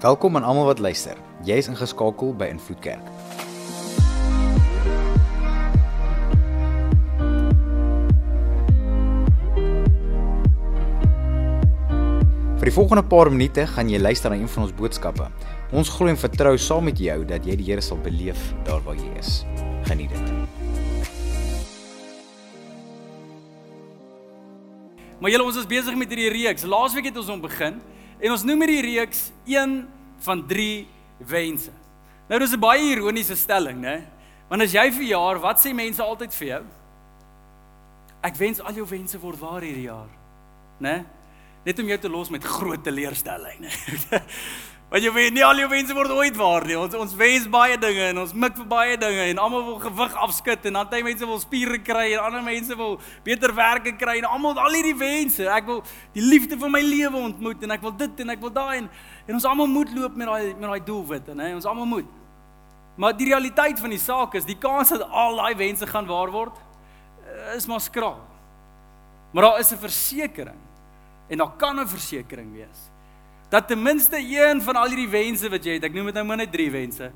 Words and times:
Welkom 0.00 0.36
aan 0.36 0.44
almal 0.48 0.64
wat 0.64 0.78
luister. 0.78 1.18
Jy 1.44 1.58
is 1.60 1.66
ingeskakel 1.68 2.30
by 2.32 2.46
Invloed 2.48 2.78
Kerk. 2.80 3.04
Vir 12.56 12.70
die 12.70 12.72
volgende 12.72 13.04
paar 13.12 13.28
minute 13.28 13.66
gaan 13.74 13.92
jy 13.92 14.00
luister 14.00 14.32
na 14.32 14.40
een 14.40 14.48
van 14.48 14.64
ons 14.64 14.72
boodskappe. 14.80 15.28
Ons 15.76 15.92
glo 15.92 16.08
en 16.08 16.16
vertrou 16.16 16.54
saam 16.56 16.88
met 16.88 16.96
jou 16.96 17.18
dat 17.28 17.44
jy 17.44 17.58
die 17.60 17.68
Here 17.68 17.84
sal 17.84 18.00
beleef 18.00 18.40
daar 18.64 18.80
waar 18.88 18.96
jy 18.96 19.12
is. 19.20 19.42
Geniet 19.92 20.16
dit. 20.16 20.32
Maar 25.20 25.36
julle 25.36 25.44
ons 25.52 25.60
is 25.60 25.68
besig 25.68 25.92
met 25.92 26.08
hierdie 26.08 26.32
reeks. 26.40 26.64
Laasweek 26.64 27.12
het 27.12 27.20
ons 27.20 27.28
hom 27.28 27.44
begin 27.44 27.82
en 28.16 28.32
ons 28.32 28.48
noem 28.48 28.64
hierdie 28.64 28.84
reeks 28.94 29.28
een 29.44 29.82
van 30.20 30.46
3 30.46 30.88
wense. 31.26 31.70
Nou 32.28 32.38
dis 32.40 32.52
'n 32.52 32.60
baie 32.60 32.92
ironiese 32.92 33.36
stelling, 33.36 33.80
né? 33.80 34.06
Want 34.48 34.62
as 34.62 34.72
jy 34.72 34.90
verjaar, 34.92 35.40
wat 35.40 35.58
sê 35.58 35.74
mense 35.74 36.02
altyd 36.02 36.34
vir 36.34 36.48
jou? 36.48 36.64
Ek 38.22 38.36
wens 38.36 38.60
al 38.60 38.74
jou 38.74 38.86
wense 38.86 39.18
word 39.18 39.38
waar 39.38 39.62
hierdie 39.62 39.88
jaar, 39.88 40.08
né? 40.78 41.04
Net 41.64 41.78
om 41.78 41.86
jou 41.86 41.98
te 41.98 42.08
los 42.08 42.30
met 42.30 42.44
groot 42.44 42.82
teleurstelling, 42.84 43.60
né? 43.60 43.70
Want 44.90 45.04
jy 45.06 45.10
weet 45.14 45.34
nie 45.36 45.42
al 45.46 45.60
jou 45.60 45.68
wense 45.70 45.94
word 45.94 46.10
ooit 46.10 46.34
waar 46.34 46.64
nie. 46.66 46.74
Ons 46.74 46.96
ons 46.98 47.12
wens 47.14 47.44
baie 47.50 47.76
dinge 47.78 48.08
en 48.10 48.18
ons 48.24 48.32
mik 48.34 48.56
vir 48.58 48.66
baie 48.72 48.96
dinge 48.98 49.28
en 49.30 49.38
almal 49.38 49.62
wil 49.68 49.76
gewig 49.84 50.16
afskud 50.26 50.66
en 50.66 50.78
party 50.80 50.98
mense 51.06 51.28
wil 51.30 51.38
spiere 51.38 51.78
kry 51.86 52.08
en 52.16 52.24
ander 52.24 52.42
mense 52.42 52.74
wil 52.74 52.96
beter 53.22 53.54
werke 53.54 53.92
kry 54.00 54.16
en 54.18 54.26
almal 54.26 54.58
al 54.58 54.74
hierdie 54.74 54.96
wense. 54.98 55.46
Ek 55.46 55.70
wil 55.70 55.84
die 56.16 56.26
liefde 56.26 56.58
van 56.58 56.74
my 56.74 56.82
lewe 56.82 57.22
ontmoet 57.22 57.62
en 57.62 57.76
ek 57.76 57.86
wil 57.86 57.94
dit 58.02 58.24
en 58.26 58.34
ek 58.34 58.42
wil 58.42 58.54
daai 58.58 58.80
en 58.80 58.90
en 59.30 59.38
ons 59.38 59.48
almal 59.52 59.70
moet 59.70 59.94
loop 59.94 60.18
met 60.18 60.26
daai 60.26 60.50
met 60.58 60.66
daai 60.66 60.84
doelwitte, 60.90 61.38
né? 61.38 61.52
Ons 61.54 61.70
almal 61.70 61.86
moet. 61.86 62.12
Maar 62.98 63.14
die 63.14 63.30
realiteit 63.30 63.78
van 63.78 63.94
die 63.94 64.02
saak 64.02 64.34
is 64.42 64.48
die 64.48 64.58
kans 64.58 64.90
dat 64.90 65.06
al 65.06 65.38
daai 65.38 65.54
wense 65.54 65.86
gaan 65.86 66.10
waar 66.10 66.34
word 66.34 66.58
eh, 66.58 67.54
is 67.54 67.70
maar 67.70 67.80
skraal. 67.80 68.18
Maar 69.30 69.52
daar 69.52 69.62
is 69.62 69.70
'n 69.70 69.84
versekering 69.86 70.62
en 71.30 71.38
daar 71.38 71.54
kan 71.56 71.78
'n 71.78 71.86
versekering 71.86 72.50
wees 72.58 72.89
dat 73.50 73.66
ten 73.68 73.82
minste 73.82 74.16
een 74.16 74.62
van 74.62 74.76
al 74.78 74.92
hierdie 74.92 75.10
wense 75.10 75.50
wat 75.50 75.64
jy 75.66 75.76
het, 75.78 75.84
ek 75.88 75.94
noem 75.94 76.12
dit 76.12 76.18
nou 76.20 76.24
maar 76.28 76.38
net 76.38 76.52
3 76.54 76.70
wense, 76.70 77.10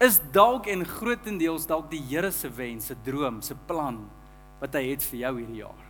is 0.00 0.18
dalk 0.32 0.68
en 0.70 0.84
grootendeels 0.86 1.66
dalk 1.68 1.90
die 1.90 2.00
Here 2.08 2.30
se 2.32 2.48
wens, 2.54 2.86
se 2.88 2.96
droom, 3.04 3.42
se 3.42 3.56
plan 3.66 3.98
wat 4.60 4.76
hy 4.78 4.84
het 4.92 5.04
vir 5.10 5.24
jou 5.24 5.32
hierdie 5.40 5.62
jaar. 5.64 5.86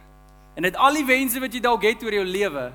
En 0.57 0.67
dit 0.67 0.77
al 0.77 0.97
die 0.99 1.07
wense 1.07 1.43
wat 1.43 1.55
jy 1.55 1.61
dalk 1.63 1.85
het 1.87 2.03
oor 2.03 2.17
jou 2.17 2.25
lewe, 2.27 2.71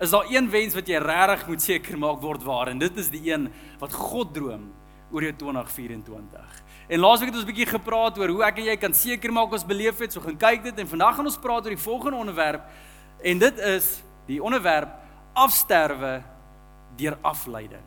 is 0.00 0.10
daar 0.14 0.30
een 0.32 0.48
wens 0.50 0.74
wat 0.74 0.88
jy 0.88 0.98
regtig 1.04 1.46
moet 1.50 1.62
seker 1.62 1.98
maak 2.00 2.22
word 2.24 2.42
waar 2.46 2.70
en 2.72 2.80
dit 2.80 2.98
is 2.98 3.10
die 3.12 3.22
een 3.28 3.50
wat 3.82 3.92
God 3.92 4.32
droom 4.34 4.70
oor 5.12 5.26
jou 5.26 5.34
2024. 5.44 6.60
En 6.90 7.02
laasweek 7.04 7.30
het 7.30 7.36
ons 7.36 7.44
'n 7.44 7.52
bietjie 7.52 7.68
gepraat 7.68 8.18
oor 8.18 8.28
hoe 8.28 8.44
ek 8.44 8.58
en 8.58 8.64
jy 8.64 8.76
kan 8.76 8.94
seker 8.94 9.32
maak 9.32 9.52
ons 9.52 9.66
beleef 9.66 9.98
het, 9.98 10.12
so 10.12 10.20
gaan 10.20 10.36
kyk 10.36 10.62
dit 10.62 10.78
en 10.78 10.88
vandag 10.88 11.16
gaan 11.16 11.26
ons 11.26 11.38
praat 11.38 11.64
oor 11.64 11.76
die 11.76 11.84
volgende 11.84 12.16
onderwerp 12.16 12.62
en 13.22 13.38
dit 13.38 13.58
is 13.58 14.02
die 14.26 14.42
onderwerp 14.42 14.99
afsterwe 15.32 16.22
deur 16.96 17.18
afleiding. 17.22 17.86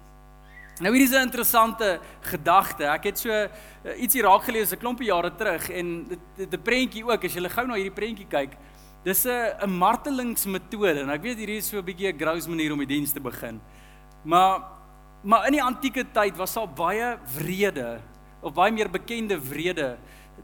Nou 0.81 0.89
hierdie 0.89 1.05
is 1.05 1.13
'n 1.13 1.27
interessante 1.30 2.00
gedagte. 2.22 2.85
Ek 2.85 3.03
het 3.03 3.19
so 3.19 3.30
uh, 3.30 4.02
ietsie 4.02 4.23
raak 4.23 4.44
gelees 4.44 4.72
'n 4.73 4.80
klompie 4.80 5.08
jare 5.08 5.30
terug 5.35 5.69
en 5.69 6.08
dit 6.35 6.53
'n 6.53 6.61
prentjie 6.61 7.05
ook 7.05 7.23
as 7.23 7.33
jy 7.33 7.50
gou 7.50 7.67
na 7.67 7.75
hierdie 7.75 7.94
prentjie 7.94 8.25
kyk. 8.27 8.58
Dis 9.03 9.25
'n 9.25 9.53
'n 9.61 9.69
martelingsmetode 9.69 11.02
en 11.02 11.09
ek 11.09 11.22
weet 11.22 11.38
hierdie 11.38 11.58
is 11.58 11.69
so 11.69 11.77
'n 11.77 11.85
bietjie 11.85 12.11
'n 12.11 12.17
gross 12.17 12.47
manier 12.47 12.72
om 12.72 12.80
die 12.80 12.88
diens 12.88 13.13
te 13.13 13.19
begin. 13.19 13.61
Maar 14.23 14.61
maar 15.23 15.45
in 15.45 15.53
die 15.53 15.63
antieke 15.63 16.03
tyd 16.11 16.35
was 16.35 16.53
daar 16.53 16.67
baie 16.67 17.17
wrede 17.38 18.02
of 18.41 18.53
baie 18.53 18.72
meer 18.72 18.89
bekende 18.89 19.39
wrede 19.39 19.97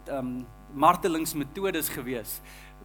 ehm 0.06 0.16
um, 0.16 0.46
martelingsmetodes 0.72 1.88
gewees 1.88 2.40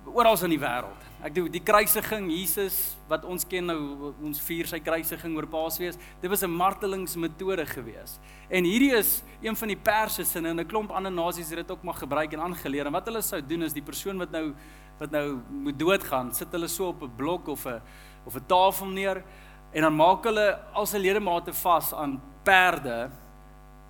oral 0.06 0.44
in 0.44 0.50
die 0.50 0.60
wêreld. 0.60 1.05
Ek 1.24 1.34
doen 1.36 1.48
die 1.52 1.64
kruisiging 1.64 2.28
Jesus 2.30 2.98
wat 3.10 3.24
ons 3.26 3.46
ken 3.48 3.66
nou 3.70 4.12
ons 4.24 4.42
vier 4.46 4.68
sy 4.68 4.82
kruisiging 4.84 5.36
oor 5.38 5.48
Paasfees. 5.48 5.98
Dit 6.22 6.30
was 6.30 6.44
'n 6.44 6.52
martelingsmetode 6.52 7.66
gewees. 7.66 8.20
En 8.50 8.64
hierdie 8.64 8.94
is 8.94 9.24
een 9.42 9.56
van 9.56 9.68
die 9.68 9.78
perse 9.78 10.24
sinne 10.24 10.50
en 10.50 10.60
'n 10.60 10.68
klomp 10.68 10.92
ander 10.92 11.12
nasies 11.12 11.50
het 11.50 11.58
dit 11.58 11.72
ook 11.72 11.84
maar 11.84 11.94
gebruik 11.94 12.34
en 12.34 12.42
aangeleer. 12.42 12.86
En 12.86 12.92
wat 12.92 13.06
hulle 13.06 13.22
sou 13.22 13.42
doen 13.42 13.64
is 13.64 13.74
die 13.74 13.82
persoon 13.82 14.18
wat 14.18 14.32
nou 14.32 14.54
wat 14.98 15.12
nou 15.12 15.40
moet 15.50 15.80
doodgaan, 15.80 16.34
sit 16.34 16.52
hulle 16.52 16.68
so 16.68 16.88
op 16.88 17.02
'n 17.02 17.16
blok 17.16 17.48
of 17.48 17.66
'n 17.66 17.82
of 18.26 18.36
'n 18.36 18.46
tafel 18.48 18.88
neer 18.88 19.24
en 19.72 19.82
dan 19.82 19.96
maak 19.96 20.24
hulle 20.24 20.60
al 20.74 20.86
sy 20.86 20.98
ledemate 20.98 21.54
vas 21.54 21.94
aan 21.94 22.22
perde 22.44 23.10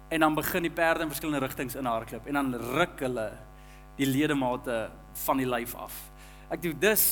en 0.09 0.19
dan 0.19 0.35
begin 0.35 0.61
die 0.61 0.71
perde 0.71 1.03
in 1.03 1.09
verskillende 1.09 1.45
rigtings 1.45 1.75
inhardloop 1.75 2.25
en 2.25 2.33
dan 2.33 2.55
ruk 2.55 2.99
hulle 2.99 3.31
die 3.95 4.07
ledemate 4.07 4.89
van 5.25 5.37
die 5.37 5.47
lyf 5.47 5.75
af. 5.75 6.11
Ek 6.49 6.61
dink 6.61 6.79
dis 6.81 7.05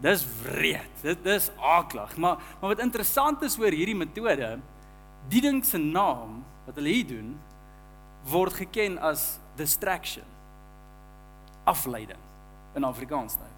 dis 0.00 0.24
wreed. 0.42 1.02
Dit 1.02 1.24
dis 1.24 1.50
aaklag. 1.56 2.16
Maar 2.16 2.40
maar 2.60 2.74
wat 2.74 2.84
interessant 2.84 3.42
is 3.42 3.58
oor 3.60 3.74
hierdie 3.74 3.96
metode, 3.96 4.58
die 5.28 5.42
ding 5.44 5.64
se 5.64 5.78
naam 5.78 6.40
wat 6.66 6.78
hulle 6.80 6.94
hier 6.94 7.08
doen 7.08 7.34
word 8.30 8.52
geken 8.52 8.98
as 8.98 9.38
distraction. 9.56 10.24
Afleiding 11.64 12.20
in 12.76 12.84
Afrikaans 12.84 13.36
nou. 13.40 13.50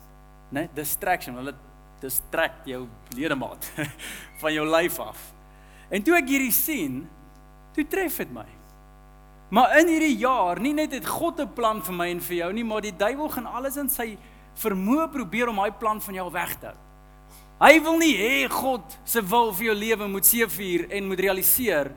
Né? 0.53 0.69
Distraction. 0.75 1.37
Hulle 1.39 1.55
distract 2.03 2.67
jou 2.67 2.87
ledemaat 3.15 3.69
van 4.43 4.55
jou 4.55 4.67
lyf 4.67 4.99
af. 5.03 5.21
En 5.93 6.03
toe 6.03 6.17
ek 6.19 6.31
hierdie 6.33 6.55
sien, 6.55 7.03
toe 7.77 7.85
tref 7.89 8.19
dit 8.23 8.35
my. 8.35 8.47
Maar 9.53 9.77
in 9.83 9.91
hierdie 9.93 10.17
jaar, 10.17 10.59
nie 10.65 10.73
net 10.73 10.95
het 10.97 11.07
God 11.07 11.41
'n 11.41 11.53
plan 11.53 11.83
vir 11.85 11.95
my 11.95 12.09
en 12.11 12.21
vir 12.21 12.37
jou 12.37 12.53
nie, 12.53 12.65
maar 12.65 12.81
die 12.81 12.97
duiwel 12.97 13.29
gaan 13.29 13.47
alles 13.47 13.77
in 13.77 13.89
sy 13.89 14.17
vermoë 14.61 15.09
probeer 15.13 15.51
om 15.51 15.61
daai 15.63 15.73
plan 15.79 16.01
van 16.01 16.19
jou 16.21 16.29
weg 16.33 16.57
te 16.61 16.71
hou. 16.71 16.79
Hy 17.63 17.79
wil 17.85 18.01
nie 18.01 18.15
hê 18.19 18.49
God 18.51 18.97
se 19.07 19.23
wil 19.23 19.53
vir 19.55 19.69
jou 19.69 19.77
lewe 19.79 20.09
moet 20.11 20.27
seëvier 20.27 20.89
en 20.91 21.07
moet 21.07 21.21
realiseer 21.23 21.93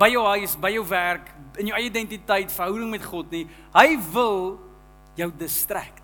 by 0.00 0.08
jou 0.14 0.22
huis, 0.24 0.54
by 0.56 0.70
jou 0.72 0.84
werk, 0.88 1.28
in 1.60 1.68
jou 1.68 1.76
eie 1.76 1.90
identiteit, 1.90 2.52
verhouding 2.54 2.88
met 2.94 3.04
God 3.04 3.32
nie. 3.34 3.44
Hy 3.74 3.98
wil 4.14 4.56
jou 5.18 5.28
distract. 5.36 6.00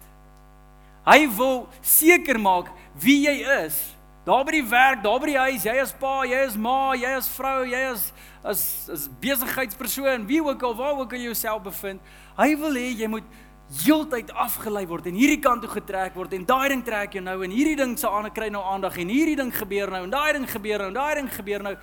Hy 1.06 1.22
wil 1.38 1.64
seker 1.86 2.38
maak 2.42 2.68
wie 3.00 3.22
jy 3.24 3.38
is. 3.62 3.78
Daar 4.26 4.42
by 4.44 4.56
die 4.56 4.66
werk, 4.66 5.04
daar 5.04 5.20
by 5.22 5.30
die 5.30 5.38
huis, 5.38 5.64
jy 5.64 5.76
is 5.78 5.92
pa, 5.96 6.16
jy 6.26 6.40
is 6.48 6.56
ma, 6.58 6.92
jy 6.98 7.12
is 7.14 7.28
vrou, 7.30 7.60
jy 7.62 7.82
is 7.92 8.08
as 8.46 8.62
as 8.90 9.04
besigheidspersoon, 9.22 10.26
wie 10.26 10.42
ook 10.42 10.62
al 10.66 10.74
waar 10.74 10.98
ook 10.98 11.14
al 11.14 11.22
jy 11.22 11.30
jouself 11.30 11.62
bevind, 11.62 12.02
hy 12.36 12.48
wil 12.58 12.74
hê 12.78 12.88
jy 12.90 13.08
moet 13.10 13.36
heeltyd 13.66 14.30
afgelei 14.30 14.84
word 14.86 15.08
en 15.10 15.16
hierdie 15.18 15.40
kant 15.42 15.64
toe 15.64 15.70
getrek 15.70 16.14
word 16.14 16.36
en 16.36 16.44
daai 16.46 16.68
ding 16.70 16.84
trek 16.86 17.16
jou 17.18 17.22
nou 17.24 17.40
en 17.42 17.50
hierdie 17.50 17.76
ding 17.76 17.96
se 17.98 18.08
aan 18.08 18.30
kry 18.34 18.48
nou 18.54 18.62
aandag 18.62 18.98
en 19.02 19.10
hierdie 19.10 19.36
ding 19.36 19.50
gebeur 19.54 19.90
nou 19.90 20.04
en 20.06 20.12
daai 20.12 20.32
ding 20.38 20.46
gebeur 20.50 20.84
nou 20.84 20.90
en 20.92 20.98
daai 21.00 21.14
ding 21.18 21.30
gebeur 21.34 21.64
nou 21.66 21.74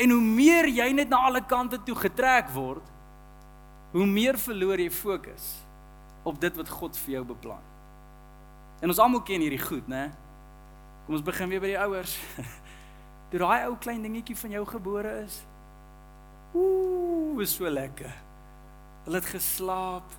en 0.00 0.14
hoe 0.14 0.22
meer 0.22 0.68
jy 0.70 0.92
net 0.96 1.10
na 1.12 1.26
alle 1.28 1.42
kante 1.44 1.82
toe 1.84 1.98
getrek 1.98 2.48
word 2.54 2.86
hoe 3.92 4.06
meer 4.06 4.38
verloor 4.38 4.80
jy 4.80 4.90
fokus 4.94 5.50
op 6.22 6.40
dit 6.40 6.56
wat 6.56 6.68
God 6.68 6.96
vir 7.04 7.14
jou 7.18 7.24
beplan. 7.32 7.62
En 8.80 8.92
ons 8.92 9.00
almal 9.02 9.22
ken 9.26 9.42
hierdie 9.42 9.60
goed, 9.60 9.86
né? 9.88 10.10
Kom 11.04 11.16
ons 11.16 11.24
begin 11.24 11.50
weer 11.50 11.62
by 11.62 11.72
die 11.72 11.80
ouers. 11.80 12.16
Toe 13.30 13.40
daai 13.42 13.66
ou 13.68 13.76
klein 13.80 14.02
dingetjie 14.04 14.36
van 14.38 14.56
jou 14.58 14.64
gebore 14.68 15.14
is, 15.24 15.40
Ooh, 16.50 17.38
is 17.42 17.52
so 17.54 17.68
lekker. 17.70 18.10
Hulle 19.04 19.20
het 19.20 19.28
geslaap. 19.30 20.16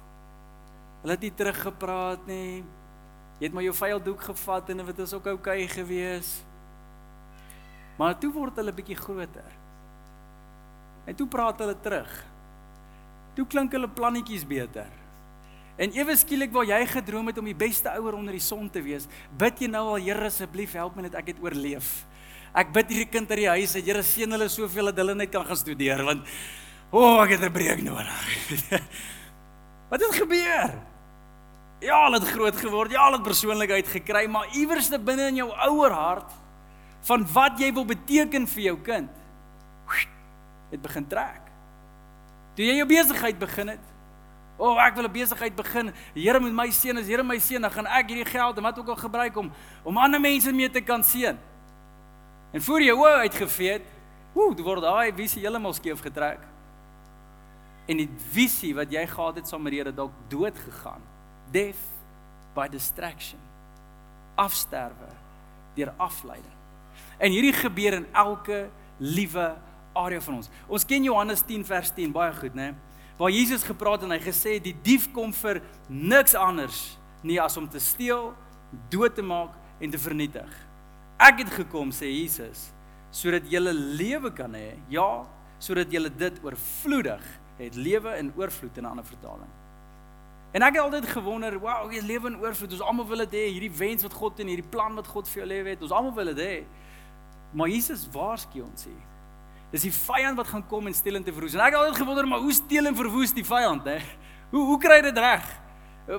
Hulle 1.01 1.17
het 1.17 1.25
nie 1.25 1.33
teruggepraat 1.33 2.27
nie. 2.29 2.61
Jy 3.41 3.47
het 3.47 3.53
maar 3.57 3.65
jou 3.65 3.73
vuil 3.73 4.01
doek 4.05 4.21
gevat 4.29 4.69
en 4.69 4.83
dit 4.85 4.97
was 5.01 5.13
ook 5.17 5.31
oukei 5.33 5.63
okay 5.63 5.67
gewees. 5.67 6.35
Maar 7.97 8.17
toe 8.21 8.29
word 8.33 8.59
hulle 8.61 8.73
bietjie 8.73 8.97
groter. 8.97 9.49
En 11.09 11.17
toe 11.17 11.27
praat 11.27 11.59
hulle 11.63 11.75
terug. 11.81 12.11
Toe 13.33 13.47
klink 13.49 13.73
hulle 13.73 13.89
plannetjies 13.89 14.45
beter. 14.45 14.89
En 15.81 15.93
ewe 15.97 16.13
skielik 16.19 16.51
waar 16.53 16.67
jy 16.69 16.79
gedroom 16.91 17.31
het 17.31 17.39
om 17.41 17.47
die 17.49 17.57
beste 17.57 17.89
ouer 17.97 18.13
onder 18.13 18.35
die 18.37 18.43
son 18.43 18.69
te 18.69 18.83
wees, 18.85 19.07
bid 19.37 19.63
jy 19.63 19.71
nou 19.71 19.87
al 19.95 20.03
Here 20.03 20.27
asseblief 20.29 20.75
help 20.77 20.97
my 20.97 21.07
net 21.07 21.17
ek 21.17 21.33
het 21.33 21.41
oorleef. 21.41 21.89
Ek 22.53 22.69
bid 22.75 22.91
hierdie 22.91 23.09
kind 23.09 23.31
uit 23.31 23.41
die 23.41 23.49
huis 23.49 23.73
dat 23.77 23.87
Here 23.87 24.03
seën 24.05 24.37
hulle 24.37 24.49
soveel 24.51 24.91
dat 24.91 25.01
hulle 25.01 25.15
net 25.17 25.31
kan 25.33 25.47
gaan 25.47 25.57
studeer 25.57 26.03
want 26.05 26.27
o, 26.91 26.99
oh, 26.99 27.23
ek 27.23 27.37
het 27.37 27.47
'n 27.47 27.53
breek 27.55 27.81
nodig. 27.81 28.11
Wat 29.89 30.01
het 30.03 30.15
gebeur? 30.15 30.90
Ja, 31.81 32.03
hulle 32.05 32.19
het 32.19 32.29
groot 32.29 32.57
geword. 32.61 32.93
Ja, 32.93 33.07
hulle 33.07 33.17
het 33.17 33.25
persoonlikheid 33.25 33.87
gekry, 33.89 34.27
maar 34.29 34.51
iewerste 34.53 34.99
binne 35.01 35.31
in 35.31 35.41
jou 35.41 35.49
ouer 35.67 35.95
hart 35.97 36.37
van 37.07 37.23
wat 37.33 37.57
jy 37.57 37.71
wil 37.73 37.85
beteken 37.89 38.45
vir 38.47 38.63
jou 38.67 38.75
kind, 38.85 39.09
het 40.69 40.81
begin 40.81 41.07
trek. 41.09 41.47
Toe 42.53 42.67
jy 42.67 42.75
jou 42.77 42.85
besigheid 42.89 43.39
begin 43.41 43.73
het, 43.73 43.87
O, 44.61 44.75
oh, 44.75 44.77
ek 44.77 44.93
wil 44.93 45.07
'n 45.07 45.11
besigheid 45.11 45.55
begin. 45.55 45.91
Here 46.13 46.39
moet 46.39 46.53
my 46.53 46.69
seën. 46.69 46.97
As 46.97 47.07
Here 47.07 47.23
my 47.23 47.39
seën, 47.39 47.61
dan 47.61 47.71
gaan 47.71 47.87
ek 47.87 48.09
hierdie 48.09 48.29
geld 48.29 48.57
en 48.57 48.63
wat 48.63 48.77
ook 48.77 48.89
al 48.89 48.95
gebruik 48.95 49.35
om 49.37 49.51
om 49.83 49.97
ander 49.97 50.21
mense 50.21 50.51
mee 50.53 50.69
te 50.69 50.81
kan 50.81 51.03
seën. 51.03 51.37
En 52.53 52.61
voor 52.61 52.81
jy 52.81 52.93
oë 52.93 53.25
uitgevee 53.25 53.71
het, 53.71 53.85
Ooh, 54.33 54.55
dit 54.55 54.63
word 54.63 54.81
daai 54.81 55.11
visie 55.11 55.41
heeltemal 55.41 55.73
skeef 55.73 55.99
getrek. 55.99 56.39
En 57.87 57.97
die 57.97 58.09
visie 58.31 58.75
wat 58.75 58.91
jy 58.91 59.07
gehad 59.07 59.35
het 59.35 59.47
saam 59.47 59.61
met 59.61 59.71
die 59.71 59.79
Here 59.81 59.91
dalk 59.91 60.13
dood 60.29 60.55
gegaan. 60.55 61.01
Death 61.51 61.81
by 62.55 62.67
distraction. 62.67 63.39
Afsterwe 64.35 65.09
deur 65.75 65.93
afleiding. 65.97 66.57
En 67.17 67.31
hierdie 67.31 67.53
gebeur 67.53 67.93
in 67.93 68.07
elke 68.11 68.69
liewe 68.97 69.51
area 69.93 70.21
van 70.21 70.39
ons. 70.39 70.49
Ons 70.67 70.85
ken 70.87 71.03
Johannes 71.03 71.43
10 71.47 71.65
vers 71.67 71.91
10 71.95 72.11
baie 72.15 72.33
goed, 72.33 72.55
né? 72.55 72.71
Waar 73.19 73.31
Jesus 73.31 73.63
gepraat 73.67 74.03
en 74.03 74.13
hy 74.15 74.19
gesê 74.23 74.57
die 74.63 74.75
dief 74.83 75.09
kom 75.13 75.33
vir 75.35 75.61
niks 75.87 76.33
anders 76.35 76.97
nie 77.21 77.37
as 77.41 77.57
om 77.59 77.67
te 77.69 77.79
steel, 77.79 78.31
dood 78.89 79.15
te 79.15 79.21
maak 79.21 79.53
en 79.81 79.91
te 79.93 79.99
vernietig. 80.01 80.49
Ek 81.21 81.43
het 81.43 81.51
gekom 81.61 81.91
sê 81.93 82.09
Jesus 82.09 82.71
sodat 83.11 83.43
'n 83.43 83.95
lewe 83.99 84.31
kan 84.31 84.53
hê. 84.53 84.79
Ja, 84.89 85.25
sodat 85.59 85.91
jy 85.91 86.09
dit 86.09 86.39
oorvloedig 86.43 87.21
het, 87.57 87.75
lewe 87.75 88.17
in 88.17 88.31
oorvloed 88.35 88.77
in 88.77 88.83
'n 88.83 88.89
ander 88.89 89.05
vertaling. 89.05 89.60
En 90.51 90.65
ek 90.67 90.75
het 90.75 90.83
altyd 90.83 91.07
gewonder, 91.07 91.55
wow, 91.59 91.91
jy 91.91 92.01
lewe 92.03 92.27
in 92.27 92.39
oorvloed. 92.41 92.73
Ons 92.75 92.83
almal 92.83 93.07
wil 93.07 93.23
dit 93.23 93.37
hê, 93.39 93.45
hierdie 93.53 93.71
wens 93.71 94.03
wat 94.03 94.13
God 94.13 94.41
en 94.43 94.51
hierdie 94.51 94.67
plan 94.73 94.97
wat 94.99 95.07
God 95.07 95.29
vir 95.31 95.43
jou 95.43 95.47
lewe 95.47 95.71
het. 95.71 95.85
Ons 95.85 95.95
almal 95.95 96.13
wil 96.17 96.33
dit 96.33 96.41
hê. 96.43 96.57
Maar 97.55 97.71
Jesus 97.71 98.03
waarsku 98.11 98.59
ons 98.65 98.83
hier. 98.89 99.07
Dis 99.71 99.87
die 99.87 99.93
vyand 99.95 100.35
wat 100.39 100.49
gaan 100.51 100.65
kom 100.67 100.89
en 100.89 100.95
steel 100.95 101.15
en 101.15 101.23
verwoes. 101.23 101.55
En 101.55 101.63
ek 101.63 101.71
het 101.71 101.79
altyd 101.79 102.01
gewonder, 102.03 102.27
maar 102.27 102.43
hoe 102.43 102.53
steel 102.55 102.91
en 102.91 102.97
verwoes 102.97 103.31
die 103.35 103.47
vyand, 103.47 103.87
hè? 103.87 103.99
Hoe 104.51 104.65
hoe 104.67 104.77
kry 104.83 104.99
hy 104.99 105.05
dit 105.07 105.19
reg? 105.23 105.47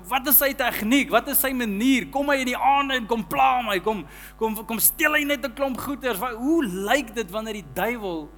Wat 0.09 0.29
is 0.31 0.39
sy 0.41 0.53
tegniek? 0.57 1.11
Wat 1.13 1.29
is 1.29 1.41
sy 1.43 1.51
manier? 1.53 2.07
Kom 2.15 2.31
hy 2.33 2.39
in 2.41 2.49
die 2.49 2.57
aand 2.57 2.95
en 2.97 3.09
kom 3.11 3.27
pla 3.29 3.59
my, 3.67 3.77
kom 3.85 4.07
kom 4.41 4.57
kom 4.65 4.81
steel 4.81 5.19
hy 5.19 5.25
net 5.29 5.45
'n 5.45 5.53
klomp 5.53 5.77
goeder. 5.77 6.17
Hoe 6.17 6.65
lyk 6.65 7.13
dit 7.15 7.29
wanneer 7.31 7.61
die 7.61 7.73
duiwel 7.75 8.31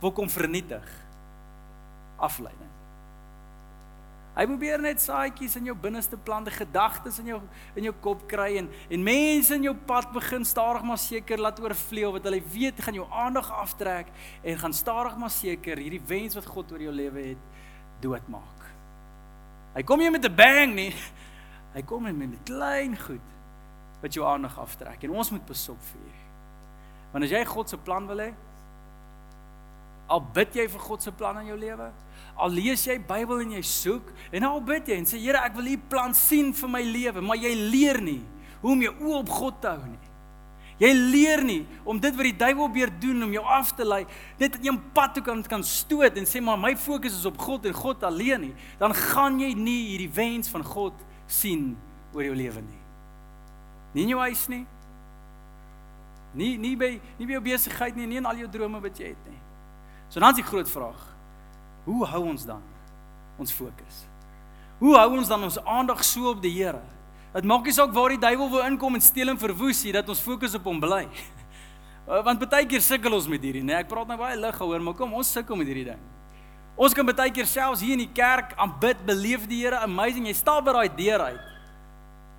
wil 0.00 0.12
kom 0.12 0.30
vernietig? 0.30 0.88
Afleiding. 2.16 2.71
Hy 4.32 4.46
probeer 4.48 4.80
net 4.80 5.00
saaitjies 5.02 5.58
in 5.58 5.66
jou 5.68 5.74
binneste 5.76 6.16
plante, 6.16 6.50
gedagtes 6.50 7.18
in 7.20 7.26
jou 7.34 7.40
in 7.76 7.84
jou 7.84 7.92
kop 8.00 8.22
kry 8.30 8.56
en 8.62 8.70
en 8.88 9.02
mense 9.04 9.52
in 9.52 9.66
jou 9.68 9.74
pad 9.88 10.08
begin 10.14 10.46
stadig 10.48 10.86
maar 10.88 11.00
seker 11.00 11.42
laat 11.42 11.60
oorvleuel 11.60 12.14
wat 12.16 12.28
hulle 12.28 12.40
weet 12.54 12.80
gaan 12.80 12.96
jou 12.96 13.04
aandag 13.12 13.50
aftrek 13.52 14.08
en 14.40 14.62
gaan 14.62 14.72
stadig 14.72 15.18
maar 15.20 15.30
seker 15.30 15.76
hierdie 15.76 16.00
wens 16.08 16.38
wat 16.38 16.48
God 16.48 16.72
oor 16.72 16.86
jou 16.86 16.94
lewe 16.96 17.26
het 17.34 17.44
doodmaak. 18.00 18.64
Hy 19.76 19.82
kom 19.82 20.00
nie 20.00 20.10
met 20.10 20.24
'n 20.24 20.34
bang 20.36 20.74
nie. 20.74 20.94
Hy 21.74 21.82
kom 21.82 22.04
net 22.04 22.16
met 22.16 22.28
'n 22.28 22.44
klein 22.44 22.96
goed 22.96 23.28
wat 24.00 24.14
jou 24.14 24.26
aandag 24.26 24.58
aftrek 24.58 25.04
en 25.04 25.10
ons 25.10 25.30
moet 25.30 25.46
besop 25.46 25.78
vir 25.92 26.00
hierdie. 26.00 26.28
Want 27.12 27.24
as 27.24 27.30
jy 27.30 27.44
God 27.44 27.68
se 27.68 27.76
plan 27.76 28.06
wil 28.06 28.18
hê, 28.18 28.32
al 30.08 30.20
bid 30.20 30.54
jy 30.54 30.68
vir 30.68 30.80
God 30.80 31.02
se 31.02 31.12
plan 31.12 31.38
in 31.38 31.46
jou 31.46 31.58
lewe, 31.58 31.90
Al 32.36 32.54
lees 32.56 32.86
jy 32.86 32.98
Bybel 32.98 33.42
en 33.44 33.56
jy 33.58 33.62
soek 33.66 34.08
en 34.32 34.46
al 34.48 34.62
bid 34.64 34.88
jy 34.88 34.96
en 35.00 35.08
sê 35.08 35.20
Here, 35.20 35.42
ek 35.44 35.56
wil 35.58 35.74
U 35.74 35.76
plan 35.90 36.14
sien 36.16 36.52
vir 36.56 36.70
my 36.72 36.82
lewe, 36.82 37.20
maar 37.20 37.36
jy 37.40 37.52
leer 37.54 38.00
nie 38.02 38.22
hoe 38.62 38.72
om 38.72 38.82
jou 38.82 38.94
oë 38.94 39.20
op 39.20 39.30
God 39.34 39.60
te 39.62 39.72
hou 39.74 39.86
nie. 39.90 40.12
Jy 40.82 40.90
leer 40.96 41.42
nie 41.46 41.60
om 41.86 42.00
dit 42.00 42.14
wat 42.16 42.26
die 42.26 42.38
duiwel 42.40 42.66
probeer 42.66 42.90
doen 43.02 43.22
om 43.26 43.34
jou 43.34 43.42
af 43.44 43.70
te 43.76 43.84
lei, 43.86 44.02
net 44.38 44.56
in 44.56 44.72
'n 44.74 44.80
pad 44.94 45.14
toe 45.14 45.22
kan 45.22 45.42
kan 45.42 45.62
stoot 45.62 46.16
en 46.16 46.24
sê 46.24 46.40
maar 46.40 46.58
my 46.58 46.74
fokus 46.76 47.12
is 47.12 47.26
op 47.26 47.38
God 47.38 47.66
en 47.66 47.72
God 47.74 48.02
alleen 48.02 48.40
nie, 48.40 48.54
dan 48.78 48.94
gaan 48.94 49.38
jy 49.38 49.54
nie 49.54 49.88
hierdie 49.90 50.10
wens 50.14 50.48
van 50.48 50.64
God 50.64 50.94
sien 51.26 51.76
oor 52.12 52.22
jou 52.22 52.34
lewe 52.34 52.60
nie. 52.60 52.82
Nie 53.94 54.02
in 54.02 54.08
jou 54.08 54.20
huis 54.20 54.48
nie. 54.48 54.66
Nie 56.34 56.56
nie 56.56 56.76
by 56.76 57.00
nie 57.18 57.26
by 57.26 57.32
jou 57.32 57.42
besigheid 57.42 57.96
nie, 57.96 58.06
nie 58.06 58.16
in 58.16 58.26
al 58.26 58.36
jou 58.36 58.48
drome 58.48 58.80
wat 58.80 58.98
jy 58.98 59.08
het 59.12 59.28
nie. 59.28 59.40
So 60.08 60.20
dan 60.20 60.30
is 60.30 60.36
die 60.36 60.44
groot 60.44 60.68
vraag. 60.68 61.11
Hoe 61.84 62.06
hou 62.06 62.22
ons 62.30 62.46
dan 62.46 62.62
ons 63.40 63.52
fokus? 63.52 64.02
Hoe 64.82 64.96
hou 64.98 65.08
ons 65.18 65.28
dan 65.30 65.42
ons 65.42 65.58
aandag 65.62 66.02
so 66.06 66.30
op 66.30 66.42
die 66.42 66.52
Here? 66.54 66.82
Dit 67.32 67.46
maak 67.48 67.64
nie 67.64 67.74
saak 67.74 67.94
waar 67.94 68.12
die 68.12 68.20
duiwel 68.20 68.50
wil 68.52 68.64
inkom 68.66 68.98
en 68.98 69.02
steel 69.02 69.32
en 69.32 69.38
verwoes 69.40 69.80
nie, 69.86 69.94
dat 69.96 70.08
ons 70.10 70.20
fokus 70.20 70.56
op 70.58 70.66
hom 70.68 70.80
bly. 70.82 71.06
Want 72.26 72.42
baie 72.44 72.66
keer 72.68 72.82
sukkel 72.84 73.14
ons 73.16 73.28
met 73.30 73.40
hierdie, 73.42 73.62
né? 73.62 73.72
Nee, 73.72 73.84
ek 73.86 73.88
praat 73.90 74.10
nou 74.10 74.18
baie 74.20 74.36
lig 74.36 74.58
gehoor, 74.58 74.82
maar 74.84 74.96
kom 74.98 75.14
ons 75.16 75.30
sukkel 75.32 75.56
met 75.56 75.70
hierdie 75.70 75.86
ding. 75.92 76.02
Ons 76.76 76.96
kan 76.96 77.06
baie 77.06 77.32
keer 77.32 77.48
selfs 77.48 77.84
hier 77.84 77.94
in 77.96 78.04
die 78.04 78.12
kerk 78.12 78.52
aanbid, 78.60 79.00
beleef 79.06 79.46
die 79.48 79.62
Here, 79.62 79.80
amazing. 79.86 80.26
Jy 80.28 80.36
stap 80.36 80.66
by 80.66 80.74
daai 80.76 80.96
deur 80.98 81.24
uit. 81.30 81.48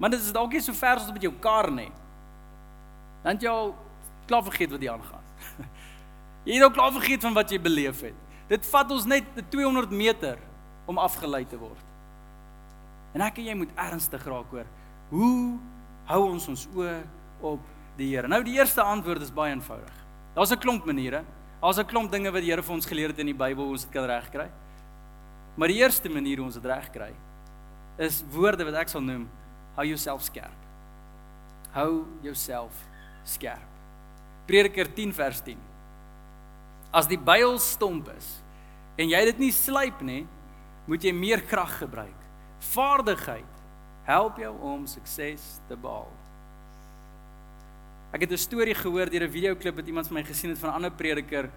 Maar 0.01 0.13
dit 0.13 0.24
is 0.25 0.34
dalk 0.36 0.54
nie 0.54 0.62
so 0.66 0.75
ver 0.75 1.00
as 1.00 1.10
met 1.13 1.24
jou 1.24 1.34
kar 1.42 1.69
nie. 1.72 1.89
Dan 3.24 3.39
jy 3.39 3.50
al 3.50 3.74
klaar 4.28 4.44
vergeet 4.46 4.74
wat 4.74 4.84
jy 4.84 4.92
aangaan. 4.92 5.30
Jy 6.44 6.57
het 6.57 6.66
al 6.66 6.74
klaar 6.75 6.92
vergeet 6.92 7.24
van 7.24 7.36
wat 7.38 7.51
jy 7.54 7.57
beleef 7.63 8.01
het. 8.04 8.23
Dit 8.50 8.66
vat 8.68 8.92
ons 8.92 9.06
net 9.07 9.28
200 9.50 9.92
meter 9.95 10.40
om 10.90 11.00
afgelei 11.00 11.45
te 11.48 11.57
word. 11.60 11.92
En 13.16 13.24
ek 13.24 13.40
en 13.40 13.48
jy 13.48 13.56
moet 13.56 13.78
ernstig 13.80 14.25
raak 14.28 14.50
hoor. 14.51 14.68
Hoe 15.13 15.60
hou 16.10 16.22
ons 16.31 16.48
ons 16.51 16.66
oë 16.75 16.98
op 17.45 17.69
die 18.00 18.10
Here? 18.12 18.28
Nou 18.28 18.42
die 18.44 18.57
eerste 18.57 18.84
antwoord 18.84 19.24
is 19.24 19.31
baie 19.34 19.54
eenvoudig. 19.54 19.94
Daar's 20.36 20.51
'n 20.51 20.60
klomp 20.60 20.86
maniere. 20.86 21.24
Daar's 21.62 21.80
'n 21.80 21.86
klomp 21.86 22.12
dinge 22.12 22.31
wat 22.31 22.42
die 22.42 22.50
Here 22.51 22.63
vir 22.63 22.75
ons 22.75 22.86
geleer 22.86 23.10
het 23.10 23.19
in 23.19 23.28
die 23.28 23.38
Bybel 23.38 23.69
ons 23.69 23.84
dit 23.84 23.92
kan 23.92 24.06
regkry. 24.06 24.50
Maar 25.56 25.68
die 25.68 25.78
eerste 25.78 26.10
manier 26.10 26.38
hoe 26.38 26.46
ons 26.46 26.56
dit 26.56 26.66
regkry 26.66 27.13
is 27.98 28.24
woorde 28.31 28.66
wat 28.66 28.74
ek 28.74 28.89
sal 28.89 29.01
noem: 29.01 29.30
hou 29.75 29.86
jouself 29.86 30.24
skerp. 30.24 30.60
Hou 31.72 32.06
jouself 32.22 32.74
skerp. 33.24 33.69
Prediker 34.46 34.94
10 34.94 35.13
vers 35.13 35.42
10 35.42 35.57
as 36.94 37.10
die 37.10 37.18
byl 37.18 37.57
stomp 37.60 38.10
is 38.13 38.30
en 39.01 39.10
jy 39.10 39.24
dit 39.25 39.40
nie 39.42 39.51
slyp 39.51 40.01
nie, 40.06 40.24
moet 40.86 41.04
jy 41.04 41.13
meer 41.16 41.42
krag 41.42 41.80
gebruik. 41.80 42.19
Vaardigheid 42.74 43.63
help 44.06 44.38
jou 44.38 44.51
om 44.62 44.84
sukses 44.88 45.42
te 45.69 45.78
behaal. 45.80 46.12
Ek 48.13 48.22
het 48.22 48.31
'n 48.31 48.38
storie 48.38 48.75
gehoor 48.75 49.10
deur 49.10 49.24
'n 49.24 49.31
videoklip 49.31 49.75
wat 49.75 49.88
iemand 49.88 50.07
vir 50.07 50.13
my 50.13 50.24
gesien 50.24 50.50
het 50.51 50.60
van 50.60 50.69
'n 50.69 50.75
ander 50.75 50.92
prediker 50.92 51.50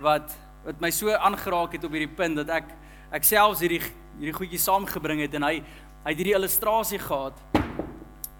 wat 0.00 0.36
wat 0.64 0.80
my 0.80 0.90
so 0.90 1.10
aangeraak 1.10 1.72
het 1.72 1.84
op 1.84 1.92
hierdie 1.92 2.16
punt 2.16 2.36
dat 2.36 2.48
ek 2.48 2.64
ek 3.10 3.24
selfs 3.24 3.60
hierdie 3.60 3.82
hierdie 4.18 4.32
goedjies 4.32 4.64
saamgebring 4.64 5.20
het 5.20 5.34
en 5.34 5.42
hy 5.42 5.62
hy 6.04 6.10
het 6.10 6.18
hierdie 6.18 6.36
illustrasie 6.36 6.98
gehad. 6.98 7.34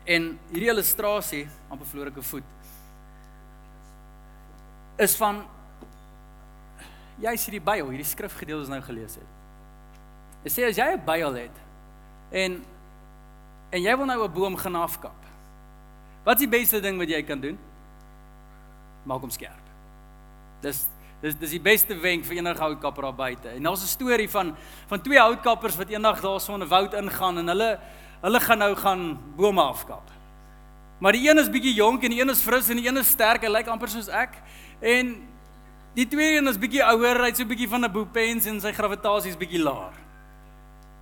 En 0.06 0.38
hierdie 0.52 0.70
illustrasie, 0.70 1.48
amper 1.68 1.86
verloor 1.86 2.06
ek 2.06 2.16
'n 2.16 2.22
voet, 2.22 2.44
is 4.98 5.16
van 5.16 5.44
jy's 7.22 7.44
hierdie 7.46 7.64
Bybel, 7.64 7.90
hierdie 7.90 8.08
skrifgedeelte 8.08 8.66
wat 8.66 8.68
ons 8.68 8.74
nou 8.74 8.82
gelees 8.82 9.14
het. 9.14 9.30
Dit 10.44 10.52
sê 10.52 10.66
as 10.68 10.76
jy 10.76 10.88
'n 10.94 11.04
Bybel 11.04 11.34
het 11.34 11.56
en 12.32 12.64
en 13.72 13.82
jy 13.82 13.96
wil 13.96 14.06
nou 14.06 14.24
'n 14.24 14.32
boom 14.32 14.56
gaan 14.56 14.74
afkap. 14.74 15.20
Wat 16.24 16.34
is 16.36 16.48
die 16.48 16.58
beste 16.58 16.80
ding 16.80 16.98
wat 16.98 17.08
jy 17.08 17.22
kan 17.22 17.40
doen? 17.40 17.58
Maak 19.04 19.20
hom 19.20 19.30
skerp. 19.30 19.64
Dis 20.60 20.86
dis 21.22 21.34
dis 21.34 21.50
die 21.50 21.60
beste 21.60 21.94
wenk 21.94 22.24
vir 22.24 22.36
enige 22.36 22.60
houtkapper 22.60 23.02
daar 23.02 23.14
buite. 23.14 23.48
En 23.48 23.62
daar's 23.62 23.82
'n 23.82 23.86
storie 23.86 24.28
van 24.30 24.56
van 24.88 25.00
twee 25.00 25.18
houtkappers 25.18 25.76
wat 25.76 25.88
eendag 25.88 26.20
daar 26.20 26.40
so 26.40 26.54
in 26.54 26.62
'n 26.62 26.68
woud 26.68 26.94
ingaan 26.94 27.38
en 27.38 27.46
hulle 27.48 27.78
hulle 28.20 28.40
gaan 28.40 28.58
nou 28.58 28.74
gaan 28.74 29.18
bome 29.36 29.62
afkap. 29.62 30.10
Maar 30.98 31.12
die 31.12 31.28
een 31.28 31.38
is 31.38 31.50
bietjie 31.50 31.74
jonk 31.74 32.02
en 32.02 32.10
die 32.10 32.20
een 32.20 32.30
is 32.30 32.42
fris 32.42 32.68
en 32.68 32.76
die 32.76 32.88
een 32.88 32.96
is 32.96 33.08
sterk, 33.08 33.42
hy 33.42 33.48
lyk 33.48 33.66
amper 33.66 33.88
soos 33.88 34.08
ek. 34.08 34.42
En 34.80 35.28
Die 35.96 36.04
tweede 36.04 36.42
een 36.42 36.50
is 36.50 36.58
bietjie 36.60 36.82
ouer, 36.84 37.22
hy't 37.24 37.38
so 37.40 37.48
bietjie 37.48 37.68
van 37.72 37.86
'n 37.86 37.92
boepens 37.92 38.44
en 38.46 38.60
sy 38.60 38.72
gravitasie 38.72 39.30
is 39.30 39.36
bietjie 39.40 39.62
laer. 39.62 39.94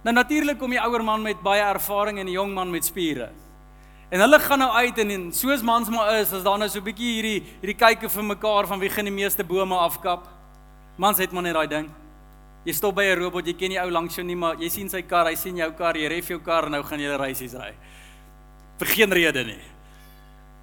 Nou 0.05 0.15
natuurlik 0.15 0.59
kom 0.59 0.71
die 0.71 0.79
ouer 0.79 1.03
man 1.03 1.23
met 1.23 1.43
baie 1.43 1.63
ervaring 1.63 2.19
en 2.19 2.27
die 2.27 2.37
jong 2.37 2.55
man 2.55 2.71
met 2.71 2.85
spiere. 2.85 3.31
En 4.11 4.21
hulle 4.21 4.39
gaan 4.39 4.59
nou 4.59 4.71
uit 4.71 4.99
en, 4.99 5.11
en 5.11 5.33
soos 5.33 5.63
mans 5.63 5.89
maar 5.89 6.21
is, 6.21 6.33
as 6.33 6.45
daar 6.45 6.59
nou 6.59 6.69
so 6.69 6.81
bietjie 6.81 7.15
hierdie 7.15 7.43
hierdie 7.61 7.75
kykie 7.75 8.09
vir 8.09 8.23
mekaar 8.23 8.67
van 8.67 8.79
wie 8.79 8.89
gaan 8.89 9.05
die 9.05 9.15
meeste 9.15 9.45
bome 9.45 9.75
afkap. 9.75 10.29
Mans 10.97 11.19
het 11.19 11.33
maar 11.33 11.43
net 11.43 11.55
daai 11.55 11.67
ding. 11.67 11.91
Jy 12.65 12.73
stop 12.73 12.95
by 12.95 13.03
'n 13.03 13.19
robot, 13.19 13.47
jy 13.47 13.55
ken 13.55 13.71
die 13.71 13.81
ou 13.81 13.91
langs 13.91 14.15
jou 14.15 14.25
nie, 14.25 14.37
maar 14.37 14.55
jy 14.55 14.69
sien 14.69 14.89
sy 14.89 15.03
kar, 15.03 15.27
hy 15.27 15.35
sien 15.35 15.57
jou 15.57 15.73
kar, 15.73 15.97
jy 15.97 16.07
ref 16.07 16.29
jou 16.29 16.39
kar 16.39 16.67
en 16.67 16.71
nou 16.71 16.83
gaan 16.83 17.01
julle 17.01 17.19
reisies 17.19 17.55
ry. 17.55 17.75
Vir 18.79 18.87
geen 18.87 19.13
rede 19.13 19.45
nie. 19.45 19.61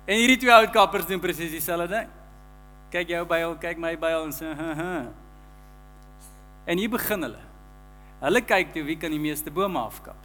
En 0.08 0.16
hierdie 0.16 0.38
twee 0.38 0.54
oud 0.54 0.72
kappers 0.72 1.06
doen 1.06 1.20
presies 1.20 1.52
dieselfde 1.52 1.88
ding 1.88 2.21
kyk 2.92 3.10
jou 3.10 3.26
byl, 3.26 3.56
kyk 3.56 3.78
my 3.80 3.96
byl 3.98 4.24
en 4.28 4.32
sê, 4.32 4.54
"Ha 4.56 4.74
ha." 4.74 5.08
En 6.66 6.78
hier 6.78 6.90
begin 6.90 7.22
hulle. 7.24 7.40
Hulle 8.22 8.42
kyk 8.42 8.74
toe 8.74 8.84
wie 8.84 8.98
kan 8.98 9.12
die 9.12 9.20
meeste 9.20 9.52
bome 9.52 9.80
afkap. 9.80 10.18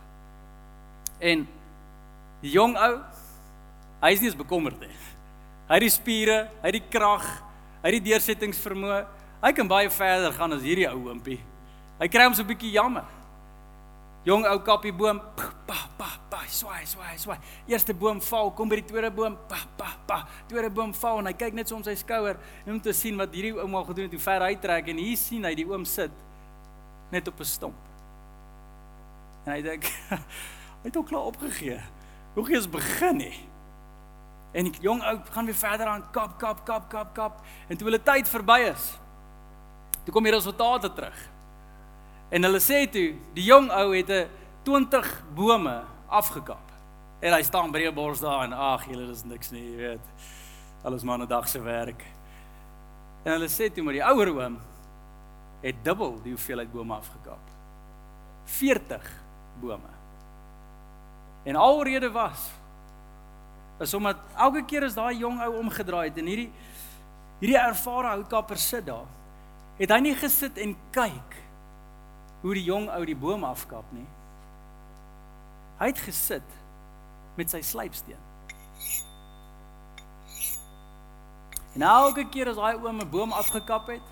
En 1.19 1.47
die 2.43 2.51
jong 2.51 2.77
ou, 2.77 3.01
hy 4.03 4.13
is 4.13 4.21
nie 4.21 4.29
eens 4.29 4.37
bekommerd 4.37 4.81
nie. 4.81 4.93
Hy 5.69 5.75
het 5.75 5.81
die 5.81 5.91
spiere, 5.91 6.51
hy 6.61 6.71
het 6.71 6.77
die 6.77 6.89
krag, 6.91 7.25
hy 7.83 7.91
het 7.91 7.97
die 7.97 8.11
deursettingsvermoë. 8.13 9.07
Hy 9.43 9.53
kan 9.53 9.69
baie 9.69 9.91
verder 9.91 10.33
gaan 10.33 10.53
as 10.53 10.63
hierdie 10.63 10.89
ou 10.91 11.09
oompie. 11.09 11.41
Hy 12.01 12.09
kry 12.09 12.25
hom 12.25 12.35
so 12.35 12.43
'n 12.43 12.49
bietjie 12.49 12.73
jammer. 12.73 13.05
Jong 14.27 14.43
ou 14.51 14.59
kap 14.67 14.83
die 14.83 14.91
boom, 14.91 15.21
pa 15.39 15.53
pa 15.67 16.09
pa, 16.27 16.41
swaai, 16.51 16.83
swaai, 16.89 17.15
swaai. 17.23 17.37
Eerste 17.71 17.95
boom 17.95 18.19
val, 18.27 18.51
kom 18.59 18.71
by 18.71 18.81
die 18.81 18.89
tweede 18.89 19.11
boom, 19.15 19.37
pa 19.47 19.61
pa 19.79 19.93
pa. 20.09 20.17
Tweede 20.51 20.71
boom 20.75 20.91
val 20.99 21.21
en 21.21 21.29
hy 21.31 21.35
kyk 21.39 21.55
net 21.55 21.71
so 21.71 21.77
om 21.79 21.85
sy 21.87 21.95
skouer 22.01 22.41
om 22.67 22.81
te 22.83 22.95
sien 22.97 23.15
wat 23.21 23.35
hierdie 23.37 23.55
ouma 23.55 23.85
gedoen 23.87 24.09
het, 24.09 24.17
hoe 24.19 24.25
ver 24.25 24.43
hy 24.49 24.57
trek 24.59 24.91
en 24.91 24.99
hier 24.99 25.21
sien 25.21 25.47
hy 25.47 25.53
die 25.55 25.67
oom 25.69 25.87
sit 25.87 26.11
net 27.15 27.29
op 27.31 27.39
'n 27.39 27.47
stomp. 27.47 27.79
En 29.47 29.53
hy 29.55 29.61
dink 29.63 29.87
hy 30.83 30.89
het 30.89 30.97
ook 30.97 31.07
klaar 31.07 31.31
opgegee. 31.31 31.79
Hoe 32.35 32.57
ons 32.57 32.67
begin 32.71 33.17
nie? 33.17 33.39
En 34.53 34.67
die 34.67 34.83
jong 34.83 35.07
ou 35.07 35.21
gaan 35.31 35.47
weer 35.47 35.55
verder 35.55 35.87
aan 35.87 36.03
kap 36.11 36.35
kap 36.39 36.67
kap 36.67 36.91
kap 36.91 37.15
kap 37.15 37.45
en 37.69 37.77
toe 37.77 37.87
hulle 37.87 38.03
tyd 38.03 38.27
verby 38.29 38.59
is. 38.75 38.91
Toe 40.03 40.11
kom 40.15 40.27
die 40.27 40.35
resultate 40.35 40.91
terug. 40.93 41.36
En 42.31 42.43
hulle 42.43 42.61
sê 42.61 42.85
toe 42.91 43.13
die 43.37 43.47
jong 43.47 43.71
ou 43.71 43.93
het 43.95 44.11
'n 44.11 44.29
20 44.65 45.23
bome 45.35 45.85
afgekap. 46.09 46.73
En 47.21 47.33
hy 47.33 47.43
staan 47.43 47.71
by 47.73 47.79
die 47.79 47.93
bors 47.93 48.21
daar 48.21 48.45
en 48.45 48.53
ag 48.53 48.87
julle 48.87 49.07
dis 49.07 49.25
niks 49.25 49.51
nie, 49.51 49.63
jy 49.63 49.77
weet. 49.77 50.07
Alles 50.85 51.03
maar 51.03 51.19
'n 51.19 51.27
dag 51.27 51.49
se 51.49 51.61
werk. 51.61 52.05
En 53.25 53.33
hulle 53.33 53.49
sê 53.49 53.73
toe 53.73 53.83
maar 53.85 53.93
die 53.93 54.05
ouer 54.05 54.29
oom 54.29 54.59
het 55.63 55.85
dubbel 55.85 56.21
die 56.23 56.33
hoeveelheid 56.33 56.73
bome 56.73 56.95
afgekap. 56.95 57.39
40 58.45 59.13
bome. 59.61 59.95
En 61.45 61.57
alrede 61.57 62.11
was 62.11 62.51
is 63.81 63.95
omdat 63.95 64.17
elke 64.37 64.65
keer 64.65 64.85
as 64.85 64.95
daai 64.95 65.19
jong 65.19 65.41
ou 65.43 65.59
omgedraai 65.59 66.09
het 66.09 66.19
en 66.19 66.27
hierdie 66.27 66.51
hierdie 67.41 67.59
ervare 67.59 68.07
houtkapper 68.07 68.57
sit 68.57 68.87
daar, 68.87 69.05
het 69.77 69.91
hy 69.91 69.99
nie 70.01 70.15
gesit 70.15 70.57
en 70.59 70.77
kyk 70.91 71.37
hoe 72.47 72.55
die 72.55 72.63
jong 72.63 72.87
ou 72.95 73.03
die 73.03 73.17
boom 73.19 73.43
afkap 73.45 73.87
nie. 73.91 74.07
Hy 75.81 75.89
het 75.91 75.99
gesit 75.99 76.53
met 77.35 77.51
sy 77.51 77.59
slypsteen. 77.67 78.23
En 81.75 81.83
elke 81.83 82.23
keer 82.31 82.53
as 82.53 82.57
daai 82.61 82.79
oom 82.79 83.03
'n 83.03 83.11
boom 83.11 83.35
afgekap 83.35 83.91
het, 83.91 84.07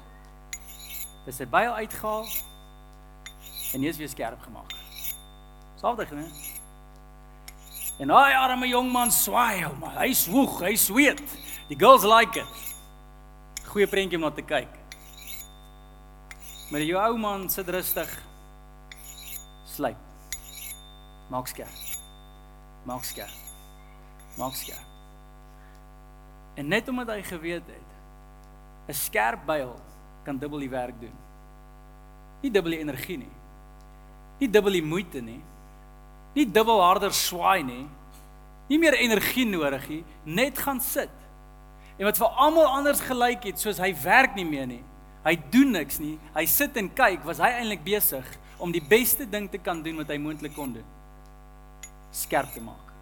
het 1.25 1.39
hy 1.39 1.47
baie 1.47 1.71
uitgehaal 1.71 2.27
en 3.73 3.83
eens 3.83 3.97
weer 3.97 4.09
skerp 4.09 4.43
gemaak. 4.43 4.75
Saldig, 5.81 6.11
né? 6.11 6.27
En 7.99 8.09
daai 8.09 8.35
arme 8.35 8.67
jong 8.69 8.93
man 8.93 9.11
swaai 9.11 9.63
hom, 9.63 9.83
hy 9.95 10.13
swoeg, 10.13 10.61
hy 10.61 10.75
sweet. 10.77 11.23
Die 11.69 11.79
girls 11.79 12.03
like 12.03 12.41
it. 12.41 12.75
Goeie 13.71 13.87
prentjie 13.87 14.19
om 14.19 14.25
na 14.25 14.31
te 14.31 14.43
kyk. 14.43 14.84
Maar 16.71 16.81
die 16.81 16.95
ou 16.97 17.17
man 17.19 17.49
sit 17.51 17.69
rustig. 17.69 18.11
Slyp. 19.65 19.97
Maak 21.31 21.49
skerp. 21.49 21.81
Maak 22.85 23.05
skerp. 23.05 23.39
Maak 24.39 24.55
skerp. 24.55 24.93
En 26.55 26.69
net 26.69 26.89
omdat 26.89 27.09
hy 27.09 27.23
geweet 27.23 27.67
het 27.67 27.91
'n 28.89 28.93
skerp 28.93 29.47
byl 29.47 29.75
kan 30.25 30.39
dubbel 30.39 30.59
die 30.59 30.71
werk 30.71 31.01
doen. 31.01 31.17
Nie 32.41 32.51
dubbel 32.51 32.71
die 32.71 32.81
energie 32.81 33.19
nie. 33.19 33.35
Nie 34.39 34.51
dubbel 34.51 34.73
die 34.73 34.83
moeite 34.83 35.21
nie 35.21 35.43
nie 36.35 36.47
dubbel 36.51 36.83
harder 36.83 37.15
swaai 37.15 37.63
nie. 37.63 37.85
Nie 38.69 38.81
meer 38.81 38.97
energie 38.99 39.47
nodig 39.47 39.87
nie, 39.91 40.03
net 40.25 40.59
gaan 40.59 40.81
sit. 40.83 41.13
En 41.99 42.09
wat 42.09 42.19
vir 42.19 42.41
almal 42.43 42.67
anders 42.81 43.03
gelyk 43.05 43.45
het 43.51 43.61
soos 43.61 43.79
hy 43.83 43.93
werk 44.03 44.35
nie 44.39 44.47
meer 44.49 44.67
nie. 44.67 44.83
Hy 45.25 45.35
doen 45.51 45.73
niks 45.73 45.99
nie. 46.03 46.19
Hy 46.35 46.45
sit 46.51 46.77
en 46.77 46.91
kyk, 46.93 47.23
was 47.25 47.41
hy 47.41 47.51
eintlik 47.61 47.85
besig 47.87 48.27
om 48.61 48.73
die 48.73 48.83
beste 48.85 49.27
ding 49.29 49.49
te 49.51 49.59
kan 49.59 49.81
doen 49.83 50.03
wat 50.03 50.13
hy 50.13 50.19
moontlik 50.21 50.55
kon 50.57 50.75
doen. 50.77 50.87
Skerp 52.15 52.53
te 52.55 52.63
maak. 52.63 52.93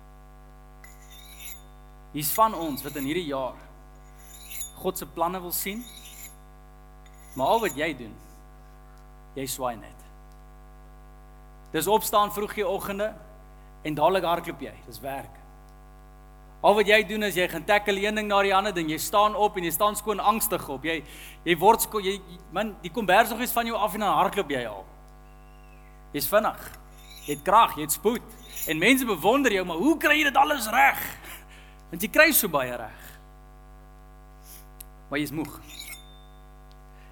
Hier's 2.13 2.33
van 2.37 2.55
ons 2.55 2.85
wat 2.85 2.97
in 3.01 3.09
hierdie 3.09 3.31
jaar 3.31 3.59
God 4.83 4.99
se 4.99 5.07
planne 5.07 5.41
wil 5.41 5.53
sien. 5.55 5.83
Maar 7.35 7.55
al 7.55 7.63
wat 7.63 7.77
jy 7.79 7.91
doen, 7.97 8.15
jy 9.39 9.47
swaai 9.49 9.77
net. 9.81 10.01
Dis 11.73 11.89
opstaan 11.89 12.33
vroegie 12.35 12.67
oggende 12.69 13.13
en 13.83 13.95
dadelik 13.97 14.27
hardloop 14.29 14.61
jy. 14.61 14.75
Dis 14.87 15.01
werk. 15.01 15.42
Al 16.63 16.77
wat 16.79 16.87
jy 16.87 17.01
doen 17.09 17.27
is 17.27 17.35
jy 17.35 17.49
gaan 17.51 17.65
tackle 17.67 17.99
een 17.99 18.15
ding 18.15 18.29
na 18.31 18.39
die 18.47 18.55
ander 18.55 18.75
ding. 18.75 18.91
Jy 18.93 19.01
staan 19.03 19.35
op 19.35 19.57
en 19.59 19.65
jy 19.67 19.73
staan 19.75 19.97
skoon 19.99 20.23
angstig 20.23 20.63
op. 20.71 20.85
Jy 20.87 21.01
jy 21.43 21.57
word 21.59 21.83
sko 21.83 21.99
jy 21.99 22.21
man, 22.55 22.77
die 22.85 22.93
kombers 22.95 23.33
nog 23.33 23.43
eens 23.43 23.55
van 23.55 23.67
jou 23.67 23.75
af 23.77 23.97
en 23.99 24.05
dan 24.05 24.15
hardloop 24.21 24.53
jy 24.55 24.63
al. 24.71 24.85
Jy's 26.15 26.29
vinnig. 26.31 26.63
Jy 27.27 27.35
het 27.35 27.43
krag, 27.47 27.75
jy 27.77 27.89
het 27.89 27.97
spoed. 27.97 28.39
En 28.71 28.79
mense 28.79 29.07
bewonder 29.09 29.53
jou, 29.57 29.65
maar 29.67 29.83
hoe 29.83 29.97
kry 29.99 30.21
jy 30.21 30.29
dit 30.29 30.39
alles 30.39 30.71
reg? 30.71 31.03
Want 31.91 32.07
jy 32.07 32.13
kry 32.15 32.29
so 32.37 32.49
baie 32.53 32.79
reg. 32.79 33.11
Maar 35.11 35.19
jy's 35.19 35.35
moeg. 35.35 35.59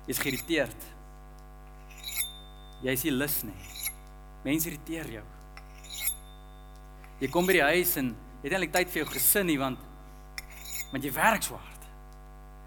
Jy's 0.07 0.23
geïrriteerd. 0.23 0.88
Jy 2.87 2.95
is 2.95 3.04
nie 3.04 3.19
lus 3.19 3.42
nie. 3.45 3.59
Mense 4.47 4.71
irriteer 4.71 5.11
jou. 5.19 5.26
Jy 7.21 7.28
kom 7.35 7.50
by 7.50 7.59
die 7.59 7.66
huis 7.66 7.99
en 8.00 8.14
jy 8.40 8.49
het 8.49 8.56
eintlik 8.56 8.73
tyd 8.73 8.92
vir 8.92 9.02
jou 9.02 9.11
gesin 9.12 9.49
nie 9.50 9.59
want 9.61 9.88
want 10.90 11.04
jy 11.06 11.12
werk 11.14 11.44
so 11.47 11.54
hard. 11.54 11.85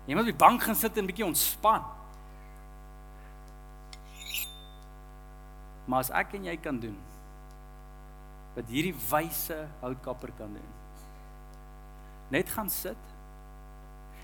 Jy 0.08 0.16
moet 0.16 0.24
op 0.24 0.32
die 0.32 0.44
bank 0.46 0.64
gaan 0.64 0.78
sit 0.80 0.98
en 0.98 1.04
'n 1.04 1.08
bietjie 1.08 1.26
ontspan. 1.26 1.84
Maar 5.86 6.00
as 6.00 6.12
ek 6.12 6.34
en 6.34 6.46
jy 6.46 6.58
kan 6.58 6.80
doen 6.80 6.98
wat 8.56 8.70
hierdie 8.70 8.96
wyse 9.10 9.68
houtkapper 9.82 10.32
kan 10.38 10.54
doen. 10.54 10.72
Net 12.30 12.50
gaan 12.50 12.70
sit 12.70 12.98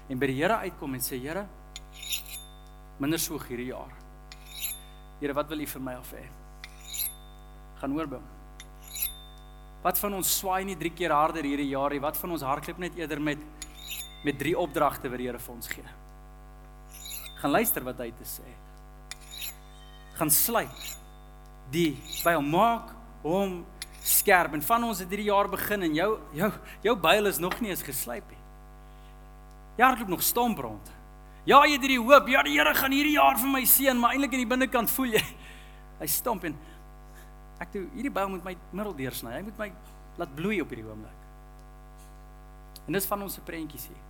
en 0.10 0.20
by 0.20 0.28
die 0.28 0.42
Here 0.42 0.56
uitkom 0.56 0.94
en 0.94 1.02
sê 1.02 1.20
Here 1.20 1.46
minder 3.00 3.20
so 3.20 3.40
hierdie 3.40 3.72
jaar. 3.74 3.92
Here, 5.20 5.34
wat 5.34 5.48
wil 5.50 5.62
U 5.62 5.66
vir 5.66 5.82
my 5.82 5.94
af 5.94 6.12
hê? 6.12 6.40
gaan 7.80 7.96
oorbou. 7.96 8.22
Wat 9.84 10.00
van 10.00 10.18
ons 10.18 10.32
swaai 10.42 10.66
nie 10.68 10.76
3 10.76 10.92
keer 10.92 11.14
harder 11.16 11.46
hierdie 11.48 11.70
jaar 11.72 11.94
nie? 11.96 12.02
Wat 12.04 12.18
van 12.20 12.36
ons 12.36 12.44
hardloop 12.44 12.82
net 12.84 12.98
eerder 13.00 13.22
met 13.22 13.48
met 14.20 14.36
3 14.36 14.58
opdragte 14.60 15.08
wat 15.08 15.22
die 15.22 15.30
Here 15.30 15.40
vir 15.40 15.54
ons 15.54 15.68
gee? 15.72 15.92
Gaan 17.40 17.54
luister 17.56 17.86
wat 17.88 18.02
hy 18.04 18.10
te 18.12 18.26
sê 18.28 18.44
het. 18.44 19.52
Gaan 20.20 20.32
sluit 20.32 20.88
die 21.72 21.94
by 22.26 22.34
hom 22.36 22.50
maak 22.52 22.92
hom 23.24 23.62
skerp 24.04 24.58
en 24.58 24.64
van 24.66 24.84
ons 24.90 25.00
het 25.00 25.12
hierdie 25.12 25.30
jaar 25.30 25.48
begin 25.52 25.86
en 25.88 25.96
jou 25.96 26.10
jou 26.36 26.52
jou 26.84 26.96
byl 27.00 27.32
is 27.32 27.40
nog 27.40 27.56
nie 27.62 27.72
eens 27.72 27.86
geslyp 27.86 28.28
nie. 28.28 28.42
Jy 29.80 29.86
hardloop 29.86 30.12
nog 30.12 30.24
stomp 30.24 30.60
rond. 30.60 30.92
Ja, 31.48 31.62
jy 31.64 31.78
het 31.78 31.86
hierdie 31.86 32.02
hoop, 32.04 32.28
ja, 32.28 32.44
die 32.44 32.58
Here 32.58 32.74
gaan 32.76 32.92
hierdie 32.92 33.16
jaar 33.16 33.40
vir 33.40 33.48
my 33.54 33.62
seën, 33.64 33.98
maar 33.98 34.12
eintlik 34.12 34.36
in 34.36 34.44
die 34.44 34.50
binnekant 34.50 34.92
voel 34.92 35.16
jy 35.16 35.24
hy 36.02 36.10
stomp 36.12 36.44
en 36.50 36.58
Ek 37.60 37.72
toe 37.74 37.86
hierdie 37.94 38.12
boom 38.14 38.36
moet 38.36 38.44
my 38.44 38.56
middel 38.72 38.96
deursny. 38.96 39.34
Hy 39.36 39.42
moet 39.48 39.58
my 39.60 39.72
laat 40.20 40.36
bloei 40.36 40.62
op 40.64 40.72
hierdie 40.72 40.88
oomblik. 40.88 41.26
En 42.88 42.96
dis 42.96 43.08
van 43.08 43.22
ons 43.22 43.34
se 43.34 43.44
prentjies 43.46 43.88
hier. 43.92 44.06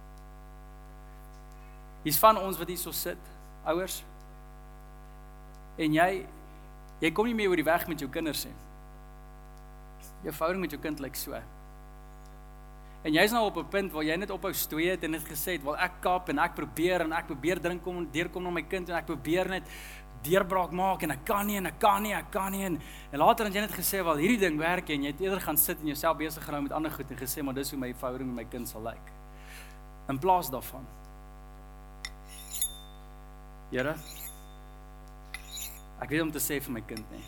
Hier's 2.06 2.20
van 2.22 2.38
ons 2.40 2.58
wat 2.58 2.70
hier 2.72 2.80
so 2.80 2.96
sit, 2.96 3.20
ouers. 3.68 4.00
En 5.80 5.96
jy 5.96 6.10
jy 7.00 7.14
kom 7.16 7.30
nie 7.30 7.36
meer 7.36 7.52
oor 7.52 7.60
die 7.60 7.68
weg 7.68 7.88
met 7.88 8.02
jou 8.04 8.10
kinders 8.12 8.44
nie. 8.48 8.56
Jou 10.26 10.34
verhouding 10.36 10.66
met 10.66 10.74
jou 10.76 10.82
kind 10.84 11.00
lyk 11.00 11.16
so. 11.16 11.38
En 13.00 13.16
jy's 13.16 13.32
nou 13.32 13.46
op 13.48 13.58
'n 13.58 13.70
punt 13.72 13.92
waar 13.92 14.04
jy 14.04 14.16
net 14.18 14.32
ophou 14.32 14.52
stoei 14.54 14.90
het 14.90 15.04
en 15.04 15.12
net 15.12 15.24
gesê 15.24 15.56
het, 15.56 15.64
"Wel 15.64 15.78
ek 15.78 16.02
kap 16.02 16.30
en 16.30 16.40
ek 16.40 16.56
probeer 16.56 17.02
en 17.02 17.14
ek 17.14 17.28
probeer 17.28 17.62
drink 17.62 17.84
kom 17.84 18.08
deurkom 18.12 18.44
na 18.44 18.50
my 18.50 18.62
kind 18.62 18.90
en 18.90 18.96
ek 18.96 19.06
probeer 19.06 19.48
net 19.48 19.64
deurbraak 20.24 20.72
maak 20.72 21.04
en 21.04 21.12
ek 21.12 21.26
kan 21.26 21.48
nie 21.48 21.58
en 21.58 21.66
ek 21.66 21.80
kan 21.80 22.04
nie, 22.04 22.14
ek 22.14 22.32
kan 22.32 22.52
nie 22.52 22.66
en, 22.66 22.80
en 23.12 23.20
later 23.20 23.46
het 23.46 23.56
jy 23.56 23.62
net 23.62 23.76
gesê 23.76 24.04
wel 24.04 24.22
hierdie 24.24 24.40
ding 24.40 24.58
werk 24.60 24.90
en 24.90 25.04
jy 25.04 25.14
het 25.14 25.22
eerder 25.22 25.42
gaan 25.42 25.58
sit 25.58 25.80
en 25.80 25.88
jouself 25.94 26.18
besig 26.18 26.44
gehou 26.44 26.62
met 26.62 26.76
ander 26.76 26.92
goed 26.92 27.12
en 27.12 27.18
gesê 27.18 27.44
maar 27.44 27.56
dis 27.56 27.72
hoe 27.72 27.80
my 27.80 27.94
verhouding 27.94 28.32
met 28.34 28.44
my 28.44 28.48
kind 28.52 28.68
sal 28.68 28.84
lyk. 28.84 29.14
In 30.10 30.20
plaas 30.20 30.50
daarvan. 30.52 30.88
Here 33.70 33.96
Ek 36.00 36.14
weet 36.14 36.24
om 36.24 36.32
te 36.32 36.40
sê 36.40 36.62
vir 36.64 36.72
my 36.72 36.82
kind 36.88 37.12
nie. 37.12 37.26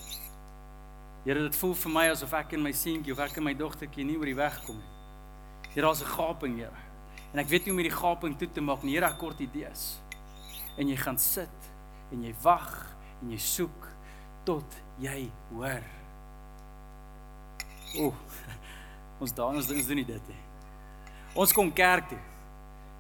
Here 1.26 1.42
dit 1.44 1.58
voel 1.60 1.74
vir 1.76 1.92
my 1.92 2.06
asof 2.14 2.32
ek 2.40 2.56
en 2.56 2.64
my 2.64 2.72
seentjie 2.76 3.12
of 3.14 3.20
ek 3.20 3.36
en 3.38 3.46
my 3.50 3.54
dogtertjie 3.58 4.06
nie 4.08 4.16
oor 4.18 4.30
die 4.30 4.38
weg 4.38 4.62
kom 4.66 4.80
nie. 4.80 4.92
Here 5.74 5.86
daar's 5.86 6.02
'n 6.02 6.08
gaping, 6.08 6.56
Here. 6.58 6.80
En 7.34 7.40
ek 7.40 7.48
weet 7.48 7.66
nie 7.66 7.72
hoe 7.72 7.80
om 7.80 7.84
hierdie 7.84 8.00
gaping 8.00 8.38
toe 8.38 8.48
te 8.48 8.62
maak 8.62 8.84
nie. 8.84 8.96
Here, 8.96 9.06
ek 9.06 9.18
kort 9.18 9.40
idees. 9.40 10.00
En 10.78 10.88
jy 10.88 10.96
gaan 10.96 11.18
sit 11.18 11.61
en 12.12 12.24
jy 12.28 12.34
wag 12.44 12.70
en 13.22 13.32
jy 13.34 13.40
soek 13.42 13.88
tot 14.48 14.78
jy 15.02 15.26
hoor. 15.52 15.86
O. 18.02 18.12
Ons 19.22 19.36
daar 19.38 19.54
ons 19.54 19.68
doen 19.70 20.00
nie 20.00 20.08
dit 20.08 20.30
nie. 20.32 20.40
Ons 21.38 21.54
kom 21.54 21.70
kerk 21.76 22.08
toe. 22.10 22.20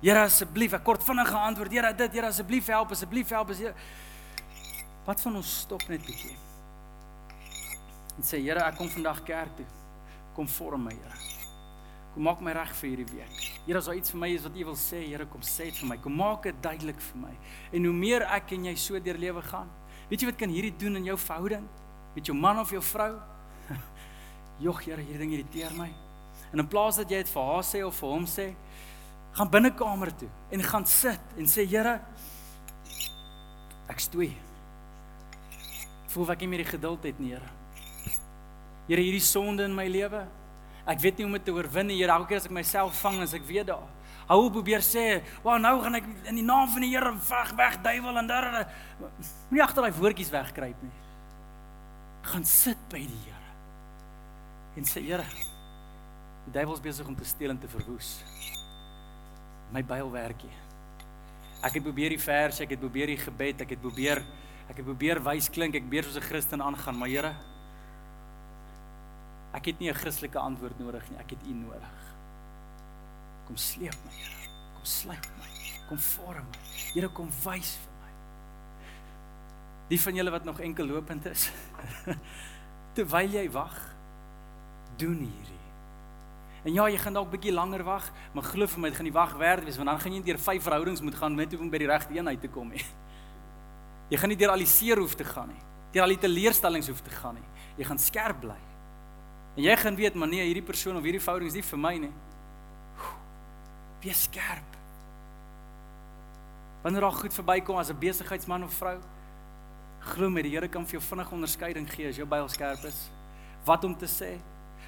Here 0.01 0.21
asseblief, 0.25 0.75
ek 0.77 0.83
kort 0.85 1.03
vinnige 1.05 1.37
antwoord. 1.37 1.73
Here 1.73 1.91
dit, 1.97 2.13
Here 2.17 2.29
asseblief 2.29 2.69
help, 2.73 2.93
asseblief 2.93 3.33
help 3.33 3.53
as 3.53 3.61
jy 3.65 3.73
Wat 5.05 5.21
van 5.25 5.39
ons 5.39 5.51
stop 5.63 5.81
net 5.89 6.05
bietjie. 6.05 6.35
En 8.17 8.25
sê 8.25 8.37
Here, 8.41 8.61
ek 8.61 8.77
kom 8.77 8.89
vandag 8.93 9.23
kerk 9.25 9.57
toe. 9.57 9.67
Kom 10.37 10.49
vorm 10.49 10.85
my, 10.89 10.93
Here. 10.93 11.40
Kom 12.11 12.25
maak 12.27 12.41
my 12.43 12.51
reg 12.51 12.71
vir 12.75 12.89
hierdie 12.89 13.07
week. 13.13 13.37
Here, 13.63 13.79
as 13.79 13.87
daar 13.87 13.95
iets 13.95 14.11
vir 14.11 14.19
my 14.19 14.27
is 14.35 14.43
wat 14.43 14.55
U 14.59 14.65
wil 14.67 14.75
sê, 14.79 14.99
Here, 15.05 15.25
kom 15.31 15.43
sê 15.47 15.69
dit 15.69 15.77
vir 15.79 15.87
my. 15.93 15.97
Kom 16.03 16.17
maak 16.19 16.43
dit 16.43 16.57
duidelik 16.63 16.99
vir 17.05 17.21
my. 17.23 17.31
En 17.71 17.87
hoe 17.87 17.93
meer 17.95 18.25
ek 18.35 18.51
en 18.57 18.65
jy 18.67 18.73
so 18.75 18.99
deur 18.99 19.19
lewe 19.21 19.43
gaan, 19.47 19.69
weet 20.09 20.23
jy 20.23 20.27
wat 20.27 20.39
kan 20.41 20.51
hierdie 20.51 20.73
doen 20.75 20.99
in 20.99 21.07
jou 21.07 21.15
verhouding 21.23 21.67
met 22.11 22.27
jou 22.27 22.35
man 22.35 22.59
of 22.59 22.73
jou 22.75 22.81
vrou? 22.83 23.13
Jog, 24.65 24.81
Here, 24.83 24.99
hierdie 24.99 25.21
ding 25.23 25.31
irriteer 25.37 25.77
my. 25.77 25.87
En 26.51 26.59
in 26.59 26.67
plaas 26.67 26.99
dat 26.99 27.11
jy 27.11 27.21
dit 27.23 27.31
vir 27.31 27.47
haar 27.47 27.63
sê 27.63 27.85
of 27.87 27.95
vir 27.95 28.11
hom 28.11 28.27
sê, 28.27 28.49
gaan 29.37 29.47
binnekamer 29.47 30.11
toe 30.19 30.27
en 30.51 30.67
gaan 30.67 30.89
sit 30.89 31.39
en 31.39 31.47
sê, 31.47 31.63
Here, 31.63 31.95
ek 33.87 34.03
stoei. 34.03 34.33
Voel 36.11 36.35
ek 36.35 36.43
nie 36.43 36.51
meer 36.51 36.65
die 36.65 36.73
geduld 36.73 37.07
het 37.07 37.23
nie, 37.23 37.31
Here. 37.37 37.55
Here, 38.89 38.99
hierdie 38.99 39.23
sonde 39.23 39.63
in 39.63 39.77
my 39.77 39.87
lewe, 39.87 40.25
Ek 40.85 40.99
weet 40.99 41.17
nie 41.17 41.25
hoe 41.25 41.31
om 41.31 41.37
dit 41.37 41.45
te 41.45 41.53
oorwin 41.53 41.87
nie. 41.87 41.97
Here, 41.99 42.11
elke 42.11 42.27
keer 42.31 42.41
as 42.41 42.47
ek 42.49 42.55
myself 42.55 43.01
vang, 43.01 43.21
as 43.21 43.33
ek 43.37 43.45
weer 43.45 43.65
daar. 43.65 43.89
Hou 44.31 44.45
op 44.45 44.53
probeer 44.53 44.79
sê, 44.79 45.21
"Waar 45.43 45.59
nou 45.59 45.81
gaan 45.81 45.95
ek 45.95 46.03
in 46.25 46.35
die 46.35 46.43
naam 46.43 46.67
van 46.69 46.81
die 46.81 46.89
Here 46.89 47.13
veg 47.19 47.51
weg 47.55 47.81
duiwel 47.81 48.17
en 48.17 48.27
daar." 48.27 48.67
Moenie 49.49 49.63
agter 49.63 49.81
daai 49.83 49.93
woordjies 49.93 50.29
wegkruip 50.29 50.81
nie. 50.81 50.91
Gaan 52.21 52.45
sit 52.45 52.77
by 52.89 52.99
die 52.99 53.21
Here. 53.25 53.49
En 54.77 54.83
sê, 54.83 55.03
"Here, 55.03 55.25
die 56.45 56.53
duiwel 56.53 56.73
is 56.73 56.81
besig 56.81 57.07
om 57.07 57.15
te 57.15 57.25
steel 57.25 57.49
en 57.49 57.59
te 57.59 57.67
verwoes. 57.67 58.23
My 59.71 59.83
byl 59.83 60.11
werk 60.11 60.43
nie. 60.43 60.57
Ek 61.61 61.73
het 61.73 61.83
probeer 61.83 62.09
die 62.09 62.19
vers, 62.19 62.59
ek 62.59 62.69
het 62.69 62.79
probeer 62.79 63.07
die 63.07 63.17
gebed, 63.17 63.61
ek 63.61 63.69
het 63.69 63.81
probeer 63.81 64.23
ek 64.69 64.77
het 64.77 64.85
probeer 64.85 65.19
wys 65.19 65.49
klink 65.49 65.75
ek 65.75 65.89
beter 65.89 66.09
soos 66.09 66.23
'n 66.23 66.27
Christen 66.29 66.61
aangaan, 66.61 66.97
maar 66.97 67.09
Here, 67.09 67.35
Ek 69.53 69.65
het 69.65 69.79
nie 69.79 69.89
'n 69.89 69.95
Christelike 69.95 70.39
antwoord 70.39 70.79
nodig 70.79 71.09
nie, 71.09 71.19
ek 71.19 71.29
het 71.29 71.39
U 71.47 71.53
nodig. 71.53 71.97
Kom 73.45 73.57
sleep 73.57 73.95
my, 74.05 74.11
Here. 74.11 74.41
Kom 74.73 74.85
slyp 74.85 75.27
my. 75.37 75.49
Kom 75.89 75.97
vorm 75.97 76.45
my. 76.47 76.59
Here 76.93 77.09
kom 77.09 77.29
wys 77.43 77.75
vir 77.75 77.93
my. 78.01 78.11
Die 79.89 79.99
van 80.01 80.15
julle 80.15 80.31
wat 80.31 80.43
nog 80.43 80.59
enkel 80.59 80.85
lopend 80.85 81.25
is. 81.25 81.51
Terwyl 82.95 83.29
jy 83.29 83.49
wag, 83.51 83.75
doen 84.97 85.19
hierdie. 85.19 85.59
En 86.63 86.73
ja, 86.73 86.87
jy 86.87 86.97
gaan 87.01 87.13
dalk 87.17 87.31
bietjie 87.31 87.53
langer 87.53 87.83
wag, 87.83 88.11
maar 88.33 88.45
glo 88.45 88.67
vir 88.69 88.79
my, 88.79 88.89
dit 88.89 88.97
gaan 88.97 89.07
nie 89.09 89.15
wag 89.15 89.31
werd 89.37 89.65
wees 89.65 89.77
want 89.81 89.89
dan 89.89 89.99
gaan 89.99 90.13
jy 90.13 90.23
deur 90.25 90.39
vyf 90.39 90.63
verhoudings 90.63 91.01
moet 91.01 91.15
gaan 91.17 91.35
net 91.35 91.55
om 91.57 91.69
by 91.73 91.79
die 91.81 91.89
regte 91.89 92.13
een 92.13 92.27
uit 92.27 92.41
te 92.41 92.51
kom 92.53 92.69
nie. 92.69 92.83
Jy 94.11 94.19
gaan 94.19 94.29
nie 94.29 94.37
deur 94.37 94.51
al 94.53 94.61
die 94.61 94.69
seer 94.69 94.99
hoef 94.99 95.15
te 95.15 95.23
gaan 95.23 95.47
nie. 95.47 95.61
Deur 95.93 96.03
al 96.03 96.13
die 96.13 96.19
teleurstellings 96.19 96.89
hoef 96.91 96.99
te 97.01 97.13
gaan 97.15 97.37
nie. 97.39 97.47
Jy 97.79 97.87
gaan 97.87 97.99
skerp 97.99 98.41
bly. 98.43 98.57
En 99.55 99.63
jy 99.63 99.77
gaan 99.77 99.95
weet, 99.95 100.15
maar 100.15 100.27
nee, 100.27 100.43
hierdie 100.47 100.63
persoon 100.63 100.95
of 100.95 101.03
hierdie 101.03 101.21
verhouding 101.21 101.51
is 101.51 101.57
nie 101.59 101.65
vir 101.67 101.79
my 101.79 101.95
nie. 102.05 102.11
Wees 104.01 104.23
skerp. 104.23 104.77
Wanneer 106.81 107.05
daar 107.05 107.17
goed 107.19 107.33
verbykom 107.33 107.77
as 107.77 107.91
'n 107.91 107.99
besigheidsman 107.99 108.63
of 108.63 108.73
vrou, 108.73 108.97
glo 109.99 110.29
my, 110.29 110.41
die 110.41 110.51
Here 110.51 110.67
kan 110.67 110.85
vir 110.85 110.99
jou 110.99 111.01
vinnig 111.01 111.31
onderskeiding 111.31 111.89
gee 111.89 112.07
as 112.07 112.15
jou 112.15 112.25
byl 112.25 112.49
skerp 112.49 112.83
is. 112.85 113.09
Wat 113.65 113.83
om 113.83 113.97
te 113.97 114.07
sê? 114.07 114.39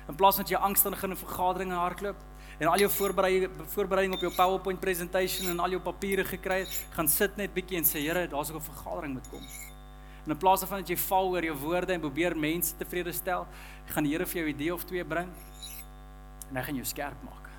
In 0.08 0.15
plaas 0.15 0.36
van 0.36 0.46
jy 0.46 0.55
angstig 0.55 1.03
in 1.03 1.12
'n 1.12 1.15
vergadering 1.15 1.72
hardloop 1.72 2.15
en 2.60 2.67
al 2.67 2.79
jou 2.79 2.89
voorbereiding 2.89 3.51
voorbereiding 3.67 4.13
op 4.13 4.22
jou 4.22 4.34
PowerPoint 4.36 4.79
presentation 4.79 5.50
en 5.50 5.60
al 5.60 5.70
jou 5.70 5.82
papiere 5.82 6.24
gekry 6.24 6.60
het, 6.60 6.86
gaan 6.96 7.08
sit 7.08 7.38
net 7.38 7.53
bietjie 7.53 7.77
en 7.77 7.84
sê, 7.84 8.00
Here, 8.00 8.27
daar's 8.27 8.51
ook 8.51 8.62
'n 8.62 8.72
vergadering 8.74 9.13
moet 9.13 9.29
kom. 9.29 9.72
En 10.23 10.31
in 10.31 10.37
plaas 10.37 10.59
daarvan 10.63 10.79
dat 10.79 10.89
jy 10.93 10.97
val 10.97 11.33
oor 11.33 11.43
jou 11.43 11.55
woorde 11.65 11.93
en 11.93 12.03
probeer 12.03 12.37
mense 12.37 12.75
tevrede 12.79 13.11
stel, 13.11 13.47
gaan 13.91 14.03
die 14.07 14.13
Here 14.13 14.25
vir 14.25 14.41
jou 14.41 14.45
'n 14.47 14.55
idee 14.55 14.73
of 14.73 14.85
twee 14.85 15.03
bring 15.03 15.29
en 16.49 16.55
hy 16.55 16.63
gaan 16.63 16.75
jou 16.75 16.85
skerp 16.85 17.23
maak. 17.23 17.49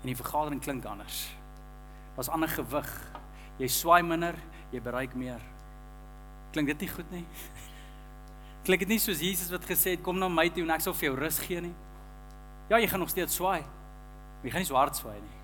En 0.00 0.06
die 0.06 0.16
vergadering 0.16 0.60
klink 0.62 0.84
anders. 0.84 1.28
Daar's 2.16 2.28
ander 2.28 2.48
gewig. 2.48 2.90
Jy 3.58 3.68
swaai 3.68 4.02
minder, 4.02 4.34
jy 4.70 4.80
bereik 4.80 5.14
meer. 5.14 5.40
Klink 6.52 6.66
dit 6.66 6.80
nie 6.80 6.88
goed 6.88 7.10
nie? 7.10 7.26
Klink 8.66 8.80
dit 8.80 8.88
nie 8.88 8.98
soos 8.98 9.20
Jesus 9.20 9.50
wat 9.50 9.64
gesê 9.64 9.96
het 9.96 10.02
kom 10.02 10.18
na 10.18 10.28
my 10.28 10.48
toe 10.48 10.62
en 10.62 10.70
ek 10.70 10.80
sal 10.80 10.94
vir 10.94 11.10
jou 11.10 11.16
rus 11.18 11.38
gee 11.38 11.60
nie? 11.60 11.74
Ja, 12.70 12.78
jy 12.78 12.86
gaan 12.86 13.00
nog 13.00 13.10
steeds 13.10 13.34
swaai. 13.34 13.62
Maar 13.62 14.44
jy 14.44 14.50
gaan 14.50 14.60
nie 14.60 14.70
so 14.70 14.78
hard 14.78 14.96
swaai 14.96 15.18
nie. 15.20 15.38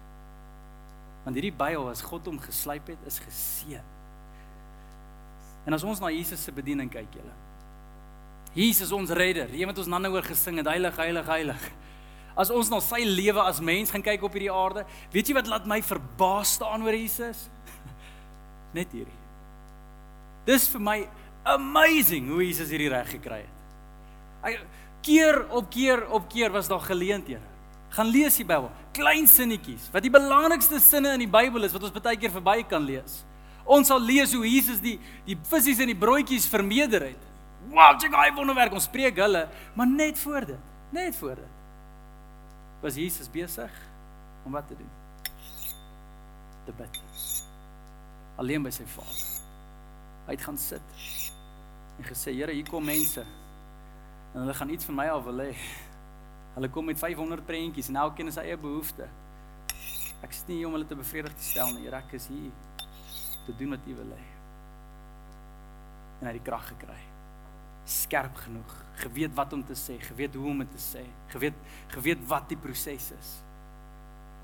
Want 1.25 1.37
hierdie 1.37 1.53
byl 1.53 1.89
as 1.91 2.05
God 2.07 2.27
hom 2.27 2.39
geslyp 2.39 2.87
het, 2.87 3.07
is 3.07 3.19
geseën. 3.19 3.96
En 5.67 5.75
as 5.75 5.85
ons 5.85 6.01
na 6.01 6.13
Jesus 6.15 6.45
se 6.47 6.55
bediening 6.55 6.91
kyk, 6.93 7.19
julle. 7.19 7.35
Jesus 8.57 8.93
ons 8.95 9.11
redder, 9.13 9.51
die 9.51 9.61
een 9.61 9.69
wat 9.69 9.83
ons 9.83 9.91
nou 9.91 10.13
oor 10.15 10.25
gesing 10.25 10.63
het, 10.63 10.71
heilig, 10.71 10.97
heilig, 10.97 11.27
heilig. 11.29 11.67
As 12.37 12.53
ons 12.53 12.71
na 12.73 12.79
sy 12.85 13.03
lewe 13.05 13.43
as 13.43 13.61
mens 13.65 13.91
gaan 13.93 14.05
kyk 14.05 14.25
op 14.29 14.37
hierdie 14.37 14.53
aarde, 14.53 14.87
weet 15.13 15.29
jy 15.29 15.37
wat 15.37 15.51
laat 15.51 15.69
my 15.69 15.81
verbaas 15.85 16.55
staan 16.57 16.85
oor 16.87 16.97
Jesus? 16.97 17.47
Net 18.77 18.93
hierdie. 18.95 19.21
Dis 20.47 20.69
vir 20.73 20.83
my 20.85 20.99
amazing 21.57 22.31
hoe 22.31 22.45
Jesus 22.45 22.71
hierdie 22.73 22.91
reg 22.93 23.11
gekry 23.17 23.43
het. 23.43 23.63
Hy 24.47 24.57
keer 25.07 25.41
op 25.55 25.69
keer 25.73 26.05
op 26.15 26.27
keer 26.31 26.53
was 26.55 26.69
daar 26.71 26.83
geleenthede. 26.85 27.43
Gaan 27.97 28.11
lees 28.13 28.37
die 28.39 28.47
Bybel, 28.47 28.71
klein 28.97 29.29
sinnetjies 29.31 29.89
wat 29.95 30.05
die 30.05 30.13
belangrikste 30.13 30.81
sinne 30.83 31.15
in 31.17 31.25
die 31.25 31.31
Bybel 31.31 31.67
is 31.67 31.75
wat 31.75 31.87
ons 31.87 31.95
baie 31.95 32.19
keer 32.21 32.33
verby 32.35 32.61
kan 32.69 32.85
lees. 32.85 33.23
Ons 33.67 33.91
sal 33.91 34.03
lees 34.03 34.33
hoe 34.35 34.47
Jesus 34.47 34.79
die 34.83 34.97
die 35.27 35.37
visse 35.51 35.75
en 35.83 35.91
die 35.91 35.99
broodjies 35.99 36.47
vermeerder 36.47 37.09
het. 37.11 37.23
Wow, 37.67 37.97
jy 37.99 38.11
gaan 38.13 38.37
wonderwerk 38.37 38.75
ons 38.79 38.87
spreek 38.87 39.19
hulle, 39.19 39.49
maar 39.75 39.89
net 39.91 40.19
voor 40.23 40.47
dit, 40.47 40.67
net 40.95 41.17
voor 41.19 41.41
dit. 41.41 41.55
Was 42.85 42.95
Jesus 42.95 43.31
besig 43.31 43.73
om 44.47 44.55
wat 44.55 44.69
te 44.69 44.77
doen? 44.79 44.93
Te 46.67 46.75
bid. 46.79 47.01
Alleen 48.39 48.63
by 48.63 48.71
sy 48.71 48.87
Vader. 48.87 49.25
Hy 50.29 50.37
het 50.37 50.47
gaan 50.47 50.59
sit 50.59 50.95
en 51.97 52.05
gesê, 52.05 52.35
Here, 52.37 52.53
hier 52.53 52.67
kom 52.69 52.85
mense 52.85 53.23
en 53.25 54.43
hulle 54.43 54.55
gaan 54.55 54.71
iets 54.71 54.85
van 54.85 54.99
my 54.99 55.07
af 55.09 55.25
wil 55.25 55.43
hê. 55.47 55.53
Hulle 56.55 56.69
kom 56.71 56.87
met 56.87 56.99
500 57.01 57.47
prentjies 57.47 57.89
en 57.89 57.99
elkeen 58.05 58.29
het 58.29 58.37
sy 58.37 58.47
eie 58.47 58.59
behoeftes. 58.61 59.11
Ek 60.23 60.33
is 60.33 60.43
nie 60.47 60.61
hier 60.61 60.69
om 60.69 60.77
hulle 60.77 60.89
te 60.89 60.99
bevredig 60.99 61.35
te 61.35 61.51
stel 61.51 61.73
nie, 61.75 61.87
Here, 61.89 61.99
ek 62.05 62.15
is 62.21 62.29
hier 62.31 62.53
te 63.47 63.55
doen 63.57 63.75
wat 63.75 63.87
U 63.87 63.95
wil 63.95 64.13
hê. 64.17 64.25
En 66.21 66.29
hy 66.29 66.33
het 66.33 66.39
die 66.41 66.47
krag 66.47 66.67
gekry. 66.73 66.99
Skerp 67.87 68.37
genoeg, 68.43 68.75
geweet 69.03 69.35
wat 69.37 69.53
om 69.55 69.63
te 69.67 69.77
sê, 69.79 69.99
geweet 70.03 70.35
hoe 70.35 70.51
om 70.51 70.63
dit 70.65 70.71
te 70.75 70.83
sê, 70.83 71.05
geweet 71.31 71.59
geweet 71.95 72.23
wat 72.27 72.49
die 72.51 72.59
proses 72.59 73.11
is. 73.15 73.33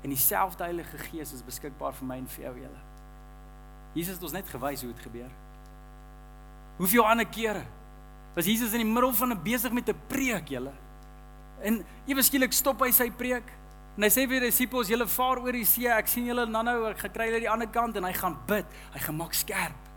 En 0.03 0.11
dieselfde 0.11 0.63
Heilige 0.63 0.97
Gees 1.09 1.33
is 1.35 1.43
beskikbaar 1.43 1.95
vir 1.95 2.07
my 2.07 2.17
en 2.21 2.29
vir 2.35 2.45
jou 2.47 2.53
julle. 2.61 2.83
Jesus 3.93 4.17
het 4.17 4.23
ons 4.23 4.35
net 4.35 4.49
gewys 4.49 4.83
hoe 4.83 4.91
dit 4.91 5.03
gebeur. 5.05 5.31
Hoeveel 6.79 7.07
ander 7.07 7.27
kere 7.29 7.63
was 8.33 8.47
Jesus 8.49 8.73
in 8.73 8.81
die 8.81 8.89
middel 8.89 9.13
van 9.13 9.31
'n 9.31 9.43
besig 9.43 9.71
met 9.71 9.89
'n 9.89 9.99
preek 10.07 10.47
julle. 10.49 10.73
En 11.61 11.85
ewe 12.05 12.23
skielik 12.23 12.51
stop 12.51 12.79
hy 12.81 12.91
sy 12.91 13.11
preek 13.11 13.43
En 13.93 14.05
hy 14.05 14.09
sê 14.09 14.25
vir 14.25 14.41
die 14.41 14.49
disippels, 14.49 14.89
julle 14.89 15.05
vaar 15.05 15.41
oor 15.43 15.53
die 15.53 15.67
see, 15.69 15.85
ek 15.91 16.09
sien 16.09 16.25
julle 16.25 16.47
nou-nou, 16.49 16.79
ek 16.89 17.03
gekry 17.05 17.27
hulle 17.29 17.43
die 17.43 17.51
ander 17.51 17.69
kant 17.69 17.97
en 17.99 18.07
hy 18.07 18.13
gaan 18.17 18.37
bid. 18.49 18.69
Hy 18.95 19.01
gaan 19.05 19.19
maak 19.19 19.37
skerp. 19.37 19.89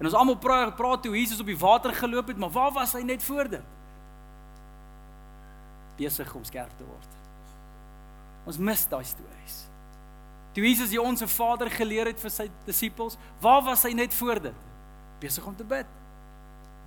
En 0.00 0.08
ons 0.08 0.16
almal 0.16 0.38
praat 0.40 0.76
praat 0.78 1.02
toe 1.04 1.12
Jesus 1.12 1.42
op 1.42 1.50
die 1.50 1.58
water 1.58 1.92
geloop 1.92 2.30
het, 2.30 2.38
maar 2.40 2.52
waar 2.54 2.70
was 2.78 2.94
hy 2.96 3.02
net 3.04 3.24
voor 3.26 3.50
dit? 3.52 3.74
Besig 5.98 6.30
om 6.34 6.46
skerp 6.46 6.72
te 6.78 6.86
word. 6.86 7.18
Ons 8.48 8.56
mis 8.56 8.86
daai 8.88 9.04
stories. 9.04 9.58
Toe 10.54 10.64
Jesus 10.64 10.94
die 10.94 11.02
onsse 11.02 11.28
Vader 11.28 11.68
geleer 11.74 12.08
het 12.10 12.22
vir 12.22 12.32
sy 12.32 12.48
disippels, 12.64 13.18
waar 13.42 13.60
was 13.66 13.84
hy 13.84 13.92
net 13.98 14.14
voor 14.16 14.40
dit? 14.48 14.66
Besig 15.20 15.44
om 15.46 15.58
te 15.58 15.66
bid. 15.68 15.90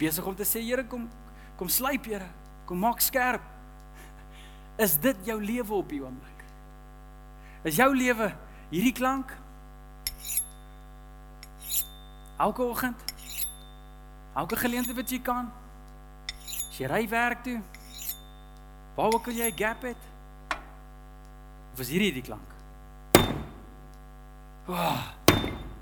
Besig 0.02 0.26
om 0.26 0.36
te 0.36 0.48
sê, 0.48 0.64
Here, 0.64 0.88
kom 0.90 1.06
kom 1.60 1.70
slyp, 1.70 2.10
Here. 2.10 2.32
Kom 2.66 2.82
maak 2.82 3.04
skerp. 3.04 3.53
Is 4.76 5.00
dit 5.00 5.18
jou 5.26 5.38
lewe 5.44 5.74
op 5.74 5.90
hierdie 5.90 6.06
oomblik? 6.06 6.44
Is 7.64 7.78
jou 7.78 7.90
lewe 7.96 8.32
hierdie 8.72 8.94
klank? 8.94 9.36
Elke 12.42 12.64
oggend? 12.64 13.04
Elke 14.34 14.58
geleentheid 14.58 14.98
wat 14.98 15.14
jy 15.14 15.22
kan? 15.22 15.52
As 16.34 16.80
jy 16.82 16.90
ry 16.90 17.04
werk 17.10 17.44
toe? 17.46 17.60
Waar 18.98 19.14
ook 19.14 19.28
al 19.28 19.38
jy 19.38 19.52
'n 19.52 19.58
gap 19.58 19.82
het? 19.82 20.02
Of 21.74 21.80
is 21.80 21.90
hierdie 21.90 22.14
die 22.14 22.22
klank? 22.22 22.50
Oh, 24.68 25.04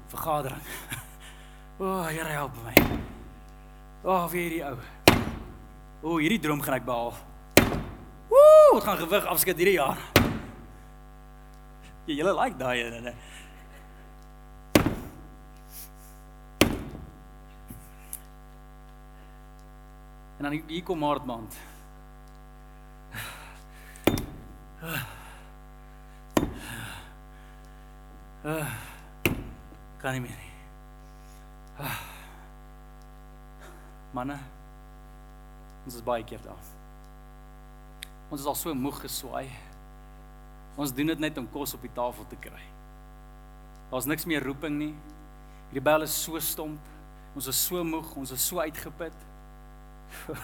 vergadering. 0.08 0.62
O, 1.82 1.84
oh, 1.84 2.06
Here 2.06 2.30
help 2.30 2.52
my. 2.64 2.76
O, 4.04 4.10
oh, 4.10 4.30
wie 4.30 4.42
hierdie 4.42 4.64
ou. 4.64 4.78
O, 6.02 6.10
oh, 6.10 6.18
hierdie 6.20 6.40
droom 6.40 6.62
gaan 6.62 6.76
ek 6.78 6.86
behaal. 6.86 7.16
Ooh, 8.72 8.76
het 8.76 8.84
gaan 8.84 8.98
gewig 8.98 9.26
afskud 9.26 9.58
hierdie 9.60 9.74
jaar. 9.76 9.98
Jy 12.08 12.16
julle 12.16 12.32
like 12.38 12.56
daai 12.56 12.84
en 12.84 12.94
en. 12.94 13.16
En 20.38 20.48
dan 20.48 20.56
hier 20.68 20.84
kom 20.84 21.04
Maart 21.04 21.26
maand. 21.26 21.58
Uh, 28.46 28.72
kan 29.98 30.12
nie 30.16 30.22
meer 30.22 30.38
nie. 30.40 30.54
Uh. 31.80 31.98
Manne, 34.12 34.40
ons 35.84 36.00
is 36.00 36.04
baie 36.04 36.24
keer 36.24 36.40
daar. 36.48 36.80
Ons 38.32 38.40
is 38.40 38.48
al 38.48 38.56
so 38.56 38.74
moeg 38.74 39.02
geswaai. 39.04 39.50
Ons 40.80 40.94
doen 40.96 41.12
dit 41.12 41.20
net 41.20 41.38
om 41.38 41.50
kos 41.52 41.76
op 41.76 41.84
die 41.84 41.92
tafel 41.92 42.28
te 42.32 42.40
kry. 42.40 42.64
Daar's 43.92 44.08
niks 44.08 44.24
meer 44.26 44.44
roeping 44.48 44.78
nie. 44.80 44.94
Hierdie 45.68 45.84
bel 45.84 46.08
is 46.08 46.16
so 46.16 46.40
stomp. 46.40 46.88
Ons 47.36 47.50
is 47.52 47.60
so 47.68 47.84
moeg, 47.84 48.08
ons 48.20 48.32
is 48.32 48.48
so 48.48 48.64
uitgeput. 48.64 49.28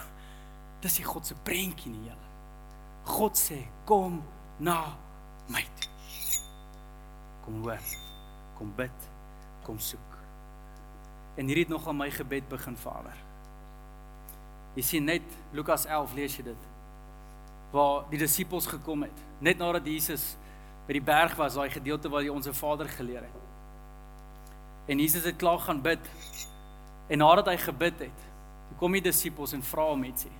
Dis 0.84 1.00
die 1.00 1.08
God 1.08 1.28
se 1.28 1.36
prentjie 1.47 1.91
nie, 1.91 2.10
julle. 2.10 2.28
God 3.08 3.39
sê, 3.39 3.63
"Kom 3.88 4.21
na 4.60 4.95
my." 5.47 5.63
Kom 7.45 7.62
hoor, 7.63 7.80
kom 8.58 8.73
bid, 8.76 9.10
kom 9.63 9.80
soek. 9.80 10.17
En 11.39 11.47
hierdie 11.47 11.63
het 11.63 11.71
nog 11.71 11.88
aan 11.88 11.97
my 11.97 12.10
gebed 12.12 12.50
begin 12.50 12.76
vader. 12.76 13.15
Jy 14.76 14.84
sien 14.84 15.08
net 15.08 15.23
Lukas 15.56 15.86
11 15.86 16.13
lees 16.13 16.36
jy 16.36 16.43
dit. 16.43 16.67
Waar 17.72 18.06
die 18.12 18.20
disippels 18.22 18.68
gekom 18.70 19.04
het, 19.04 19.26
net 19.44 19.60
nadat 19.60 19.88
Jesus 19.88 20.36
by 20.88 20.96
die 20.96 21.04
berg 21.04 21.36
was, 21.36 21.58
daai 21.60 21.70
gedeelte 21.70 22.10
waar 22.10 22.24
hy 22.24 22.32
ons 22.32 22.48
Vader 22.56 22.88
geleer 22.88 23.26
het. 23.28 23.44
En 24.88 25.00
Jesus 25.04 25.26
het 25.28 25.36
klaar 25.36 25.60
gaan 25.60 25.82
bid. 25.84 26.04
En 27.12 27.20
nadat 27.20 27.52
hy 27.52 27.58
gebid 27.60 28.08
het, 28.08 28.26
kom 28.80 28.96
die 28.96 29.04
disippels 29.04 29.54
en 29.56 29.64
vra 29.64 29.90
hom 29.90 30.04
ietsie. 30.08 30.32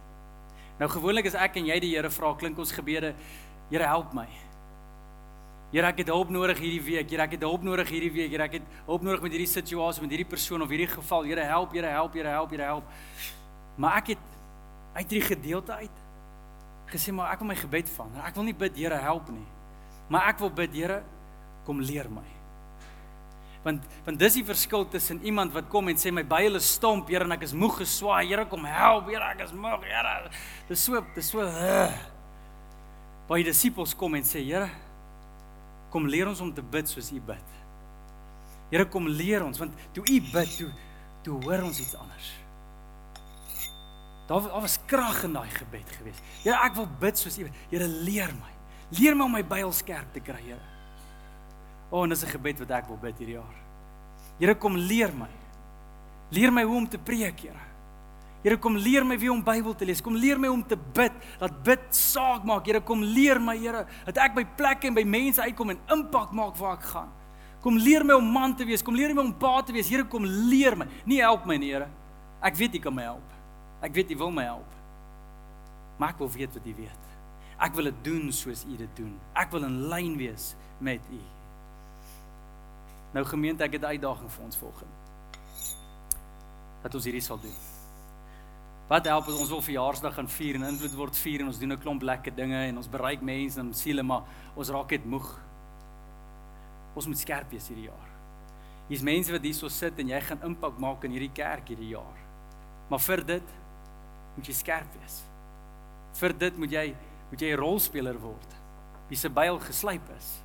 Nou 0.78 0.90
gewoonlik 0.92 1.28
as 1.28 1.38
ek 1.40 1.58
en 1.60 1.68
jy 1.68 1.80
die 1.84 1.94
Here 1.96 2.10
vra, 2.14 2.34
klink 2.38 2.60
ons 2.60 2.72
gebede, 2.76 3.14
Here 3.72 3.88
help 3.88 4.14
my. 4.16 4.28
Here 5.74 5.90
ek 5.90 5.98
het 6.06 6.12
hulp 6.14 6.30
nodig 6.32 6.62
hierdie 6.64 6.84
week. 6.84 7.10
Here 7.12 7.26
ek 7.26 7.34
het 7.36 7.44
hulp 7.44 7.66
nodig 7.68 7.90
hierdie 7.92 8.12
week. 8.14 8.32
Here 8.32 8.46
ek 8.46 8.60
het 8.62 8.68
hulp 8.88 9.04
nodig 9.04 9.26
met 9.26 9.34
hierdie 9.36 9.52
situasie, 9.52 10.04
met 10.06 10.14
hierdie 10.16 10.30
persoon 10.30 10.64
of 10.64 10.72
hierdie 10.72 10.88
geval. 10.88 11.28
Here 11.28 11.44
help, 11.44 11.76
Here 11.76 11.92
help, 11.92 12.16
Here 12.16 12.32
help, 12.32 12.54
Here 12.56 12.70
help. 12.70 12.94
Maar 13.76 14.00
ek 14.00 14.14
het 14.16 14.28
uit 14.96 15.10
hierdie 15.10 15.28
gedeelte 15.28 15.76
uit 15.82 16.06
gesê 16.92 17.14
maar 17.14 17.34
ek 17.34 17.44
wil 17.44 17.52
my 17.52 17.58
gebed 17.60 17.92
vang. 17.98 18.16
Ek 18.24 18.36
wil 18.36 18.48
nie 18.48 18.56
bid 18.58 18.76
Here 18.80 18.98
help 19.04 19.30
nie. 19.34 19.46
Maar 20.10 20.32
ek 20.32 20.42
wil 20.44 20.52
bid 20.54 20.76
Here 20.76 21.02
kom 21.68 21.82
leer 21.84 22.10
my. 22.12 22.26
Want 23.66 23.84
want 24.06 24.20
dis 24.22 24.38
die 24.40 24.46
verskil 24.48 24.86
tussen 24.88 25.20
iemand 25.28 25.52
wat 25.56 25.68
kom 25.72 25.90
en 25.92 26.00
sê 26.00 26.14
my 26.14 26.24
byle 26.24 26.62
is 26.62 26.70
stomp, 26.78 27.10
Here 27.12 27.28
en 27.28 27.36
ek 27.36 27.44
is 27.50 27.56
moeg 27.58 27.82
geswaai. 27.82 28.28
Here 28.30 28.46
kom 28.48 28.64
help, 28.70 29.10
Here 29.12 29.34
ek 29.34 29.44
is 29.48 29.54
moeg, 29.56 29.84
Here. 29.84 30.32
Dis 30.70 30.86
so 30.88 31.04
dis 31.16 31.32
so 31.34 31.44
uh. 31.44 31.92
Baie 33.28 33.44
disippels 33.44 33.96
kom 33.98 34.16
en 34.16 34.28
sê 34.28 34.46
Here 34.46 34.70
kom 35.92 36.08
leer 36.08 36.28
ons 36.30 36.42
om 36.44 36.52
te 36.54 36.64
bid 36.64 36.88
soos 36.88 37.12
U 37.12 37.20
bid. 37.20 37.56
Here 38.72 38.88
kom 38.92 39.08
leer 39.08 39.44
ons 39.44 39.60
want 39.60 39.76
toe 39.96 40.04
U 40.04 40.20
bid, 40.32 40.58
toe 40.60 40.72
toe 41.28 41.36
hoor 41.44 41.66
ons 41.68 41.80
iets 41.84 41.96
anders. 42.00 42.28
Daar 44.28 44.42
daar 44.42 44.62
was 44.62 44.78
krag 44.86 45.24
in 45.24 45.34
daai 45.34 45.50
gebed 45.50 45.92
gewees. 45.98 46.20
Here, 46.44 46.58
ek 46.66 46.76
wil 46.76 46.88
bid 47.00 47.20
soos 47.20 47.38
U. 47.40 47.48
Here, 47.72 47.88
leer 47.88 48.34
my. 48.36 48.52
Leer 49.00 49.16
my 49.16 49.24
om 49.24 49.32
my 49.32 49.44
byl 49.44 49.72
skerp 49.72 50.12
te 50.14 50.20
kry, 50.20 50.42
Here. 50.44 50.66
O, 51.90 52.04
en 52.04 52.10
dis 52.10 52.24
'n 52.24 52.36
gebed 52.36 52.60
wat 52.60 52.72
ek 52.72 52.88
wil 52.88 52.98
bid 52.98 53.18
hierdie 53.18 53.40
jaar. 53.40 53.56
Here, 54.40 54.56
kom 54.56 54.76
leer 54.76 55.14
my. 55.14 55.30
Leer 56.30 56.52
my 56.52 56.64
hoe 56.64 56.76
om 56.76 56.90
te 56.90 56.98
preek, 56.98 57.40
Here. 57.40 57.64
Here 58.44 58.58
kom 58.58 58.78
leer 58.78 59.04
my 59.04 59.18
wie 59.18 59.32
om 59.32 59.44
Bybel 59.44 59.76
te 59.76 59.86
lees. 59.86 60.02
Kom 60.02 60.16
leer 60.16 60.40
my 60.40 60.48
om 60.48 60.62
te 60.64 60.78
bid. 60.78 61.12
Laat 61.40 61.64
bid 61.64 61.88
saak 61.90 62.44
maak. 62.44 62.66
Here 62.66 62.82
kom 62.82 63.02
leer 63.04 63.40
my, 63.40 63.58
Here, 63.58 63.86
dat 64.06 64.18
ek 64.18 64.36
by 64.36 64.46
plekke 64.60 64.88
en 64.88 64.94
by 64.94 65.04
mense 65.04 65.42
uitkom 65.42 65.74
en 65.74 65.80
impak 65.98 66.32
maak 66.32 66.56
waar 66.56 66.78
ek 66.78 66.84
gaan. 66.84 67.10
Kom 67.62 67.78
leer 67.78 68.06
my 68.06 68.14
om 68.14 68.30
man 68.32 68.56
te 68.56 68.66
wees. 68.66 68.84
Kom 68.84 68.96
leer 68.96 69.14
my 69.16 69.22
om 69.22 69.34
pa 69.34 69.62
te 69.62 69.74
wees. 69.74 69.90
Here 69.90 70.06
kom 70.06 70.24
leer 70.24 70.78
my. 70.78 70.86
Nie 71.06 71.20
help 71.22 71.46
my 71.46 71.58
nie, 71.58 71.74
Here. 71.74 71.90
Ek 72.42 72.56
weet 72.56 72.76
U 72.76 72.80
kan 72.80 72.96
my 72.96 73.08
help. 73.10 73.37
Ek 73.82 73.94
weet 73.94 74.12
U 74.12 74.18
wil 74.18 74.32
my 74.32 74.44
help. 74.44 74.74
Maar 75.98 76.10
ek 76.14 76.22
wil 76.22 76.32
weet 76.32 76.54
wat 76.54 76.66
U 76.66 76.76
weet. 76.76 77.04
Ek 77.58 77.74
wil 77.74 77.90
dit 77.90 78.04
doen 78.06 78.32
soos 78.34 78.66
U 78.66 78.76
dit 78.78 78.96
doen. 78.98 79.14
Ek 79.34 79.52
wil 79.54 79.66
in 79.66 79.80
lyn 79.90 80.18
wees 80.18 80.54
met 80.78 81.02
U. 81.14 81.22
Nou 83.14 83.24
gemeente, 83.26 83.64
ek 83.64 83.78
het 83.78 83.82
'n 83.82 83.94
uitdaging 83.98 84.32
vir 84.32 84.44
ons 84.44 84.58
volgende. 84.58 84.96
Dat 86.82 86.96
ons 86.96 87.04
hierdie 87.04 87.22
sal 87.22 87.40
doen. 87.40 87.56
Wat 88.88 89.06
help 89.06 89.28
as 89.28 89.40
ons 89.40 89.50
wil 89.50 89.62
verjaarsdag 89.62 90.14
gaan 90.14 90.30
vier 90.30 90.56
en 90.56 90.64
invloed 90.64 90.94
word 90.96 91.18
vier 91.18 91.42
en 91.42 91.48
ons 91.48 91.60
doen 91.60 91.72
'n 91.72 91.80
klomp 91.80 92.02
lekker 92.02 92.36
dinge 92.36 92.68
en 92.68 92.78
ons 92.78 92.90
bereik 92.90 93.22
mense 93.22 93.60
en 93.60 93.74
siele 93.74 94.04
maar 94.04 94.24
ons 94.56 94.70
raak 94.70 94.90
net 94.90 95.06
moeg. 95.06 95.40
Ons 96.94 97.08
moet 97.08 97.18
skerp 97.18 97.52
wees 97.52 97.68
hierdie 97.68 97.90
jaar. 97.90 98.10
Hier's 98.88 99.02
mense 99.02 99.32
wat 99.32 99.42
hierso 99.42 99.68
sit 99.68 100.00
en 100.00 100.08
jy 100.08 100.22
gaan 100.22 100.42
impak 100.44 100.78
maak 100.80 101.04
in 101.04 101.12
hierdie 101.12 101.34
kerk 101.34 101.68
hierdie 101.68 101.90
jaar. 101.90 102.18
Maar 102.90 103.00
vir 103.00 103.26
dit 103.26 103.44
moet 104.38 104.48
jy 104.48 104.54
skerp 104.54 104.94
wees. 105.02 105.22
Vir 106.18 106.34
dit 106.46 106.58
moet 106.58 106.72
jy 106.72 106.86
moet 107.32 107.42
jy 107.42 107.50
'n 107.52 107.60
rolspeler 107.60 108.18
word. 108.20 108.56
Wie 109.10 109.18
se 109.18 109.30
byl 109.30 109.60
geslyp 109.60 110.08
is. 110.18 110.42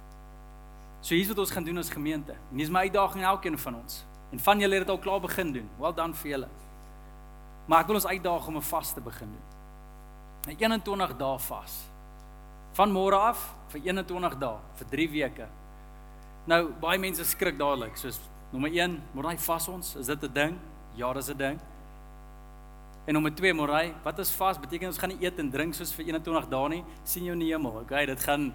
So 1.01 1.15
hier's 1.15 1.29
wat 1.29 1.39
ons 1.39 1.51
gaan 1.51 1.65
doen 1.65 1.79
as 1.79 1.91
gemeente. 1.91 2.33
En 2.51 2.57
dis 2.57 2.71
my 2.71 2.87
uitdaging 2.87 3.25
elkeen 3.25 3.59
van 3.59 3.75
ons. 3.75 4.05
En 4.31 4.39
van 4.39 4.59
julle 4.59 4.75
het 4.75 4.87
dit 4.87 4.91
al 4.91 4.99
klaar 4.99 5.21
begin 5.21 5.53
doen. 5.53 5.69
Well 5.79 5.95
done 5.95 6.15
vir 6.15 6.31
julle. 6.31 6.49
Maar 7.67 7.81
ek 7.81 7.87
wil 7.87 7.97
ons 7.97 8.07
uitdaag 8.07 8.47
om 8.47 8.57
'n 8.57 8.63
vas 8.63 8.93
te 8.93 9.01
begin 9.01 9.29
doen. 9.29 9.47
'n 10.53 10.57
21 10.59 11.17
dae 11.17 11.39
vas. 11.39 11.89
Van 12.73 12.91
môre 12.91 13.17
af 13.17 13.55
vir 13.69 13.81
21 13.81 14.39
dae 14.39 14.59
vir 14.75 14.87
3 14.89 15.11
weke. 15.11 15.49
Nou 16.47 16.73
baie 16.81 16.99
mense 16.99 17.25
skrik 17.25 17.59
dadelik, 17.59 17.97
soos 17.97 18.21
nommer 18.51 18.71
1, 18.71 19.03
moet 19.13 19.27
hy 19.27 19.37
vas 19.37 19.69
ons? 19.69 19.97
Is 19.97 20.07
dit 20.07 20.23
'n 20.23 20.33
ding? 20.33 20.59
Ja, 20.95 21.13
dis 21.13 21.29
'n 21.29 21.37
ding. 21.37 21.61
En 23.05 23.13
nommer 23.13 23.35
2, 23.35 23.55
Morai, 23.55 23.95
wat 24.03 24.19
is 24.19 24.31
vas? 24.31 24.59
Beteken 24.63 24.87
ons 24.93 24.99
gaan 24.99 25.11
nie 25.11 25.25
eet 25.25 25.39
en 25.43 25.49
drink 25.51 25.75
soos 25.75 25.91
vir 25.97 26.13
21 26.13 26.49
dae 26.53 26.69
nie. 26.69 26.85
sien 27.05 27.25
jou 27.27 27.35
in 27.35 27.43
die 27.43 27.51
hemel. 27.51 27.81
Okay, 27.83 28.07
dit 28.07 28.21
gaan 28.23 28.53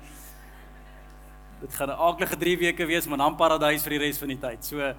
dit 1.60 1.74
gaan 1.74 1.90
'n 1.90 2.00
aardige 2.00 2.38
3 2.38 2.58
weke 2.58 2.86
wees, 2.86 3.08
maar 3.08 3.18
dan 3.18 3.36
paradys 3.36 3.84
vir 3.84 3.90
die 3.90 4.00
res 4.00 4.18
van 4.18 4.28
die 4.28 4.40
tyd. 4.40 4.66
So 4.66 4.94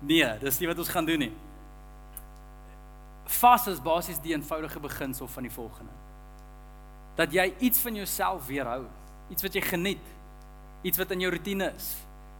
nee, 0.00 0.38
dis 0.38 0.58
nie 0.60 0.68
wat 0.68 0.78
ons 0.78 0.88
gaan 0.88 1.06
doen 1.06 1.18
nie. 1.18 1.32
Vas 3.24 3.66
is 3.66 3.80
basies 3.80 4.20
die 4.20 4.34
eenvoudige 4.34 4.80
beginsel 4.80 5.26
van 5.26 5.42
die 5.42 5.52
volgende. 5.52 5.92
Dat 7.16 7.32
jy 7.32 7.54
iets 7.58 7.78
van 7.78 7.94
jouself 7.94 8.46
weerhou, 8.46 8.84
iets 9.30 9.42
wat 9.42 9.54
jy 9.54 9.60
geniet, 9.60 10.04
iets 10.82 10.98
wat 10.98 11.10
in 11.10 11.20
jou 11.20 11.32
rotine 11.32 11.72
is, 11.76 11.96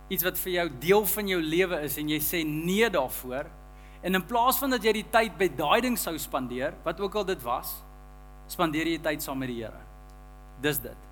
iets 0.08 0.22
wat 0.22 0.38
vir 0.38 0.52
jou 0.52 0.70
deel 0.78 1.06
van 1.06 1.28
jou 1.28 1.40
lewe 1.40 1.80
is 1.80 1.96
en 1.96 2.08
jy 2.08 2.18
sê 2.20 2.44
nee 2.44 2.90
daarvoor. 2.90 3.46
En 4.02 4.14
in 4.14 4.26
plaas 4.26 4.58
van 4.58 4.70
dat 4.74 4.82
jy 4.82 4.92
die 4.92 5.06
tyd 5.10 5.36
by 5.38 5.48
daai 5.56 5.80
ding 5.80 5.98
sou 5.98 6.16
spandeer, 6.18 6.74
wat 6.82 7.00
ook 7.00 7.14
al 7.14 7.24
dit 7.24 7.42
was, 7.42 7.76
spandeer 8.50 8.90
jy 8.90 8.98
tyd 9.02 9.22
saam 9.22 9.38
met 9.38 9.48
die 9.52 9.62
Here. 9.62 9.78
Dis 10.62 10.80
dit. 10.82 11.08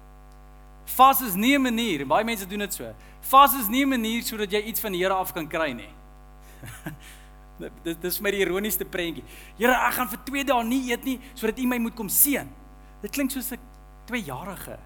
Vas 0.96 1.20
is 1.22 1.34
nie 1.34 1.54
'n 1.56 1.62
manier, 1.62 2.06
baie 2.06 2.24
mense 2.24 2.46
doen 2.46 2.58
dit 2.58 2.74
so. 2.74 2.94
Vas 3.20 3.54
is 3.54 3.68
nie 3.68 3.84
'n 3.84 3.88
manier 3.88 4.22
sodat 4.22 4.50
jy 4.50 4.62
iets 4.62 4.80
van 4.80 4.92
die 4.92 5.02
Here 5.02 5.14
af 5.14 5.32
kan 5.32 5.48
kry 5.48 5.72
nie. 5.72 5.92
Dit 7.84 8.00
dis 8.00 8.16
vir 8.16 8.24
my 8.24 8.30
die 8.30 8.40
ironiesste 8.40 8.84
prentjie. 8.84 9.24
Here, 9.58 9.72
ek 9.72 9.92
gaan 9.92 10.08
vir 10.08 10.20
2 10.24 10.44
dae 10.44 10.64
nie 10.64 10.90
eet 10.90 11.04
nie 11.04 11.20
sodat 11.34 11.58
U 11.58 11.66
my 11.66 11.78
moet 11.78 11.94
kom 11.94 12.08
seën. 12.08 12.48
Dit 13.02 13.12
klink 13.12 13.30
soos 13.30 13.52
'n 13.52 13.58
2-jarige. 14.06 14.78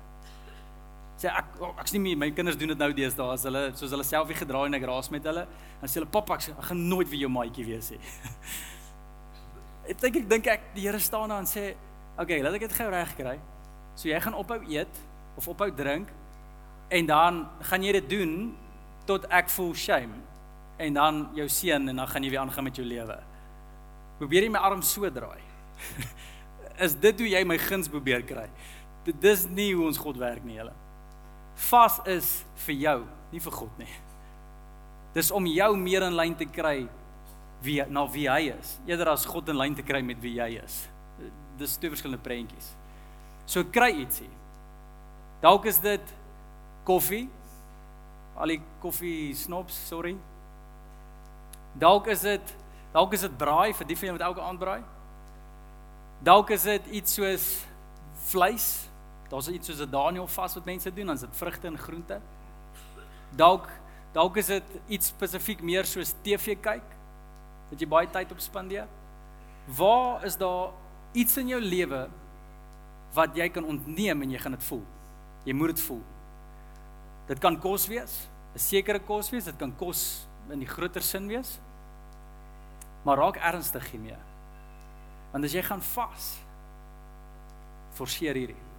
Sê 1.20 1.30
ek 1.30 1.60
oh, 1.62 1.70
ek's 1.78 1.94
nie 1.94 2.02
meer, 2.02 2.18
my 2.18 2.30
kinders 2.34 2.58
doen 2.58 2.72
dit 2.72 2.80
nou 2.80 2.90
deesdae 2.96 3.34
as 3.36 3.44
hulle 3.46 3.62
soos 3.78 3.92
hulle 3.94 4.06
selfie 4.06 4.36
gedraai 4.40 4.66
en 4.66 4.78
ek 4.80 4.86
raas 4.90 5.10
met 5.14 5.26
hulle, 5.30 5.44
dan 5.80 5.90
sê 5.90 6.00
hulle 6.00 6.10
pappa 6.10 6.38
ek, 6.40 6.48
ek 6.56 6.68
gaan 6.72 6.82
nooit 6.90 7.10
vir 7.10 7.22
jou 7.22 7.30
maatjie 7.30 7.66
wees 7.68 7.92
nie. 7.94 8.00
ek 9.94 10.02
dink 10.02 10.20
ek 10.22 10.28
dink 10.32 10.50
ek 10.56 10.68
die 10.74 10.88
Here 10.88 10.98
staan 10.98 11.30
daar 11.30 11.44
en 11.44 11.50
sê, 11.50 11.74
"Oké, 12.16 12.22
okay, 12.22 12.42
laat 12.42 12.58
ek 12.58 12.66
dit 12.66 12.76
gou 12.80 12.90
reg 12.90 13.14
kry. 13.16 13.38
So 13.94 14.08
jy 14.08 14.20
gaan 14.20 14.34
ophou 14.34 14.58
eet 14.66 15.00
of 15.38 15.48
ophou 15.48 15.70
drink 15.70 16.10
en 16.90 17.06
dan 17.06 17.48
gaan 17.70 17.82
jy 17.82 17.92
dit 18.00 18.08
doen 18.10 18.54
tot 19.06 19.26
ek 19.30 19.48
voel 19.50 19.74
shame 19.74 20.18
en 20.78 20.94
dan 20.94 21.28
jou 21.34 21.48
seun 21.48 21.88
en 21.88 21.96
dan 21.96 22.08
gaan 22.08 22.24
jy 22.24 22.30
weer 22.30 22.42
aangaan 22.42 22.64
met 22.64 22.76
jou 22.76 22.86
lewe. 22.86 23.18
Probeer 24.18 24.46
jy 24.46 24.50
my 24.50 24.58
arm 24.58 24.82
so 24.82 25.10
draai? 25.10 25.42
is 26.84 26.94
dit 26.98 27.20
hoe 27.20 27.28
jy 27.28 27.44
my 27.46 27.58
guns 27.58 27.88
probeer 27.90 28.24
kry? 28.26 28.48
Dit 29.06 29.20
dis 29.22 29.46
nie 29.46 29.72
hoe 29.74 29.86
ons 29.86 30.00
God 30.00 30.18
werk 30.18 30.42
nie, 30.46 30.58
julle. 30.58 30.74
Vas 31.70 32.00
is 32.10 32.30
vir 32.66 32.74
jou, 32.74 32.98
nie 33.32 33.42
vir 33.42 33.54
God 33.54 33.78
nie. 33.78 33.90
Dis 35.14 35.30
om 35.30 35.46
jou 35.46 35.70
meer 35.78 36.06
in 36.08 36.16
lyn 36.18 36.34
te 36.38 36.46
kry 36.50 36.88
wie 37.64 37.78
na 37.88 38.04
wie 38.10 38.26
hy 38.28 38.50
is, 38.52 38.74
eerder 38.88 39.12
as 39.14 39.24
God 39.26 39.48
in 39.48 39.56
lyn 39.56 39.76
te 39.78 39.84
kry 39.86 40.02
met 40.04 40.20
wie 40.20 40.34
jy 40.36 40.50
is. 40.60 40.82
Dis 41.58 41.78
twee 41.78 41.92
verskillende 41.92 42.22
prentjies. 42.22 42.72
So 43.46 43.64
kry 43.64 43.92
ietsie. 44.02 44.28
Dalk 45.40 45.68
is 45.70 45.78
dit 45.78 46.14
koffie. 46.84 47.28
Al 48.34 48.50
die 48.50 48.60
koffie 48.82 49.30
snobs, 49.38 49.76
sorry, 49.86 50.16
Dalk 51.74 52.06
is 52.06 52.22
dit 52.22 52.54
dalk 52.94 53.14
is 53.16 53.24
dit 53.26 53.32
braai 53.34 53.74
vir 53.74 53.86
die 53.90 53.96
van 53.98 54.06
julle 54.06 54.18
wat 54.20 54.26
elke 54.28 54.42
aand 54.46 54.60
braai. 54.60 54.82
Dalk 56.22 56.52
is 56.54 56.66
dit 56.68 56.90
iets 57.00 57.16
soos 57.18 57.46
vleis 58.30 58.68
Daar's 59.28 59.48
iets 59.48 59.66
soos 59.66 59.80
'n 59.80 59.90
Daniel 59.90 60.26
vas 60.26 60.54
wat 60.54 60.64
mense 60.64 60.92
doen, 60.92 61.06
dan 61.06 61.14
is 61.14 61.20
dit 61.20 61.36
vrugte 61.36 61.66
en 61.66 61.78
groente. 61.78 62.20
Dalk 63.30 63.68
dalk 64.12 64.36
is 64.36 64.46
dit 64.46 64.64
iets 64.88 65.06
spesifiek 65.06 65.62
meer 65.62 65.84
soos 65.84 66.14
TV 66.22 66.54
kyk 66.60 66.86
dat 67.70 67.80
jy 67.80 67.88
baie 67.88 68.06
tyd 68.06 68.30
op 68.32 68.38
spandeer. 68.38 68.86
Waar 69.66 70.24
is 70.24 70.36
daar 70.36 70.70
iets 71.12 71.36
in 71.36 71.48
jou 71.48 71.60
lewe 71.60 72.08
wat 73.14 73.36
jy 73.36 73.48
kan 73.48 73.64
ontneem 73.64 74.22
en 74.22 74.30
jy 74.30 74.38
gaan 74.38 74.52
dit 74.52 74.64
voel? 74.64 74.84
Jy 75.44 75.52
moet 75.52 75.74
dit 75.74 75.80
voel. 75.80 76.02
Dit 77.26 77.40
kan 77.40 77.58
kos 77.60 77.86
wees, 77.88 78.28
'n 78.54 78.58
sekere 78.58 79.00
kos 79.00 79.30
wees, 79.30 79.44
dit 79.44 79.56
kan 79.56 79.76
kos 79.76 80.26
in 80.50 80.58
die 80.58 80.68
groter 80.68 81.02
sin 81.02 81.26
wees. 81.26 81.58
Maar 83.04 83.16
raak 83.16 83.36
ernstig 83.36 83.90
hiermee. 83.90 84.16
Want 85.32 85.44
as 85.44 85.52
jy 85.52 85.62
gaan 85.62 85.82
vas, 85.82 86.38
forceer 87.94 88.34
hierdie. 88.34 88.73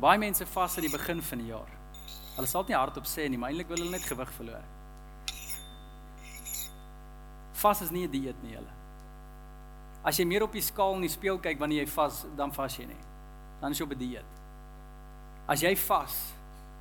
Baie 0.00 0.18
mense 0.18 0.46
vas 0.46 0.76
aan 0.76 0.86
die 0.86 0.90
begin 0.90 1.22
van 1.22 1.38
die 1.38 1.50
jaar. 1.50 1.72
Hulle 2.36 2.48
sal 2.48 2.64
dit 2.64 2.72
nie 2.72 2.78
hardop 2.78 3.06
sê 3.06 3.28
nie, 3.28 3.38
maar 3.38 3.52
eintlik 3.52 3.68
wil 3.68 3.82
hulle 3.82 3.92
net 3.92 4.06
gewig 4.08 4.30
verloor. 4.38 4.64
Vas 7.62 7.82
is 7.82 7.90
nie 7.90 8.06
'n 8.06 8.10
dieet 8.10 8.42
nie, 8.42 8.54
julle. 8.54 8.72
As 10.04 10.16
jy 10.16 10.24
meer 10.24 10.42
op 10.42 10.52
die 10.52 10.62
skaal 10.62 10.94
in 10.94 11.02
die 11.02 11.08
spieël 11.08 11.38
kyk 11.38 11.58
wanneer 11.58 11.84
jy 11.84 11.90
vas, 11.90 12.24
dan 12.36 12.52
vas 12.52 12.76
jy 12.76 12.86
nie. 12.86 13.02
Dan 13.60 13.70
is 13.70 13.78
jy 13.78 13.84
op 13.84 13.92
'n 13.92 13.98
dieet. 13.98 14.30
As 15.46 15.60
jy 15.60 15.76
vas, 15.76 16.32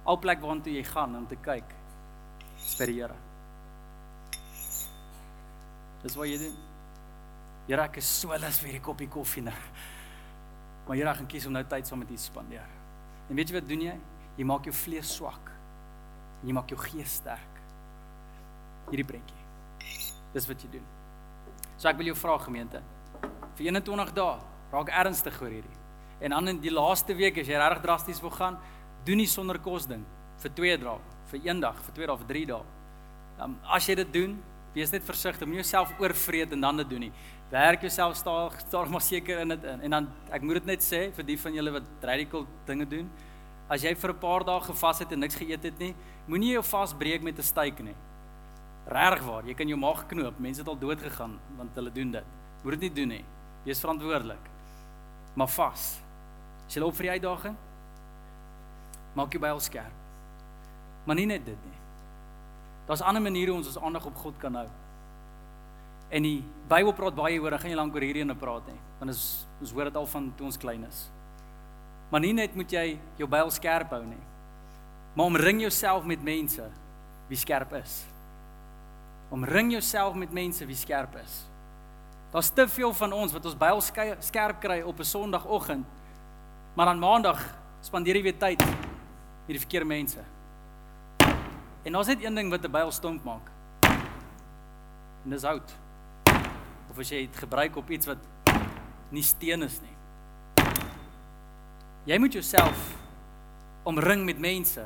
al 0.06 0.18
plek 0.18 0.42
waartoe 0.42 0.74
jy 0.74 0.84
gaan 0.84 1.16
om 1.16 1.28
te 1.28 1.36
kyk, 1.36 1.76
is 2.66 2.76
vir 2.76 2.88
die 2.88 3.02
Here. 3.02 3.16
Dis 6.04 6.16
wat 6.16 6.28
jy 6.28 6.38
doen. 6.38 6.58
Here, 7.68 7.82
ek 7.82 7.98
is 7.98 8.06
so 8.06 8.30
lus 8.30 8.60
vir 8.60 8.74
'n 8.74 8.82
koppie 8.82 9.08
koffie 9.08 9.44
nou. 9.44 9.54
Maar 10.88 10.98
Here, 10.98 11.10
ek 11.10 11.18
gaan 11.18 11.28
kies 11.28 11.46
om 11.46 11.54
nou 11.54 11.64
tyd 11.64 11.88
saam 11.88 12.00
met 12.00 12.10
U 12.10 12.16
te 12.16 12.22
spandeer. 12.22 12.81
En 13.32 13.38
weet 13.40 13.50
jy 13.50 13.56
wat 13.56 13.70
doen 13.70 13.84
jy? 13.88 13.98
Jy 14.36 14.48
maak 14.48 14.68
jou 14.68 14.76
vlees 14.76 15.16
swak. 15.16 15.52
En 16.42 16.50
jy 16.52 16.56
maak 16.58 16.72
jou 16.72 16.80
gees 16.84 17.20
sterk. 17.22 17.62
Hierdie 18.92 19.08
prentjie. 19.08 19.46
Dis 20.36 20.48
wat 20.50 20.64
jy 20.64 20.74
doen. 20.76 20.90
So 21.78 21.88
ek 21.90 21.98
wil 22.02 22.12
jou 22.12 22.18
vra 22.20 22.36
gemeente 22.44 22.84
vir 23.58 23.68
21 23.70 24.14
dae, 24.16 24.38
raak 24.72 24.92
ernstig 25.02 25.38
oor 25.42 25.52
hierdie. 25.52 25.80
En 26.22 26.36
dan 26.36 26.54
in 26.54 26.62
die 26.62 26.74
laaste 26.74 27.16
week 27.18 27.40
as 27.42 27.50
jy 27.50 27.58
regtig 27.60 27.84
drasties 27.86 28.22
wil 28.24 28.34
gaan, 28.34 28.60
doen 29.06 29.22
nie 29.22 29.30
sonder 29.30 29.60
kos 29.62 29.88
ding 29.90 30.04
vir 30.42 30.54
2 30.58 30.78
dae, 30.82 30.96
vir 31.32 31.50
1 31.52 31.62
dag, 31.62 31.82
vir 31.86 31.98
2 32.00 32.08
dae, 32.10 32.18
vir 32.22 32.30
3 32.32 32.46
dae. 32.52 32.64
Um, 33.42 33.58
as 33.74 33.90
jy 33.90 33.98
dit 34.02 34.14
doen, 34.14 34.36
wees 34.76 34.94
net 34.94 35.06
versigtig, 35.06 35.48
moenie 35.48 35.62
jouself 35.62 35.92
oorvreet 36.02 36.54
en 36.56 36.66
dan 36.66 36.82
dit 36.82 36.90
doen 36.90 37.06
nie. 37.08 37.12
Werk 37.52 37.82
jouself 37.82 38.16
stadig, 38.16 38.60
stadig 38.60 38.90
maar 38.90 39.02
seker 39.02 39.40
in 39.40 39.48
dit 39.48 39.64
in. 39.64 39.82
En 39.82 39.90
dan 39.90 40.08
ek 40.32 40.42
moet 40.42 40.62
dit 40.62 40.70
net 40.70 40.84
sê 40.86 41.02
vir 41.12 41.26
die 41.28 41.36
van 41.40 41.58
julle 41.58 41.74
wat 41.76 42.06
radical 42.08 42.46
dinge 42.66 42.88
doen, 42.88 43.10
as 43.68 43.84
jy 43.84 43.92
vir 43.96 44.12
'n 44.14 44.20
paar 44.20 44.44
dae 44.48 44.62
gevas 44.62 45.00
het 45.00 45.12
en 45.12 45.20
niks 45.20 45.36
geëet 45.36 45.64
het 45.64 45.80
nie, 45.80 45.96
moenie 46.28 46.54
jou 46.54 46.64
vas 46.64 46.94
breek 46.94 47.22
met 47.22 47.38
'n 47.38 47.44
steak 47.44 47.80
nie. 47.80 47.96
Regtig 48.88 49.26
waar, 49.26 49.46
jy 49.46 49.54
kan 49.54 49.68
jou 49.68 49.78
maag 49.78 50.08
knoop. 50.08 50.40
Mense 50.40 50.62
het 50.62 50.68
al 50.68 50.80
dood 50.80 51.02
gegaan 51.02 51.40
want 51.58 51.76
hulle 51.76 51.92
doen 51.92 52.12
dit. 52.12 52.24
Moet 52.64 52.72
dit 52.72 52.82
nie 52.82 52.94
doen 52.94 53.08
nie. 53.08 53.26
Wees 53.64 53.80
verantwoordelik. 53.80 54.50
Maar 55.36 55.48
vas. 55.48 56.00
As 56.68 56.74
jy 56.74 56.82
loop 56.82 56.96
vir 56.96 57.04
die 57.04 57.12
uitdaging, 57.12 57.56
maak 59.14 59.32
jou 59.32 59.42
byl 59.42 59.60
skerp. 59.60 59.94
Maar 61.06 61.16
nie 61.16 61.26
net 61.26 61.46
dit 61.46 61.66
nie. 61.66 61.80
Daar's 62.88 63.02
ander 63.02 63.22
maniere 63.22 63.54
ons 63.54 63.68
ons 63.68 63.78
aandag 63.78 64.06
op 64.06 64.16
God 64.16 64.38
kan 64.38 64.56
hou. 64.56 64.68
En 66.12 66.26
die 66.28 66.42
Bybel 66.68 66.92
praat 66.96 67.16
baie 67.16 67.40
oor, 67.40 67.56
ek 67.56 67.64
gaan 67.64 67.72
nie 67.72 67.80
lank 67.80 67.96
oor 67.96 68.04
hierdie 68.04 68.24
ene 68.24 68.36
praat 68.36 68.68
nie, 68.68 68.80
want 69.00 69.12
ons 69.14 69.24
ons 69.62 69.72
hoor 69.76 69.88
dit 69.90 69.98
al 70.00 70.08
van 70.10 70.30
toe 70.38 70.48
ons 70.48 70.60
klein 70.60 70.84
is. 70.88 71.02
Maar 72.12 72.24
nie 72.24 72.32
net 72.36 72.56
moet 72.58 72.72
jy 72.74 72.86
jou 73.20 73.28
byl 73.30 73.52
skerp 73.54 73.92
hou 73.96 74.02
nie, 74.04 74.20
maar 75.16 75.30
omring 75.30 75.62
jouself 75.64 76.08
met 76.08 76.24
mense 76.24 76.66
wie 77.30 77.40
skerp 77.40 77.76
is. 77.80 78.02
Omring 79.32 79.72
jouself 79.76 80.18
met 80.20 80.34
mense 80.36 80.66
wie 80.68 80.76
skerp 80.76 81.16
is. 81.22 81.36
Daar's 82.32 82.50
te 82.56 82.66
veel 82.68 82.96
van 82.96 83.14
ons 83.16 83.36
wat 83.36 83.46
ons 83.48 83.60
byl 83.60 83.84
skerp 83.84 84.60
kry 84.64 84.82
op 84.82 85.00
'n 85.00 85.08
Sondagoggend, 85.08 85.86
maar 86.76 86.86
dan 86.86 87.00
Maandag 87.00 87.40
spandeer 87.82 88.16
jy 88.16 88.24
weer 88.24 88.40
tyd 88.40 88.60
met 88.60 89.56
die 89.56 89.60
verkeerde 89.60 89.88
mense. 89.88 90.20
En 91.84 91.92
daar's 91.92 92.08
net 92.08 92.24
een 92.24 92.36
ding 92.36 92.50
wat 92.50 92.66
'n 92.66 92.72
byl 92.72 92.92
stomp 92.92 93.24
maak. 93.24 93.52
En 95.24 95.30
dis 95.30 95.44
hout 95.44 95.72
of 96.92 97.00
as 97.00 97.12
jy 97.14 97.24
dit 97.24 97.38
gebruik 97.40 97.78
op 97.80 97.90
iets 97.96 98.10
wat 98.10 98.20
nie 99.16 99.24
steen 99.24 99.64
is 99.64 99.78
nie. 99.80 99.96
Jy 102.10 102.18
moet 102.20 102.36
jouself 102.36 102.82
omring 103.88 104.26
met 104.28 104.42
mense 104.42 104.84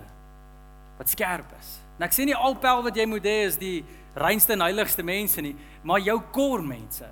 wat 1.00 1.10
skerp 1.10 1.50
is. 1.58 1.72
En 1.98 2.06
ek 2.06 2.14
sê 2.14 2.28
nie 2.28 2.36
al 2.38 2.58
pel 2.62 2.84
wat 2.86 2.98
jy 2.98 3.08
moet 3.10 3.26
hê 3.26 3.38
is 3.48 3.58
die 3.58 3.80
reinste 4.16 4.54
en 4.54 4.64
heiligste 4.68 5.04
mense 5.06 5.42
nie, 5.42 5.56
maar 5.84 6.04
jou 6.04 6.20
kor 6.36 6.62
mense. 6.66 7.08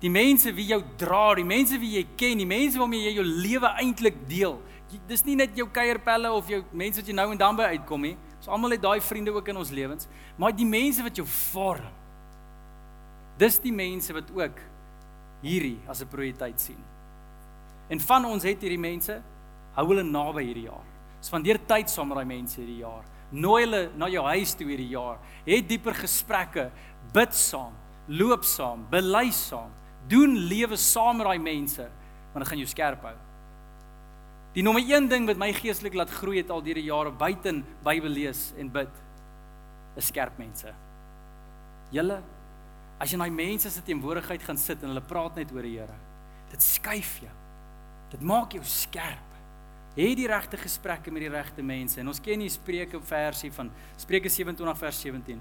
Die 0.00 0.12
mense 0.12 0.52
wie 0.56 0.68
jou 0.70 0.80
dra, 1.00 1.34
die 1.36 1.46
mense 1.46 1.76
wie 1.80 1.98
jy 1.98 2.06
ken, 2.16 2.40
die 2.40 2.48
mense 2.48 2.80
waarmee 2.80 3.10
jy 3.10 3.18
jou 3.18 3.26
lewe 3.26 3.74
eintlik 3.82 4.18
deel. 4.30 4.56
Dis 5.10 5.26
nie 5.26 5.36
net 5.36 5.56
jou 5.58 5.68
kuierpelle 5.72 6.30
of 6.32 6.48
jou 6.48 6.62
mense 6.72 7.02
wat 7.02 7.10
jy 7.10 7.16
nou 7.16 7.28
en 7.34 7.40
dan 7.40 7.58
by 7.58 7.68
uitkom 7.76 8.08
nie. 8.08 8.16
Ons 8.38 8.48
almal 8.48 8.76
het 8.76 8.84
daai 8.84 9.00
vriende 9.04 9.34
ook 9.34 9.52
in 9.52 9.60
ons 9.60 9.72
lewens, 9.74 10.08
maar 10.40 10.56
die 10.56 10.68
mense 10.68 11.04
wat 11.04 11.20
jou 11.20 11.26
vorm 11.52 11.92
Dis 13.38 13.58
die 13.60 13.72
mense 13.72 14.14
wat 14.16 14.30
ook 14.32 14.60
hierdie 15.42 15.78
as 15.88 16.02
'n 16.02 16.08
prioriteit 16.08 16.60
sien. 16.60 16.82
En 17.88 18.00
van 18.00 18.24
ons 18.24 18.42
het 18.42 18.60
hierdie 18.60 18.80
mense 18.80 19.22
hou 19.74 19.86
hulle 19.88 20.02
naby 20.02 20.42
hierdie 20.42 20.68
jaar. 20.68 20.84
Spandeer 21.20 21.58
tyd 21.66 21.90
saam 21.90 22.08
met 22.08 22.16
daai 22.16 22.26
mense 22.26 22.60
hierdie 22.60 22.82
jaar. 22.82 23.04
Nooi 23.30 23.64
hulle 23.64 23.90
na 23.96 24.08
jou 24.08 24.24
huis 24.24 24.54
toe 24.54 24.66
hierdie 24.66 24.88
jaar. 24.94 25.18
Het 25.44 25.68
dieper 25.68 25.94
gesprekke, 25.94 26.70
bid 27.12 27.34
saam, 27.34 27.72
loop 28.08 28.44
saam, 28.44 28.86
bely 28.90 29.30
saam, 29.30 29.70
doen 30.08 30.36
lewe 30.48 30.76
saam 30.76 31.16
met 31.16 31.26
daai 31.26 31.38
mense, 31.38 31.88
want 32.32 32.44
dit 32.44 32.48
gaan 32.48 32.58
jou 32.58 32.68
skerp 32.68 33.02
hou. 33.02 33.16
Die 34.54 34.62
nommer 34.62 34.82
1 34.82 35.08
ding 35.08 35.26
wat 35.26 35.36
my 35.36 35.50
geestelik 35.52 35.94
laat 35.94 36.10
groei 36.10 36.38
het 36.38 36.50
al 36.50 36.62
deur 36.64 36.78
die 36.78 36.86
jare 36.86 37.10
buiten 37.12 37.64
Bybel 37.84 38.10
lees 38.10 38.54
en 38.56 38.70
bid, 38.72 39.02
is 39.96 40.06
skerp 40.08 40.38
mense. 40.38 40.72
Julle 41.92 42.22
As 42.98 43.10
jy 43.10 43.18
in 43.18 43.24
daai 43.24 43.34
mense 43.34 43.70
se 43.70 43.82
teenwoordigheid 43.84 44.42
gaan 44.42 44.58
sit 44.60 44.82
en 44.82 44.92
hulle 44.92 45.04
praat 45.04 45.36
net 45.36 45.52
oor 45.52 45.66
die 45.66 45.76
Here, 45.76 45.96
dit 46.50 46.62
skuif 46.62 47.18
jou. 47.20 47.32
Dit 48.12 48.22
maak 48.24 48.54
jou 48.56 48.62
skerp. 48.64 49.34
Hê 49.96 50.10
die 50.16 50.28
regte 50.28 50.58
gesprekke 50.60 51.12
met 51.12 51.24
die 51.24 51.32
regte 51.32 51.64
mense. 51.64 51.98
En 52.00 52.08
ons 52.12 52.20
ken 52.20 52.40
die 52.40 52.52
Spreuke 52.52 53.00
versie 53.00 53.50
van 53.52 53.70
Spreuke 53.96 54.30
27 54.32 54.78
vers 54.78 55.00
17. 55.00 55.40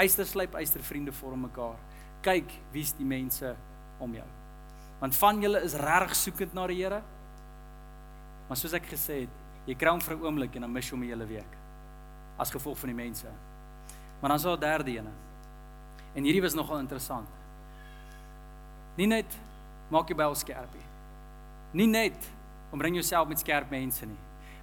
Eyster 0.00 0.28
slyp 0.28 0.56
eyster 0.56 0.84
vriende 0.84 1.12
vorm 1.12 1.44
mekaar. 1.44 1.76
Kyk 2.24 2.52
wie's 2.72 2.92
die 2.96 3.06
mense 3.08 3.54
om 4.00 4.14
jou. 4.16 4.26
Want 5.00 5.16
van 5.16 5.40
julle 5.44 5.60
is 5.64 5.76
reg 5.80 6.16
soekend 6.16 6.56
na 6.56 6.66
die 6.68 6.80
Here. 6.80 7.00
Maar 8.48 8.58
soos 8.58 8.76
ek 8.76 8.88
gesê 8.90 9.22
het, 9.24 9.40
jy 9.68 9.76
kry 9.78 9.92
hom 9.92 10.00
vir 10.00 10.16
'n 10.16 10.24
oomblik 10.24 10.56
en 10.56 10.62
dan 10.62 10.72
mis 10.72 10.88
jy 10.88 10.96
hom 10.96 11.04
'n 11.04 11.08
hele 11.08 11.26
week 11.26 11.56
as 12.40 12.50
gevolg 12.50 12.78
van 12.78 12.88
die 12.88 12.96
mense. 12.96 13.28
Maar 14.20 14.30
dan 14.32 14.38
is 14.38 14.42
daar 14.42 14.56
'n 14.56 14.60
derde 14.60 14.90
ene. 14.90 15.12
En 16.14 16.26
hierdie 16.26 16.42
was 16.42 16.54
nogal 16.54 16.82
interessant. 16.82 17.28
Nie 18.98 19.06
net 19.06 19.38
maak 19.90 20.10
jy 20.10 20.16
byl 20.18 20.34
skerp 20.38 20.74
nie. 20.74 20.86
Nie 21.72 21.86
net 21.86 22.30
omring 22.74 22.94
jouself 22.98 23.28
met 23.28 23.42
skerp 23.42 23.70
mense 23.70 24.06
nie. 24.06 24.18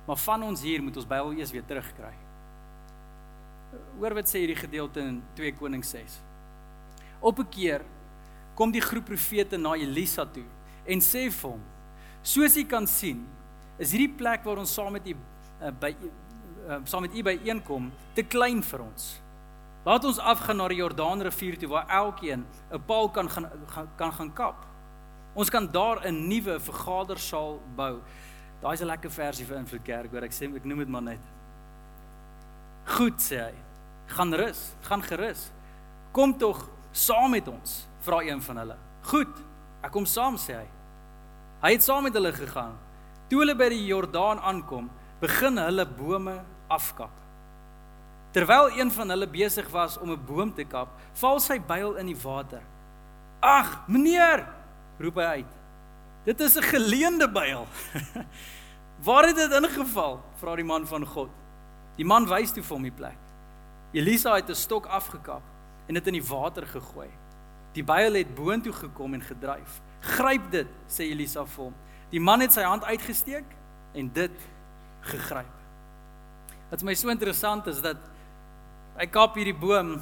Maar 0.08 0.20
van 0.24 0.44
ons 0.44 0.62
hier 0.64 0.84
moet 0.84 0.96
ons 0.98 1.08
byl 1.08 1.34
eers 1.40 1.52
weer 1.52 1.66
terugkry. 1.68 2.14
Hoor 4.00 4.16
wat 4.16 4.30
sê 4.32 4.44
hierdie 4.44 4.60
gedeelte 4.60 5.04
in 5.04 5.20
2 5.36 5.54
Konings 5.60 5.92
6. 5.92 6.20
Op 7.20 7.40
'n 7.40 7.50
keer 7.50 7.82
kom 8.56 8.72
die 8.72 8.82
groep 8.82 9.06
profete 9.06 9.58
na 9.58 9.76
Elisa 9.76 10.26
toe 10.26 10.46
en 10.86 11.00
sê 11.00 11.30
vir 11.30 11.50
hom: 11.50 11.62
"Soos 12.24 12.56
jy 12.56 12.64
kan 12.64 12.88
sien, 12.88 13.28
is 13.78 13.92
hierdie 13.92 14.16
plek 14.18 14.44
waar 14.44 14.58
ons 14.58 14.74
saam 14.74 14.92
met 14.92 15.08
u 15.08 15.14
uh, 15.62 15.72
by 15.72 15.96
uh, 16.68 16.80
saam 16.86 17.02
met 17.02 17.16
u 17.16 17.24
byeenkom 17.24 17.92
te 18.14 18.24
klein 18.24 18.64
vir 18.64 18.82
ons." 18.82 19.27
Laat 19.88 20.04
ons 20.04 20.18
afgaan 20.20 20.58
na 20.60 20.66
die 20.68 20.82
Jordaanrivier 20.82 21.56
toe 21.62 21.70
waar 21.72 21.88
elkeen 21.88 22.46
'n 22.72 22.84
paal 22.86 23.10
kan 23.10 23.30
gaan 23.30 23.48
kan 23.96 24.12
gaan 24.12 24.34
kap. 24.34 24.66
Ons 25.34 25.50
kan 25.50 25.72
daar 25.72 26.04
'n 26.04 26.28
nuwe 26.28 26.60
vergadersaal 26.60 27.62
bou. 27.76 28.02
Daai 28.62 28.74
is 28.74 28.82
'n 28.82 28.86
lekker 28.86 29.12
versie 29.12 29.46
vir 29.46 29.58
in 29.58 29.66
vir 29.66 29.80
kerk, 29.80 30.12
hoor 30.12 30.24
ek 30.24 30.32
sê 30.32 30.56
ek 30.56 30.66
noem 30.66 30.80
dit 30.80 30.90
maar 30.90 31.02
net. 31.02 31.24
Goed 32.86 33.22
sê 33.22 33.38
hy. 33.40 33.54
Gaan 34.08 34.34
rus, 34.34 34.76
gaan 34.82 35.02
gerus. 35.02 35.52
Kom 36.12 36.38
tog 36.38 36.70
saam 36.92 37.32
met 37.32 37.48
ons, 37.48 37.88
vra 38.02 38.22
een 38.22 38.42
van 38.42 38.58
hulle. 38.58 38.78
Goed, 39.04 39.38
ek 39.84 39.92
kom 39.92 40.06
saam 40.06 40.36
sê 40.36 40.56
hy. 40.56 40.68
Hy 41.62 41.72
het 41.72 41.84
saam 41.84 42.04
met 42.04 42.14
hulle 42.14 42.34
gegaan. 42.34 42.78
Toe 43.30 43.40
hulle 43.40 43.56
by 43.56 43.70
die 43.70 43.86
Jordaan 43.86 44.40
aankom, 44.40 44.90
begin 45.20 45.58
hulle 45.58 45.86
bome 45.86 46.44
afkap. 46.68 47.27
Terwyl 48.38 48.70
een 48.78 48.92
van 48.92 49.10
hulle 49.10 49.26
besig 49.28 49.70
was 49.74 49.98
om 49.98 50.12
'n 50.12 50.26
boom 50.26 50.54
te 50.54 50.64
kap, 50.64 50.88
val 51.14 51.40
sy 51.40 51.58
byl 51.60 51.96
in 51.96 52.06
die 52.06 52.22
water. 52.22 52.62
"Ag, 53.40 53.88
meneer!" 53.88 54.46
roep 55.00 55.16
hy 55.16 55.24
uit. 55.24 55.54
Dit 56.24 56.40
is 56.40 56.56
'n 56.56 56.62
geleende 56.62 57.32
byl. 57.32 57.68
Waar 59.06 59.26
het 59.26 59.36
dit 59.36 59.52
ingeval? 59.52 60.22
Vra 60.36 60.56
die 60.56 60.64
man 60.64 60.88
van 60.88 61.06
God. 61.06 61.30
Die 61.96 62.06
man 62.06 62.28
wys 62.28 62.52
toe 62.52 62.64
vir 62.64 62.76
hom 62.76 62.84
die 62.84 62.92
plek. 62.92 63.18
Elisa 63.92 64.36
het 64.36 64.50
'n 64.50 64.56
stok 64.56 64.86
afgekap 64.86 65.42
en 65.88 65.94
dit 65.94 66.08
in 66.08 66.14
die 66.14 66.28
water 66.28 66.68
gegooi. 66.68 67.10
Die 67.74 67.84
byl 67.84 68.14
het 68.14 68.36
boontoe 68.36 68.74
gekom 68.74 69.14
en 69.14 69.22
gedryf. 69.22 69.82
"Gryp 70.00 70.52
dit," 70.52 70.68
sê 70.88 71.02
Elisa 71.10 71.46
vir 71.46 71.64
hom. 71.64 71.74
Die 72.10 72.22
man 72.22 72.40
het 72.40 72.54
sy 72.54 72.62
hand 72.62 72.84
uitgesteek 72.84 73.46
en 73.94 74.14
dit 74.14 74.48
gegryp. 75.02 75.56
Wat 76.70 76.84
my 76.84 76.94
so 76.94 77.10
interessant 77.10 77.68
is 77.68 77.82
dat 77.82 77.98
hy 78.98 79.08
kap 79.14 79.36
hierdie 79.38 79.56
boom 79.56 79.98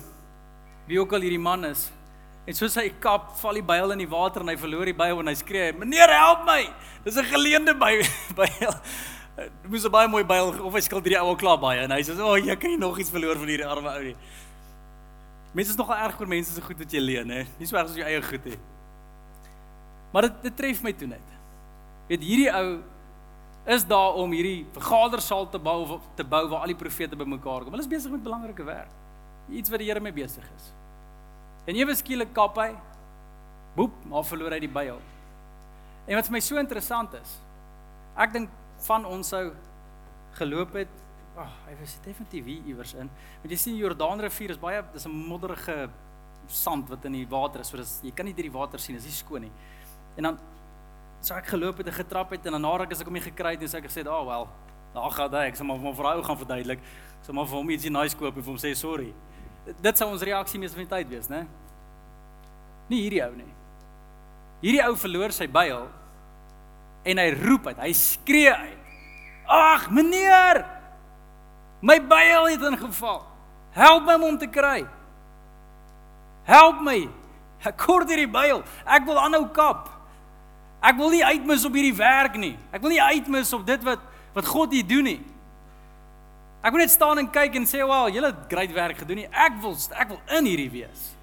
wie 0.87 0.99
ook 1.01 1.13
al 1.13 1.25
hierdie 1.25 1.41
man 1.41 1.65
is. 1.65 1.89
En 2.45 2.53
soos 2.53 2.75
hy 2.77 2.89
kap 3.01 3.31
val 3.39 3.57
die 3.57 3.65
byl 3.65 3.95
in 3.95 4.03
die 4.03 4.09
water 4.09 4.43
en 4.45 4.51
hy 4.53 4.57
verloor 4.61 4.85
die 4.85 4.97
byl 4.97 5.23
en 5.23 5.31
hy 5.31 5.35
skree 5.39 5.73
meneer 5.73 6.11
help 6.13 6.45
my! 6.45 6.61
Dis 7.03 7.17
'n 7.17 7.25
geleende 7.25 7.73
byl 7.73 8.05
Dit 9.35 9.69
moes 9.69 9.85
'n 9.85 9.91
baie 9.91 10.07
mooi 10.07 10.23
byl 10.23 10.53
of 10.61 10.73
hy 10.73 10.81
skuld 10.81 11.03
hierdie 11.03 11.21
ou 11.21 11.33
al 11.33 11.41
klaar 11.41 11.57
baie 11.59 11.81
en 11.81 11.91
hy 11.91 12.01
sê 12.05 12.13
o 12.15 12.33
oh, 12.33 12.37
jy 12.37 12.55
kan 12.55 12.69
nie 12.69 12.77
nog 12.77 12.99
iets 12.99 13.09
verloor 13.09 13.35
van 13.35 13.49
hierdie 13.49 13.67
arme 13.67 13.89
ou 13.89 14.03
nie 14.03 14.15
Mense 15.55 15.71
is 15.71 15.77
nogal 15.77 15.97
erg 16.05 16.19
oor 16.19 16.27
mense 16.27 16.51
se 16.51 16.61
goed 16.61 16.77
wat 16.77 16.91
jy 16.91 16.99
leen 16.99 17.29
hè. 17.31 17.45
Nie 17.59 17.67
so 17.67 17.77
erg 17.77 17.89
as 17.89 17.95
jou 17.95 18.05
eie 18.05 18.21
goed 18.21 18.45
hè 18.45 18.55
Maar 20.13 20.29
dit 20.29 20.43
dit 20.47 20.55
tref 20.55 20.81
my 20.83 20.93
toe 20.93 21.07
net. 21.07 21.33
Weet 22.07 22.21
hierdie 22.23 22.51
ou 22.53 22.67
is 23.65 23.85
daar 23.85 24.13
om 24.21 24.31
hierdie 24.31 24.65
vergadersaal 24.75 25.49
te 25.49 25.59
bou 25.59 25.99
te 26.15 26.23
bou 26.23 26.43
waar 26.51 26.65
al 26.65 26.73
die 26.73 26.77
profete 26.77 27.17
bymekaar 27.17 27.65
kom. 27.65 27.73
Hulle 27.73 27.85
is 27.85 27.89
besig 27.89 28.13
met 28.13 28.23
belangrike 28.23 28.63
werk. 28.63 28.91
Iets 29.49 29.69
wat 29.73 29.81
die 29.81 29.89
Here 29.89 30.01
mee 30.01 30.13
besig 30.13 30.45
is. 30.55 30.69
En 31.65 31.77
ewe 31.77 31.95
skielik 31.97 32.33
kap 32.33 32.57
hy. 32.61 32.75
Boep, 33.75 33.95
maar 34.07 34.23
verloor 34.23 34.53
hy 34.55 34.61
die 34.63 34.71
byl. 34.71 35.01
En 36.05 36.19
wat 36.19 36.29
vir 36.29 36.37
my 36.37 36.41
so 36.45 36.61
interessant 36.61 37.15
is, 37.17 37.39
ek 38.21 38.35
dink 38.35 38.53
van 38.85 39.07
ons 39.09 39.33
sou 39.33 39.49
geloop 40.37 40.77
het. 40.77 40.91
Ag, 41.35 41.49
oh, 41.49 41.53
hy 41.67 41.73
was 41.81 41.97
definitief 42.05 42.45
hier 42.47 42.69
iewers 42.69 42.93
in. 42.95 43.09
Want 43.41 43.51
jy 43.51 43.59
sien 43.59 43.79
Jordaanrivier 43.79 44.53
is 44.53 44.61
baie 44.61 44.83
dis 44.93 45.05
'n 45.05 45.11
modderige 45.11 45.89
sand 46.47 46.89
wat 46.89 47.05
in 47.05 47.13
die 47.17 47.27
water 47.27 47.61
is, 47.61 47.67
so 47.67 47.77
dis 47.77 47.99
jy 48.03 48.11
kan 48.11 48.25
nie 48.25 48.33
deur 48.33 48.47
die 48.47 48.59
water 48.59 48.79
sien, 48.79 48.95
dis 48.95 49.05
nie 49.05 49.11
skoon 49.11 49.41
nie. 49.41 49.51
En 50.15 50.23
dan 50.23 50.37
so 51.25 51.35
ek 51.35 51.49
geloop 51.49 51.81
het 51.81 51.89
en 51.89 51.97
getrap 51.97 52.31
het 52.35 52.45
en 52.45 52.57
dan 52.57 52.61
nadat 52.61 52.87
ek 52.87 52.95
as 52.95 53.01
ek 53.01 53.09
hom 53.09 53.21
gekry 53.21 53.55
het, 53.55 53.61
het 53.65 53.77
ek 53.81 53.89
gesê, 53.89 54.05
"Ag, 54.05 54.21
oh, 54.21 54.27
wel, 54.27 54.49
daar 54.93 55.11
gaan 55.11 55.31
hy, 55.33 55.47
ek 55.49 55.55
sê 55.57 55.63
maar 55.63 55.77
vir 55.77 55.89
my 55.89 55.95
vrou 55.95 56.23
gaan 56.23 56.37
verduidelik." 56.37 56.79
Sê 57.25 57.33
maar 57.33 57.45
vir 57.45 57.57
hom 57.57 57.69
ietsie 57.69 57.91
nice 57.91 58.15
koop 58.15 58.35
en 58.37 58.43
vir 58.43 58.51
hom 58.53 58.61
sê 58.61 58.75
sorry 58.75 59.13
dit 59.65 59.97
sou 59.97 60.07
ons 60.11 60.25
reaksie 60.25 60.59
meeste 60.61 60.77
van 60.77 60.85
die 60.85 60.93
tyd 60.93 61.11
wees, 61.11 61.29
né? 61.31 61.43
Nie 62.91 63.01
hierdie 63.05 63.23
ou 63.25 63.33
nie. 63.33 63.51
Hierdie 64.61 64.83
ou 64.85 64.95
verloor 64.99 65.33
sy 65.35 65.47
byl 65.51 65.87
en 67.05 67.21
hy 67.21 67.27
roep 67.37 67.69
uit, 67.69 67.81
hy 67.81 67.91
skree 67.97 68.53
uit. 68.53 68.93
Ag, 69.51 69.89
meneer! 69.93 70.63
My 71.85 71.99
byl 72.01 72.47
het 72.49 72.63
ingeval. 72.65 73.19
Help 73.75 74.05
my 74.07 74.15
om 74.17 74.23
hom 74.25 74.37
te 74.41 74.47
kry. 74.49 74.79
Help 76.47 76.79
my. 76.85 77.03
Ek 77.65 77.77
kort 77.81 78.09
hierdie 78.09 78.29
byl. 78.31 78.63
Ek 78.85 79.05
wil 79.05 79.19
aanhou 79.21 79.43
kap. 79.53 79.91
Ek 80.85 80.97
wil 80.99 81.09
nie 81.09 81.23
uitmis 81.25 81.65
op 81.65 81.73
hierdie 81.73 81.95
werk 81.97 82.35
nie. 82.37 82.53
Ek 82.71 82.83
wil 82.83 82.93
nie 82.93 83.01
uitmis 83.01 83.53
op 83.57 83.65
dit 83.65 83.81
wat 83.87 84.11
wat 84.35 84.49
God 84.51 84.73
hier 84.75 84.83
doen 84.83 85.05
nie. 85.07 85.21
Ek 86.59 86.73
wil 86.73 86.81
net 86.81 86.91
staan 86.91 87.21
en 87.21 87.29
kyk 87.31 87.55
en 87.55 87.65
sê, 87.65 87.79
"Wel, 87.87 88.09
julle 88.17 88.27
het 88.27 88.49
great 88.49 88.71
werk 88.73 88.97
gedoen 88.97 89.15
nie. 89.15 89.29
Ek 89.31 89.61
wil 89.61 89.77
ek 89.95 90.07
wil 90.07 90.19
in 90.37 90.45
hierdie 90.45 90.71
wees." 90.71 91.15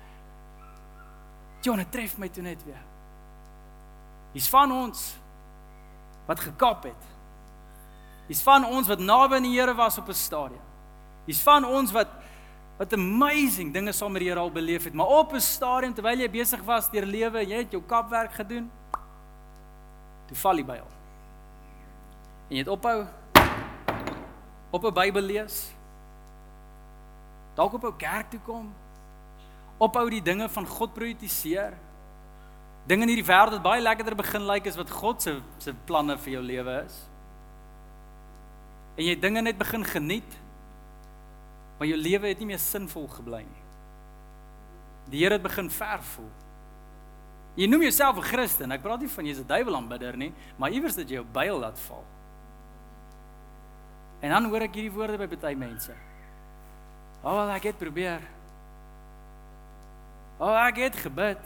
Jonah 1.63 1.85
tref 1.91 2.19
my 2.19 2.29
toe 2.29 2.43
net 2.43 2.65
weer. 2.65 2.81
Hier's 4.33 4.49
van 4.49 4.73
ons 4.73 5.17
wat 6.27 6.41
gekap 6.41 6.85
het. 6.85 7.09
Hier's 8.27 8.43
van 8.43 8.65
ons 8.65 8.89
wat 8.89 8.99
naby 8.99 9.35
aan 9.37 9.43
die 9.43 9.59
Here 9.59 9.75
was 9.75 9.99
op 9.99 10.09
'n 10.09 10.15
stadium. 10.15 10.65
Hier's 11.27 11.43
van 11.43 11.65
ons 11.65 11.93
wat 11.93 12.09
wat 12.79 12.93
amazing 12.93 13.73
dinge 13.73 13.93
saam 13.93 14.13
met 14.13 14.23
die 14.23 14.29
Here 14.29 14.41
al 14.41 14.51
beleef 14.51 14.85
het, 14.85 14.95
maar 14.95 15.07
op 15.07 15.33
'n 15.33 15.41
stadium 15.41 15.95
terwyl 15.95 16.19
jy 16.19 16.31
besig 16.31 16.63
was 16.65 16.91
deur 16.91 17.07
lewe, 17.07 17.47
jy 17.47 17.57
het 17.57 17.71
jou 17.71 17.83
kapwerk 17.83 18.33
gedoen. 18.33 18.71
Toe 20.33 20.41
val 20.41 20.57
jy 20.57 20.65
by 20.65 20.79
hom. 20.81 20.93
En 22.49 22.57
jy 22.57 22.63
het 22.63 22.71
ophou 22.73 23.03
op 24.73 24.85
'n 24.89 24.95
Bybel 24.97 25.23
lees. 25.29 25.73
Dalk 27.55 27.75
op 27.77 27.85
'n 27.85 27.97
kerk 27.97 28.31
toe 28.31 28.41
kom. 28.41 28.73
Ophou 29.77 30.09
die 30.09 30.23
dinge 30.23 30.49
van 30.49 30.67
God 30.67 30.95
prioritiseer. 30.95 31.77
Dinge 32.87 33.03
in 33.03 33.09
hierdie 33.09 33.29
wêreld 33.29 33.53
wat 33.53 33.63
baie 33.63 33.83
lekkerder 33.83 34.17
begin 34.17 34.47
lyk 34.47 34.65
like 34.65 34.69
as 34.69 34.77
wat 34.77 34.91
God 34.91 35.23
se 35.23 35.41
se 35.59 35.75
planne 35.85 36.17
vir 36.19 36.33
jou 36.33 36.43
lewe 36.43 36.83
is. 36.85 36.97
En 38.97 39.05
jy 39.05 39.21
dinge 39.21 39.43
net 39.43 39.59
begin 39.59 39.85
geniet. 39.85 40.39
Maar 41.79 41.89
jou 41.89 41.99
lewe 41.99 42.27
het 42.27 42.39
nie 42.39 42.47
meer 42.47 42.59
sinvol 42.59 43.09
gebly 43.09 43.43
nie. 43.43 43.63
Die 45.11 45.21
Here 45.21 45.35
het 45.35 45.43
begin 45.43 45.71
ver 45.71 46.03
voel. 46.03 46.31
Jy 47.55 47.67
noem 47.69 47.83
jouself 47.83 48.17
'n 48.17 48.23
Christen. 48.23 48.73
Ek 48.73 48.83
praat 48.83 49.01
nie 49.01 49.09
van 49.09 49.25
jy's 49.25 49.39
'n 49.39 49.47
duiwelaanbidder 49.47 50.17
nie, 50.17 50.33
maar 50.57 50.71
iewers 50.71 50.95
dat 50.95 51.09
jy 51.09 51.15
jou 51.15 51.27
byl 51.33 51.59
laat 51.59 51.79
val. 51.79 52.05
En 54.21 54.31
dan 54.31 54.45
hoor 54.45 54.61
ek 54.61 54.75
hierdie 54.75 54.93
woorde 54.93 55.19
by 55.19 55.37
baie 55.37 55.57
mense. 55.57 55.93
O, 57.23 57.31
oh, 57.31 57.55
ek 57.55 57.63
het 57.63 57.79
probeer. 57.79 58.23
O, 60.39 60.47
oh, 60.47 60.67
ek 60.67 60.77
het 60.77 60.97
gebid. 60.97 61.39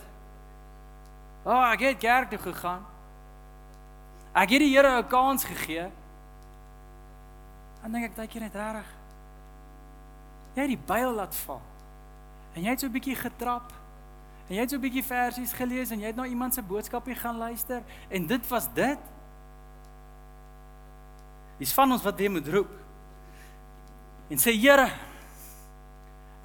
O, 1.45 1.51
oh, 1.51 1.73
ek 1.73 1.81
het 1.81 1.99
kerk 1.99 2.31
toe 2.31 2.38
gegaan. 2.38 2.85
Ek 4.37 4.51
het 4.51 4.61
die 4.61 4.77
Here 4.77 4.99
'n 4.99 5.09
kans 5.09 5.45
gegee. 5.45 5.90
Dan 7.83 7.92
dink 7.92 8.05
ek 8.05 8.16
dat 8.16 8.33
jy 8.33 8.40
net 8.40 8.55
reg. 8.55 8.90
Jy 10.55 10.61
het 10.61 10.69
die 10.69 10.87
Bybel 10.87 11.14
laat 11.14 11.35
val. 11.35 11.62
En 12.55 12.62
jy 12.62 12.71
het 12.71 12.81
so 12.81 12.87
'n 12.87 12.92
bietjie 12.92 13.16
getrap. 13.16 13.73
En 14.47 14.55
jy 14.55 14.61
het 14.61 14.71
so 14.71 14.77
'n 14.77 14.81
bietjie 14.81 15.03
versies 15.05 15.53
gelees 15.53 15.91
en 15.91 16.01
jy 16.01 16.07
het 16.07 16.17
na 16.17 16.25
iemand 16.25 16.55
se 16.55 16.63
boodskapie 16.63 17.15
gaan 17.15 17.37
luister 17.37 17.83
en 18.09 18.27
dit 18.27 18.49
was 18.49 18.73
dit. 18.75 18.99
Dis 21.59 21.73
van 21.73 21.93
ons 21.93 22.03
wat 22.03 22.19
weer 22.19 22.31
moet 22.31 22.49
roep. 22.49 22.71
En 24.29 24.39
sê 24.39 24.53
Here, 24.53 24.91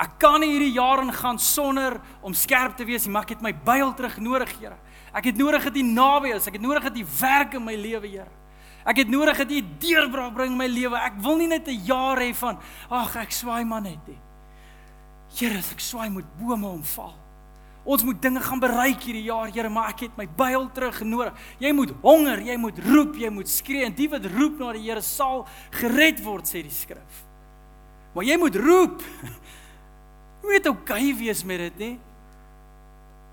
ek 0.01 0.17
kan 0.17 0.39
nie 0.39 0.49
hierdie 0.49 0.73
jaar 0.73 1.01
ingaan 1.03 1.39
sonder 1.39 1.99
om 2.21 2.33
skerp 2.33 2.77
te 2.77 2.85
wees 2.85 3.05
nie, 3.05 3.11
maar 3.11 3.23
ek 3.23 3.35
het 3.35 3.41
my 3.41 3.53
byl 3.53 3.93
terug 3.93 4.17
nodig, 4.17 4.59
Here. 4.59 4.77
Ek 5.13 5.25
het 5.25 5.37
nodig 5.37 5.63
dat 5.63 5.75
U 5.75 5.81
naby 5.81 6.35
is. 6.37 6.47
Ek 6.47 6.53
het 6.53 6.61
nodig 6.61 6.83
dat 6.83 6.97
U 6.97 7.05
werk 7.19 7.53
in 7.53 7.63
my 7.63 7.75
lewe, 7.75 8.07
Here. 8.07 8.31
Ek 8.85 8.97
het 8.97 9.09
nodig 9.09 9.37
dat 9.37 9.51
U 9.51 9.61
deurbraak 9.79 10.33
bring 10.33 10.51
in 10.51 10.57
my 10.57 10.67
lewe. 10.67 10.97
Ek 10.97 11.19
wil 11.21 11.37
nie 11.37 11.47
net 11.47 11.67
'n 11.67 11.85
jaar 11.85 12.17
hê 12.17 12.33
van 12.33 12.57
ag, 12.89 13.15
ek 13.15 13.31
swaai 13.31 13.65
maar 13.65 13.81
net 13.81 14.07
nie. 14.07 14.19
Here, 15.37 15.57
as 15.57 15.71
ek 15.71 15.79
swaai 15.79 16.09
moet 16.09 16.25
bome 16.39 16.67
omval. 16.67 17.20
Ons 17.83 18.03
moet 18.05 18.19
dinge 18.21 18.41
gaan 18.45 18.59
bereik 18.61 19.01
hierdie 19.01 19.23
jaar, 19.25 19.49
Here, 19.49 19.69
maar 19.69 19.89
ek 19.89 20.05
het 20.05 20.17
my 20.17 20.27
byl 20.37 20.67
terug 20.75 20.99
nodig. 21.01 21.37
Jy 21.59 21.71
moet 21.73 21.93
honger, 22.03 22.43
jy 22.45 22.57
moet 22.61 22.79
roep, 22.85 23.17
jy 23.17 23.31
moet 23.33 23.49
skree 23.49 23.87
en 23.87 23.95
die 23.97 24.09
wat 24.11 24.27
roep 24.35 24.59
na 24.61 24.75
die 24.77 24.83
Here 24.85 25.01
sal 25.01 25.47
gered 25.73 26.21
word, 26.21 26.45
sê 26.45 26.61
die 26.61 26.73
skrif. 26.73 27.23
Maar 28.13 28.27
jy 28.27 28.37
moet 28.41 28.59
roep. 28.61 29.03
Jy 30.41 30.49
moet 30.49 30.67
oukei 30.71 31.11
wees 31.19 31.43
met 31.45 31.59
dit, 31.67 31.75
nie? 31.77 31.95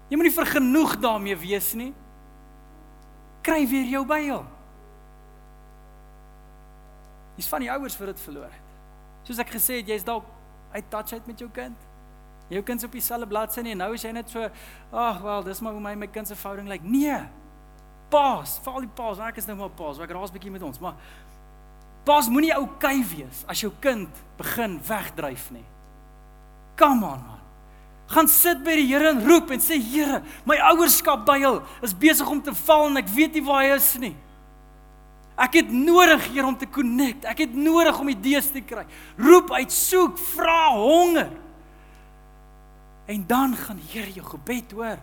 Jy 0.08 0.16
moet 0.20 0.28
nie 0.28 0.34
vergenoeg 0.34 0.96
daarmee 1.00 1.36
wees 1.40 1.70
nie. 1.76 1.90
Kry 3.44 3.62
weer 3.68 3.88
jou 3.88 4.02
byl. 4.08 4.42
Dis 7.38 7.48
van 7.48 7.64
die 7.64 7.70
ouers 7.72 7.96
wat 7.96 8.12
dit 8.12 8.24
verloor 8.26 8.52
het. 8.52 8.76
Soos 9.24 9.40
ek 9.40 9.52
gesê 9.56 9.80
het, 9.80 9.88
jy's 9.88 10.04
dalk 10.04 10.28
uit 10.74 10.90
touch 10.92 11.16
uit 11.16 11.32
met 11.32 11.40
jou 11.40 11.48
kind. 11.52 11.87
Jou 12.48 12.62
kind 12.64 12.80
is 12.80 12.88
op 12.88 12.94
dieselfde 12.96 13.28
bladsy 13.28 13.64
nie 13.64 13.74
en 13.76 13.82
nou 13.84 13.90
is 13.96 14.04
jy 14.06 14.12
net 14.16 14.30
so, 14.32 14.48
ag 14.92 15.22
wel, 15.24 15.42
dis 15.44 15.60
maar 15.64 15.74
hoe 15.76 15.82
my 15.84 15.94
my 16.00 16.08
kind 16.12 16.28
se 16.28 16.36
verhouding 16.36 16.68
lyk. 16.70 16.84
Nee. 16.84 17.20
Paas, 18.08 18.56
val 18.64 18.80
die 18.80 18.92
paas, 18.96 19.20
ek 19.20 19.40
is 19.42 19.48
nou 19.50 19.58
maar 19.58 19.74
paas, 19.76 20.00
ek 20.00 20.14
raas 20.16 20.32
bietjie 20.32 20.52
met 20.52 20.64
ons, 20.64 20.80
maar 20.80 20.96
paas 22.08 22.30
moenie 22.32 22.54
oukei 22.56 23.02
wees 23.10 23.42
as 23.52 23.60
jou 23.60 23.72
kind 23.84 24.22
begin 24.38 24.78
wegdryf 24.88 25.50
nie. 25.52 25.66
Come 26.78 27.04
on 27.04 27.20
man. 27.26 27.42
Gaan 28.08 28.30
sit 28.32 28.62
by 28.64 28.78
die 28.78 28.86
Here 28.88 29.10
en 29.10 29.20
roep 29.26 29.50
en 29.52 29.60
sê 29.60 29.76
Here, 29.76 30.22
my 30.48 30.56
ouerskap 30.70 31.26
byl 31.28 31.60
is 31.84 31.92
besig 31.92 32.30
om 32.30 32.40
te 32.40 32.54
val 32.64 32.86
en 32.88 33.02
ek 33.02 33.10
weet 33.12 33.36
nie 33.36 33.44
waar 33.44 33.66
hy 33.66 33.74
is 33.76 33.90
nie. 34.00 34.14
Ek 35.38 35.60
het 35.60 35.68
nodig 35.70 36.24
hier 36.32 36.46
om 36.48 36.56
te 36.58 36.66
connect. 36.66 37.28
Ek 37.28 37.44
het 37.44 37.52
nodig 37.54 38.00
om 38.00 38.08
idees 38.10 38.48
te 38.50 38.62
kry. 38.64 38.82
Roep 39.20 39.52
uit, 39.54 39.70
soek, 39.70 40.16
vra, 40.32 40.72
honger. 40.74 41.28
En 43.08 43.24
dan 43.26 43.56
gaan 43.56 43.80
die 43.80 43.88
Here 43.92 44.12
jou 44.12 44.26
gebed 44.26 44.74
hoor. 44.76 45.00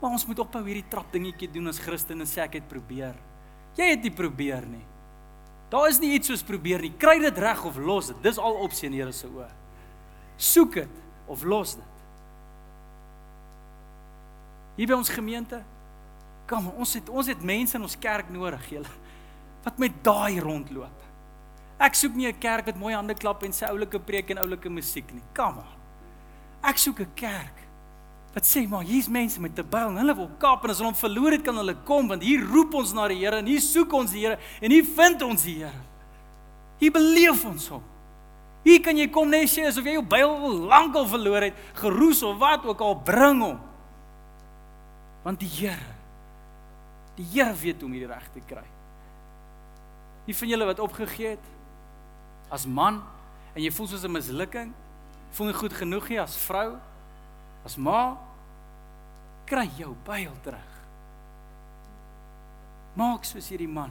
Maar 0.00 0.10
ons 0.10 0.26
moet 0.28 0.42
ophou 0.42 0.64
hierdie 0.66 0.88
trap 0.90 1.12
dingetjie 1.14 1.48
doen 1.54 1.70
as 1.70 1.80
Christen 1.80 2.20
en 2.20 2.28
sê 2.28 2.42
ek 2.44 2.58
het 2.58 2.66
probeer. 2.68 3.14
Jy 3.78 3.88
het 3.94 4.02
nie 4.04 4.12
probeer 4.14 4.66
nie. 4.68 4.84
Daar 5.70 5.88
is 5.90 6.00
nie 6.02 6.12
iets 6.16 6.30
soos 6.30 6.44
probeer 6.46 6.82
nie. 6.84 6.92
Kry 6.98 7.16
dit 7.22 7.38
reg 7.42 7.62
of 7.66 7.78
los 7.78 8.10
dit. 8.12 8.18
Dis 8.24 8.38
al 8.38 8.60
opsie 8.66 8.90
in 8.90 8.98
Here 8.98 9.14
se 9.14 9.30
oë. 9.30 9.48
Soek 10.36 10.82
dit 10.82 11.00
of 11.32 11.46
los 11.48 11.78
dit. 11.78 12.04
Hier 14.76 14.90
by 14.90 14.98
ons 14.98 15.10
gemeente 15.10 15.62
Kom, 16.46 16.68
ons 16.78 16.92
het 16.94 17.08
ons 17.10 17.26
het 17.26 17.42
mense 17.42 17.74
in 17.74 17.82
ons 17.82 17.98
kerk 17.98 18.28
nodig, 18.30 18.62
julle, 18.70 18.92
wat 19.64 19.80
met 19.82 19.96
daai 20.06 20.38
rondloop. 20.42 21.05
Ek 21.78 21.94
soek 21.94 22.14
nie 22.14 22.26
'n 22.26 22.38
kerk 22.38 22.66
wat 22.66 22.76
mooi 22.76 22.94
hande 22.94 23.14
klap 23.14 23.42
en 23.42 23.52
sy 23.52 23.66
oulike 23.66 23.98
preek 23.98 24.30
en 24.30 24.38
oulike 24.38 24.68
musiek 24.68 25.12
nie. 25.12 25.22
Kom 25.34 25.58
aan. 25.58 25.76
Ek 26.62 26.78
soek 26.78 27.00
'n 27.00 27.14
kerk 27.14 27.66
wat 28.34 28.44
sê 28.44 28.68
maar 28.68 28.82
hier's 28.82 29.08
mense 29.08 29.40
met 29.40 29.58
'n 29.58 29.62
Bybel 29.62 29.88
en 29.88 29.96
hulle 29.96 30.14
wil 30.14 30.30
kaap 30.38 30.64
en 30.64 30.70
as 30.70 30.78
hulle 30.78 30.90
hom 30.90 30.94
verloor 30.94 31.32
het 31.32 31.42
kan 31.42 31.56
hulle 31.56 31.74
kom 31.84 32.08
want 32.08 32.22
hier 32.22 32.44
roep 32.44 32.74
ons 32.74 32.92
na 32.92 33.08
die 33.08 33.16
Here 33.16 33.36
en 33.36 33.46
hier 33.46 33.60
soek 33.60 33.92
ons 33.92 34.10
die 34.10 34.20
Here 34.20 34.38
en 34.60 34.70
hier 34.70 34.84
vind 34.84 35.22
ons 35.22 35.42
die 35.42 35.54
Here. 35.54 35.80
Hier 36.78 36.92
beleef 36.92 37.44
ons 37.44 37.68
hom. 37.68 37.82
Hier 38.62 38.82
kan 38.82 38.96
jy 38.96 39.08
kom 39.08 39.30
net 39.30 39.48
sê 39.48 39.66
asof 39.66 39.84
jy 39.84 39.92
jou 39.92 40.02
Bybel 40.02 40.66
lankal 40.68 41.06
verloor 41.06 41.42
het, 41.42 41.54
geroes 41.74 42.22
of 42.22 42.38
wat 42.38 42.64
ook 42.64 42.80
al 42.80 42.94
bring 42.94 43.40
hom. 43.40 43.60
Want 45.24 45.40
die 45.40 45.48
Here 45.48 45.96
die 47.16 47.24
Here 47.32 47.54
weet 47.54 47.80
hoe 47.80 47.88
om 47.88 47.92
hierdie 47.92 48.12
reg 48.12 48.28
te 48.32 48.40
kry. 48.46 48.64
Wie 50.26 50.36
van 50.36 50.48
julle 50.48 50.66
wat 50.68 50.80
opgegee 50.80 51.36
het 51.36 51.52
as 52.50 52.66
man 52.66 53.02
en 53.54 53.62
jy 53.62 53.70
voel 53.72 53.88
soos 53.88 54.04
'n 54.04 54.12
mislukking, 54.12 54.72
voel 55.32 55.46
nie 55.46 55.58
goed 55.58 55.72
genoeg 55.72 56.08
nie 56.08 56.20
as 56.20 56.36
vrou, 56.46 56.78
as 57.64 57.76
ma, 57.76 58.16
kry 59.46 59.68
jou 59.78 59.94
byl 60.04 60.34
terug. 60.42 60.72
Maak 62.94 63.24
soos 63.24 63.48
hierdie 63.48 63.68
man 63.68 63.90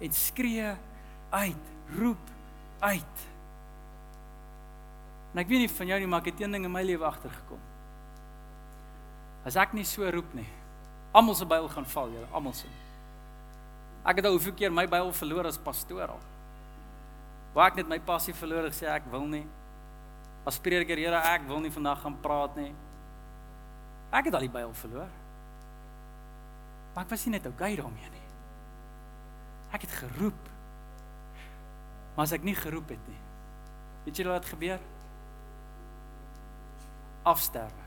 en 0.00 0.12
skree 0.12 0.76
uit, 1.30 1.64
roep 1.98 2.30
uit. 2.80 3.16
En 5.32 5.40
ek 5.42 5.48
weet 5.48 5.64
nie 5.64 5.76
van 5.76 5.86
jou 5.86 5.98
nie, 5.98 6.06
maar 6.06 6.20
ek 6.20 6.32
het 6.32 6.40
een 6.40 6.52
ding 6.52 6.64
in 6.64 6.72
my 6.72 6.82
lewe 6.82 7.04
agtergekom. 7.04 7.58
As 9.44 9.56
ek 9.56 9.74
nie 9.74 9.84
so 9.84 10.06
roep 10.10 10.30
nie, 10.34 10.46
almal 11.12 11.34
se 11.34 11.46
byl 11.46 11.68
gaan 11.68 11.86
val, 11.86 12.12
julle, 12.14 12.28
almal 12.32 12.54
se. 12.56 12.70
Ek 14.04 14.16
het 14.20 14.28
al 14.28 14.36
hoeveel 14.36 14.54
keer 14.54 14.72
my 14.72 14.86
byl 14.86 15.12
verloor 15.12 15.46
as 15.46 15.58
pastoor 15.58 16.14
al. 16.14 16.22
Waar 17.54 17.70
ek 17.70 17.78
net 17.78 17.90
my 17.90 18.00
passie 18.02 18.34
verloor 18.34 18.66
gesê 18.66 18.88
ek 18.90 19.06
wil 19.12 19.28
nie. 19.30 19.44
As 20.44 20.58
prediker, 20.60 20.98
Here, 20.98 21.20
ek 21.34 21.46
wil 21.48 21.62
nie 21.62 21.72
vandag 21.72 22.02
gaan 22.02 22.16
praat 22.20 22.56
nie. 22.58 22.72
Ek 24.14 24.26
het 24.28 24.34
al 24.34 24.44
die 24.44 24.52
byl 24.52 24.74
verloor. 24.76 25.12
Maar 26.94 27.06
ek 27.06 27.14
was 27.14 27.24
nie 27.26 27.36
net 27.36 27.46
okay 27.50 27.74
daarmee 27.78 28.10
nie. 28.10 28.26
Ek 29.74 29.86
het 29.86 29.94
geroep. 30.02 30.50
Maar 32.14 32.26
as 32.26 32.34
ek 32.36 32.44
nie 32.46 32.54
geroep 32.54 32.92
het 32.94 33.08
nie, 33.10 33.22
weet 34.04 34.20
jy 34.20 34.26
wat 34.28 34.46
gebeur? 34.46 34.82
Afsterwe 37.26 37.82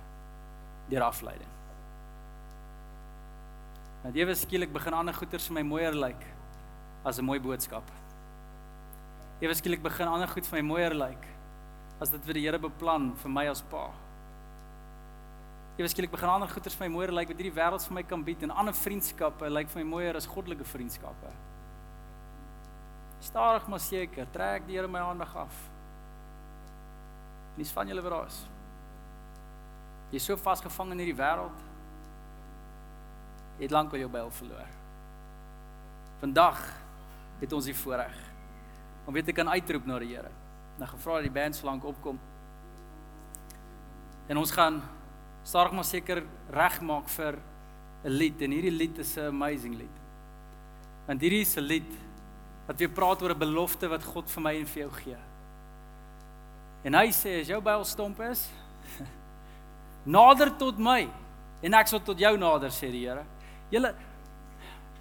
deur 0.92 1.06
afleiding. 1.08 1.54
Want 4.04 4.20
ewe 4.20 4.36
skielik 4.36 4.74
begin 4.76 4.96
ander 4.96 5.16
goeters 5.16 5.48
vir 5.48 5.60
my 5.60 5.64
mooier 5.68 5.96
lyk 5.96 6.28
as 7.08 7.20
'n 7.20 7.28
mooi 7.28 7.40
boodskap. 7.40 7.84
Ewe 9.38 9.54
skielik 9.54 9.84
begin 9.86 10.10
ander 10.10 10.30
goed 10.32 10.48
vir 10.50 10.58
my 10.58 10.64
mooier 10.66 10.96
lyk 10.98 11.26
as 12.02 12.10
dit 12.10 12.24
wat 12.26 12.38
die 12.38 12.42
Here 12.42 12.58
beplan 12.62 13.12
vir 13.22 13.32
my 13.34 13.44
as 13.52 13.62
pa. 13.70 13.84
Ewe 15.78 15.90
skielik 15.94 16.10
begin 16.14 16.32
ander 16.34 16.50
goeters 16.50 16.74
vir 16.78 16.88
my 16.88 16.96
mooier 16.96 17.14
lyk 17.14 17.30
wat 17.30 17.38
hierdie 17.38 17.54
wêreld 17.54 17.84
vir 17.86 17.96
my 18.00 18.04
kan 18.10 18.24
bied 18.26 18.46
en 18.48 18.54
ander 18.64 18.74
vriendskappe 18.74 19.50
lyk 19.52 19.70
vir 19.70 19.84
my 19.84 19.86
mooier 19.92 20.18
as 20.18 20.26
goddelike 20.30 20.66
vriendskappe. 20.66 21.30
Stadig 23.28 23.68
maar 23.70 23.82
seker, 23.82 24.26
trek 24.34 24.66
die 24.66 24.78
Here 24.80 24.90
my 24.90 25.04
aandag 25.06 25.36
af. 25.46 25.60
Nis 27.58 27.74
van 27.74 27.90
julle 27.90 28.02
wat 28.06 28.16
daar 28.16 28.32
is. 28.32 28.40
Jy's 30.16 30.26
so 30.32 30.38
vasgevang 30.38 30.96
in 30.96 31.04
hierdie 31.04 31.18
wêreld. 31.18 31.66
Jy 33.60 33.68
het 33.68 33.76
lank 33.76 33.94
al 33.94 34.02
jou 34.02 34.10
byl 34.18 34.34
verloor. 34.40 34.74
Vandag 36.24 36.64
het 37.38 37.54
ons 37.54 37.70
die 37.70 37.78
voorreg 37.78 38.27
om 39.08 39.16
weet 39.16 39.32
ek 39.32 39.40
kan 39.40 39.50
uitroep 39.50 39.86
na 39.88 40.00
die 40.04 40.12
Here. 40.12 40.32
Nou 40.78 40.90
gevra 40.92 41.22
dat 41.22 41.30
die 41.30 41.34
band 41.34 41.56
so 41.56 41.66
lank 41.66 41.86
opkom. 41.88 42.20
En 44.28 44.38
ons 44.38 44.52
gaan 44.52 44.82
stadig 45.48 45.72
maar 45.74 45.88
seker 45.88 46.24
regmaak 46.52 47.08
vir 47.10 47.40
'n 48.04 48.12
lied 48.12 48.42
en 48.42 48.52
hierdie 48.52 48.76
lied 48.76 49.00
is 49.00 49.18
'n 49.18 49.32
amazing 49.32 49.78
lied. 49.78 49.98
Want 51.08 51.22
hierdie 51.22 51.42
is 51.42 51.56
'n 51.58 51.64
lied 51.64 51.92
wat 52.68 52.78
weer 52.78 52.90
praat 52.90 53.22
oor 53.22 53.32
'n 53.32 53.40
belofte 53.40 53.88
wat 53.88 54.04
God 54.04 54.30
vir 54.30 54.42
my 54.44 54.56
en 54.60 54.66
vir 54.66 54.82
jou 54.84 54.92
gee. 54.92 55.18
En 56.84 56.94
hy 56.94 57.08
sê 57.08 57.42
as 57.42 57.48
jou 57.48 57.62
byl 57.62 57.86
stomp 57.86 58.20
is, 58.20 58.50
nader 60.06 60.58
tot 60.58 60.78
my 60.78 61.10
en 61.62 61.74
ek 61.74 61.88
sal 61.88 62.00
tot 62.00 62.20
jou 62.20 62.38
nader 62.38 62.70
sê 62.70 62.92
die 62.92 63.08
Here. 63.08 63.26
Julle 63.72 63.96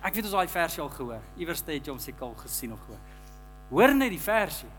ek 0.02 0.14
weet 0.14 0.24
ons 0.24 0.32
daai 0.32 0.48
versie 0.48 0.82
al 0.82 0.88
gehoor. 0.88 1.22
Iewers 1.36 1.62
het 1.66 1.86
jy 1.86 1.90
hom 1.90 1.98
seker 1.98 2.22
al 2.22 2.34
gesien 2.34 2.72
of 2.72 2.80
gehoor. 2.86 3.00
Hoor 3.70 3.94
net 3.94 4.12
die 4.14 4.22
versie. 4.22 4.70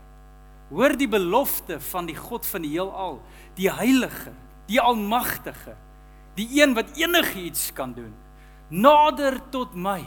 Hoor 0.68 0.94
die 1.00 1.08
belofte 1.08 1.78
van 1.80 2.08
die 2.08 2.16
God 2.16 2.46
van 2.46 2.64
die 2.64 2.74
heelal, 2.74 3.20
die 3.56 3.70
heilige, 3.72 4.34
die 4.68 4.80
almagtige, 4.80 5.74
die 6.36 6.48
een 6.60 6.74
wat 6.76 6.92
enigiets 7.00 7.70
kan 7.76 7.94
doen. 7.96 8.12
Nader 8.68 9.38
tot 9.52 9.72
my 9.74 10.02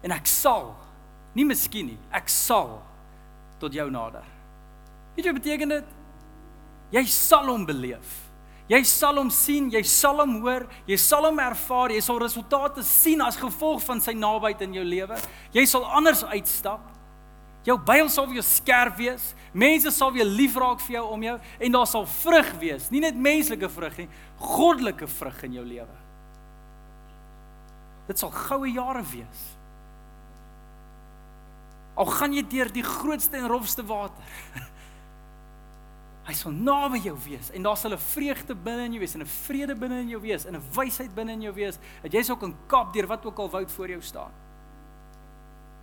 en 0.00 0.14
ek 0.16 0.24
sal 0.30 0.72
nie 1.36 1.44
miskien 1.44 1.90
nie, 1.92 1.98
ek 2.16 2.30
sal 2.32 2.78
tot 3.60 3.74
jou 3.76 3.86
nader. 3.92 4.24
Weet 5.14 5.26
jy 5.26 5.34
wat 5.34 5.42
beteken 5.42 5.74
dit? 5.76 5.96
Jy 6.96 7.04
sal 7.12 7.50
hom 7.52 7.66
beleef. 7.68 8.16
Jy 8.70 8.80
sal 8.86 9.18
hom 9.18 9.30
sien, 9.34 9.66
jy 9.74 9.82
sal 9.86 10.22
hom 10.22 10.36
hoor, 10.44 10.64
jy 10.86 10.96
sal 11.00 11.26
hom 11.26 11.40
ervaar, 11.42 11.90
jy 11.90 12.00
sal 12.06 12.20
resultate 12.22 12.84
sien 12.86 13.20
as 13.24 13.38
gevolg 13.38 13.82
van 13.82 14.00
sy 14.02 14.14
nabyheid 14.14 14.62
in 14.62 14.76
jou 14.78 14.84
lewe. 14.86 15.18
Jy 15.54 15.64
sal 15.68 15.84
anders 15.90 16.22
uitstap. 16.30 16.84
Jou 17.64 17.76
byl 17.78 18.08
sal 18.08 18.28
weer 18.28 18.42
skerp 18.42 18.96
wees. 18.96 19.34
Mense 19.52 19.90
sal 19.90 20.12
weer 20.14 20.24
lief 20.24 20.56
raak 20.56 20.80
vir 20.86 21.00
jou 21.00 21.06
om 21.12 21.22
jou 21.22 21.36
en 21.58 21.72
daar 21.74 21.88
sal 21.90 22.06
vrug 22.06 22.52
wees, 22.62 22.86
nie 22.90 23.02
net 23.02 23.16
menslike 23.18 23.68
vrug 23.68 23.96
nie, 23.98 24.08
goddelike 24.38 25.08
vrug 25.10 25.40
in 25.48 25.56
jou 25.58 25.64
lewe. 25.66 25.96
Dit 28.06 28.22
sal 28.22 28.30
goue 28.34 28.70
jare 28.70 29.02
wees. 29.10 29.42
Al 31.98 32.08
gaan 32.14 32.34
jy 32.34 32.44
deur 32.46 32.70
die 32.72 32.86
grootste 32.86 33.40
en 33.40 33.48
rofste 33.50 33.82
water. 33.86 34.38
Hy 36.28 36.36
sal 36.38 36.54
naby 36.54 37.00
jou 37.02 37.16
wees 37.26 37.50
en 37.56 37.66
daar 37.66 37.76
sal 37.76 37.92
'n 37.96 37.98
vreugde 37.98 38.54
binne 38.54 38.86
in 38.86 38.94
jou 38.94 39.02
wees 39.02 39.14
en 39.14 39.22
'n 39.22 39.32
vrede 39.46 39.74
binne 39.74 40.00
in 40.00 40.10
jou 40.14 40.20
wees 40.22 40.46
en 40.46 40.54
'n 40.54 40.62
wysheid 40.72 41.14
binne 41.14 41.32
in 41.32 41.42
jou 41.42 41.52
wees 41.52 41.78
dat 42.02 42.12
jy 42.12 42.22
sou 42.22 42.36
kan 42.38 42.54
kap 42.68 42.92
deur 42.94 43.06
wat 43.06 43.26
ook 43.26 43.38
al 43.38 43.50
woud 43.50 43.70
voor 43.72 43.88
jou 43.88 44.00
staan. 44.00 44.32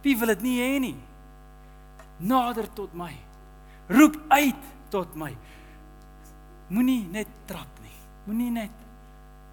Wie 0.01 0.17
wil 0.17 0.28
dit 0.28 0.41
nie 0.41 0.61
hê 0.61 0.80
nie? 0.80 0.97
Nader 2.20 2.68
tot 2.74 2.93
my. 2.97 3.13
Roep 3.88 4.18
uit 4.28 4.63
tot 4.89 5.15
my. 5.15 5.32
Moenie 6.68 7.05
net 7.11 7.30
trap 7.45 7.80
nie. 7.84 7.95
Moenie 8.28 8.51
net 8.51 8.86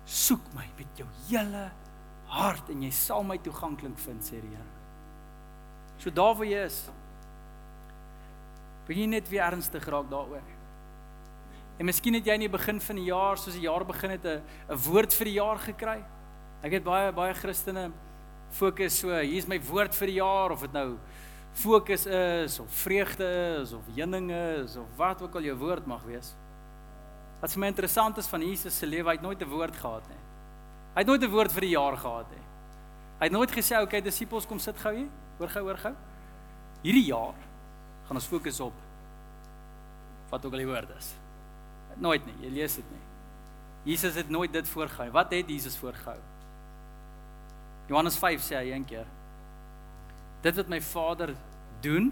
soek 0.05 0.43
my 0.57 0.67
met 0.77 0.99
jou 1.01 1.07
hele 1.29 1.69
hart 2.35 2.69
en 2.73 2.83
jy 2.85 2.91
sal 2.93 3.25
my 3.25 3.39
toeganklik 3.41 3.97
vind 4.05 4.25
sê 4.25 4.41
die 4.41 4.51
Here. 4.53 4.71
So 6.03 6.11
daar 6.11 6.35
waar 6.37 6.49
jy 6.49 6.65
is. 6.67 6.81
Begin 8.89 9.15
net 9.15 9.29
weer 9.31 9.47
ernstig 9.47 9.87
raak 9.89 10.11
daaroor. 10.11 10.43
En 11.79 11.89
miskien 11.89 12.15
het 12.19 12.27
jy 12.27 12.35
in 12.37 12.45
die 12.45 12.53
begin 12.53 12.81
van 12.81 12.99
die 13.01 13.09
jaar, 13.09 13.39
soos 13.41 13.57
die 13.57 13.65
jaar 13.65 13.85
begin 13.87 14.11
het, 14.11 14.25
'n 14.25 14.43
'n 14.69 14.83
woord 14.85 15.15
vir 15.15 15.25
die 15.25 15.39
jaar 15.41 15.59
gekry. 15.59 16.05
Ek 16.62 16.73
het 16.73 16.85
baie 16.85 17.12
baie 17.12 17.35
Christene 17.35 17.91
fokus 18.51 18.99
so, 18.99 19.09
hier's 19.21 19.49
my 19.49 19.59
woord 19.59 19.95
vir 19.95 20.07
die 20.07 20.21
jaar 20.21 20.53
of 20.53 20.61
dit 20.61 20.73
nou 20.73 20.99
fokus 21.55 22.07
is 22.07 22.59
of 22.59 22.71
vreugde 22.83 23.59
is 23.63 23.73
of 23.73 23.83
heuninge 23.95 24.63
is 24.65 24.77
of 24.77 24.87
wat 24.99 25.23
ook 25.23 25.35
al 25.39 25.47
jou 25.47 25.57
woord 25.59 25.87
mag 25.87 26.03
wees. 26.07 26.35
Wat 27.41 27.53
vir 27.55 27.63
my 27.63 27.71
interessant 27.71 28.19
is 28.19 28.29
van 28.31 28.43
Jesus 28.43 28.79
se 28.79 28.87
lewe, 28.87 29.07
hy 29.09 29.17
het 29.19 29.23
nooit 29.23 29.41
'n 29.43 29.49
woord 29.49 29.77
gehad 29.77 30.07
nie. 30.09 30.23
Hy 30.95 31.01
het 31.01 31.07
nooit 31.07 31.23
'n 31.23 31.31
woord 31.31 31.53
vir 31.53 31.61
die 31.61 31.75
jaar 31.77 31.97
gehad 31.97 32.31
nie. 32.31 32.45
Hy 33.19 33.25
het 33.25 33.33
nooit 33.33 33.51
gesê, 33.51 33.75
"Oké, 33.77 33.83
okay, 33.83 34.01
disippels, 34.01 34.47
kom 34.47 34.59
sit 34.59 34.77
gou 34.79 34.95
hier. 34.95 35.09
Hoor 35.39 35.49
gou, 35.49 35.63
hoor 35.63 35.79
gou. 35.79 35.95
Hierdie 36.83 37.07
jaar 37.07 37.35
gaan 38.07 38.17
ons 38.17 38.27
fokus 38.27 38.61
op 38.61 38.73
wat 40.31 40.45
ook 40.45 40.53
al 40.53 40.59
die 40.59 40.67
woord 40.67 40.91
is." 40.99 41.15
Nooit 41.97 42.27
nie, 42.27 42.35
jy 42.49 42.51
lees 42.51 42.75
dit 42.75 42.91
nie. 42.91 43.95
Jesus 43.95 44.15
het 44.15 44.29
nooit 44.29 44.53
dit 44.53 44.69
voorgehou. 44.69 45.11
Wat 45.11 45.31
het 45.31 45.49
Jesus 45.49 45.77
voorgehou? 45.77 46.19
Johannes 47.87 48.17
5 48.17 48.41
sê 48.41 48.57
hy 48.57 48.73
een 48.73 48.85
keer. 48.85 49.07
Dit 50.45 50.59
wat 50.61 50.68
my 50.68 50.80
Vader 50.84 51.32
doen, 51.84 52.11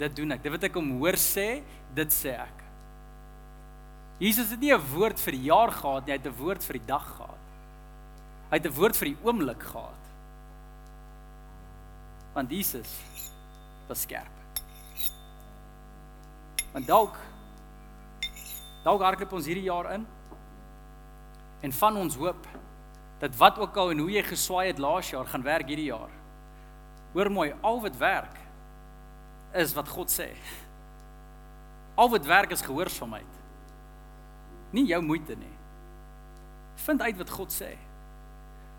dit 0.00 0.16
doen 0.16 0.34
ek. 0.34 0.42
Dit 0.42 0.54
wat 0.56 0.66
ek 0.66 0.78
hom 0.78 0.96
hoor 0.98 1.18
sê, 1.20 1.62
dit 1.94 2.14
sê 2.14 2.34
ek. 2.34 2.64
Jesus 4.20 4.50
het 4.50 4.60
nie 4.60 4.72
'n 4.74 4.86
woord 4.92 5.18
vir 5.18 5.32
die 5.32 5.46
jaar 5.48 5.70
gehad 5.72 6.06
nie, 6.06 6.12
hy 6.12 6.18
het 6.18 6.26
'n 6.26 6.42
woord 6.42 6.62
vir 6.64 6.78
die 6.78 6.86
dag 6.86 7.06
gehad. 7.16 7.44
Hy 8.50 8.56
het 8.58 8.66
'n 8.66 8.74
woord 8.74 8.96
vir 8.96 9.08
die 9.08 9.18
oomblik 9.22 9.62
gehad. 9.62 10.02
Want 12.34 12.50
Jesus 12.50 12.90
was 13.88 14.02
skerp. 14.02 14.36
Want 16.72 16.86
dalk 16.86 17.16
dalk 18.82 19.02
hardloop 19.02 19.32
ons 19.32 19.46
hierdie 19.46 19.68
jaar 19.68 19.92
in 19.92 20.06
en 21.60 21.72
van 21.72 21.96
ons 21.96 22.14
hoop 22.16 22.46
dat 23.18 23.36
wat 23.36 23.58
ook 23.58 23.76
al 23.76 23.90
en 23.90 23.98
hoe 23.98 24.10
jy 24.10 24.22
geswaai 24.22 24.66
het 24.66 24.78
laas 24.78 25.10
jaar 25.10 25.26
gaan 25.26 25.42
werk 25.42 25.66
hierdie 25.66 25.92
jaar. 25.92 26.19
Hoor 27.12 27.30
mooi, 27.30 27.52
al 27.60 27.80
wat 27.82 27.96
werk 27.96 28.36
is 29.58 29.74
wat 29.74 29.88
God 29.88 30.12
sê. 30.12 30.28
Al 31.98 32.10
wat 32.10 32.26
werk 32.26 32.52
is 32.54 32.62
gehoorsaamheid. 32.62 33.38
Nie 34.70 34.86
jou 34.86 35.00
moeite 35.02 35.34
nie. 35.34 35.56
Vind 36.86 37.02
uit 37.02 37.16
wat 37.18 37.30
God 37.34 37.52
sê. 37.52 37.74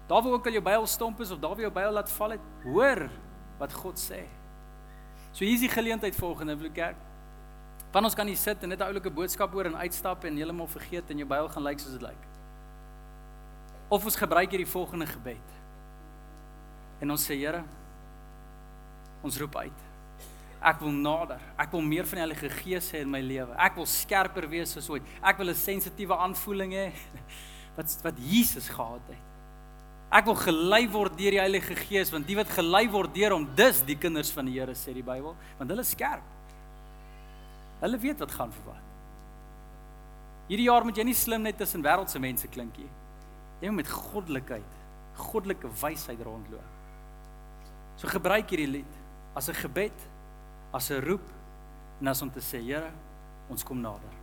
Daar 0.08 0.24
waar 0.24 0.38
ook 0.38 0.48
al 0.48 0.56
jou 0.58 0.64
Bybel 0.64 0.88
stomp 0.88 1.20
is 1.20 1.32
of 1.32 1.40
daar 1.40 1.56
waar 1.56 1.68
jou 1.68 1.74
Bybel 1.74 1.94
laat 2.00 2.12
val 2.12 2.38
het, 2.38 2.48
hoor 2.64 3.06
wat 3.60 3.74
God 3.74 4.00
sê. 4.00 4.24
So 5.32 5.46
hier 5.46 5.56
is 5.56 5.64
die 5.64 5.72
geleentheid 5.72 6.16
volgende 6.16 6.58
Blue 6.58 6.72
Kerk. 6.72 6.98
Van 7.92 8.08
ons 8.08 8.16
kan 8.16 8.28
hier 8.28 8.40
sit 8.40 8.64
en 8.64 8.70
net 8.70 8.80
'n 8.80 8.88
oulike 8.88 9.12
boodskap 9.12 9.52
hoor 9.52 9.66
en 9.66 9.76
uitstap 9.76 10.24
en 10.24 10.36
heeltemal 10.36 10.68
vergeet 10.68 11.10
en 11.10 11.18
jou 11.18 11.28
Bybel 11.28 11.50
gaan 11.50 11.64
lyk 11.64 11.80
soos 11.80 11.92
dit 11.92 12.02
lyk. 12.02 12.24
Of 13.90 14.06
ons 14.06 14.16
gebruik 14.16 14.50
hierdie 14.50 14.72
volgende 14.72 15.06
gebed. 15.06 15.48
En 17.00 17.12
ons 17.12 17.26
sê 17.26 17.36
Here, 17.36 17.64
ons 19.24 19.38
roep 19.38 19.56
uit. 19.56 19.88
Ek 20.62 20.78
wil 20.84 20.94
nader. 20.94 21.42
Ek 21.58 21.72
wil 21.74 21.82
meer 21.82 22.06
van 22.06 22.20
die 22.20 22.24
Heilige 22.28 22.50
Gees 22.62 22.92
hê 22.94 23.02
in 23.02 23.10
my 23.10 23.22
lewe. 23.26 23.56
Ek 23.58 23.80
wil 23.80 23.88
skerper 23.90 24.46
wees 24.50 24.76
as 24.78 24.90
ooit. 24.94 25.06
Ek 25.24 25.40
wil 25.42 25.50
'n 25.50 25.58
sensitiewe 25.58 26.14
aanvoeling 26.14 26.72
hê 26.78 26.88
wat 27.78 27.90
wat 28.04 28.18
Jesus 28.20 28.70
gehad 28.70 29.02
het. 29.10 29.26
Ek 30.12 30.26
wil 30.26 30.36
gelei 30.36 30.86
word 30.92 31.18
deur 31.18 31.32
die 31.32 31.42
Heilige 31.42 31.76
Gees 31.76 32.12
want 32.12 32.28
die 32.28 32.36
wat 32.36 32.50
gelei 32.50 32.86
word 32.92 33.14
deur 33.16 33.32
hom, 33.32 33.48
dis 33.56 33.82
die 33.82 33.96
kinders 33.96 34.32
van 34.32 34.46
die 34.46 34.60
Here 34.60 34.76
sê 34.76 34.94
die 34.94 35.06
Bybel, 35.06 35.34
want 35.58 35.70
hulle 35.70 35.82
is 35.82 35.96
skerp. 35.96 36.24
Hulle 37.82 37.98
weet 37.98 38.20
wat 38.20 38.32
gaan 38.32 38.52
vir 38.52 38.66
wat. 38.68 38.88
Hierdie 40.52 40.68
jaar 40.68 40.84
moet 40.84 40.98
jy 40.98 41.04
nie 41.08 41.18
slim 41.18 41.42
net 41.42 41.58
tussen 41.58 41.82
wêreldse 41.82 42.20
mense 42.20 42.48
klink 42.52 42.78
nie. 42.78 42.90
Jy 43.62 43.72
moet 43.72 43.82
met 43.82 43.90
goddelikheid, 43.90 44.74
goddelike 45.16 45.70
wysheid 45.82 46.22
rondloop. 46.22 46.70
So 47.98 48.12
gebruik 48.12 48.52
hierdie 48.52 48.70
lied 48.78 49.01
as 49.36 49.50
'n 49.50 49.54
gebed, 49.54 49.98
as 50.74 50.90
'n 50.92 51.02
roep 51.02 51.26
en 52.00 52.08
as 52.08 52.22
om 52.22 52.30
te 52.30 52.40
sê, 52.40 52.60
Here, 52.62 52.92
ons 53.50 53.64
kom 53.64 53.82
nader. 53.82 54.22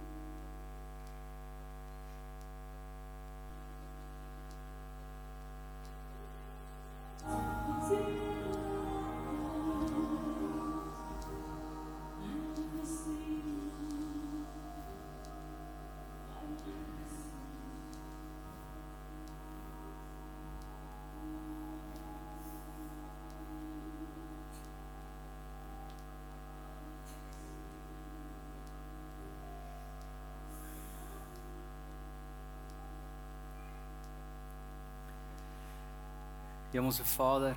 Hemelse 36.73 37.05
Vader, 37.17 37.57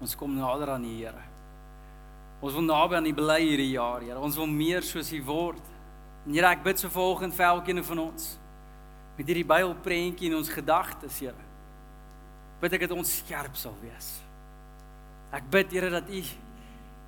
ons 0.00 0.16
kom 0.18 0.32
nader 0.34 0.72
aan 0.74 0.84
U, 0.84 0.94
Here. 0.96 1.26
Ons 2.40 2.56
wil 2.56 2.64
naby 2.64 2.96
aan 2.96 3.06
U 3.06 3.12
bly 3.14 3.40
hierdie 3.44 3.74
jaar, 3.74 4.02
Here. 4.02 4.18
Ons 4.18 4.38
wil 4.40 4.48
meer 4.50 4.82
soos 4.86 5.12
U 5.12 5.20
word. 5.28 5.62
En 6.26 6.34
Here, 6.34 6.48
ek 6.50 6.64
bid 6.64 6.80
so 6.82 6.90
volgens 6.90 7.36
vir 7.36 7.50
elkeen 7.52 7.84
van 7.84 8.06
ons 8.08 8.32
met 9.18 9.28
hierdie 9.28 9.44
Bybelprentjie 9.44 10.30
in 10.30 10.38
ons 10.38 10.50
gedagtes, 10.50 11.20
Here. 11.20 11.48
Bid 12.60 12.76
ek 12.76 12.86
dat 12.88 12.96
ons 12.96 13.18
skerp 13.20 13.56
sal 13.60 13.76
wees. 13.84 14.14
Ek 15.36 15.46
bid, 15.52 15.76
Here, 15.76 15.92
dat 15.92 16.08
U 16.08 16.22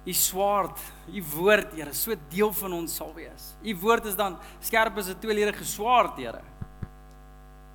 U 0.03 0.13
swaard, 0.13 0.79
U 1.15 1.21
woord, 1.37 1.75
Here, 1.79 1.93
so 1.95 2.15
deel 2.31 2.51
van 2.59 2.73
ons 2.75 2.95
sal 2.99 3.13
wees. 3.15 3.53
U 3.63 3.75
woord 3.85 4.09
is 4.11 4.17
dan 4.19 4.39
skerp 4.61 4.99
as 4.99 5.09
'n 5.09 5.19
tweeledige 5.19 5.65
swaard, 5.65 6.17
Here. 6.19 6.43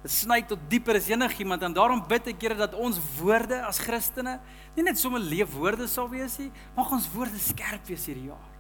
Dit 0.08 0.16
sny 0.16 0.38
tot 0.48 0.62
dieper 0.72 0.96
as 0.96 1.10
enigiemand 1.12 1.66
en 1.68 1.74
daarom 1.76 2.00
bid 2.08 2.30
ek 2.32 2.44
Here 2.46 2.56
dat 2.56 2.76
ons 2.80 2.96
woorde 3.18 3.58
as 3.68 3.76
Christene 3.84 4.38
nie 4.78 4.86
net 4.88 4.96
sommer 4.96 5.20
leefwoorde 5.20 5.84
sal 5.92 6.08
wees 6.08 6.38
nie, 6.40 6.48
maar 6.78 6.94
ons 6.96 7.10
woorde 7.12 7.36
skerp 7.44 7.84
wees 7.92 8.06
hierdie 8.08 8.30
jaar. 8.30 8.54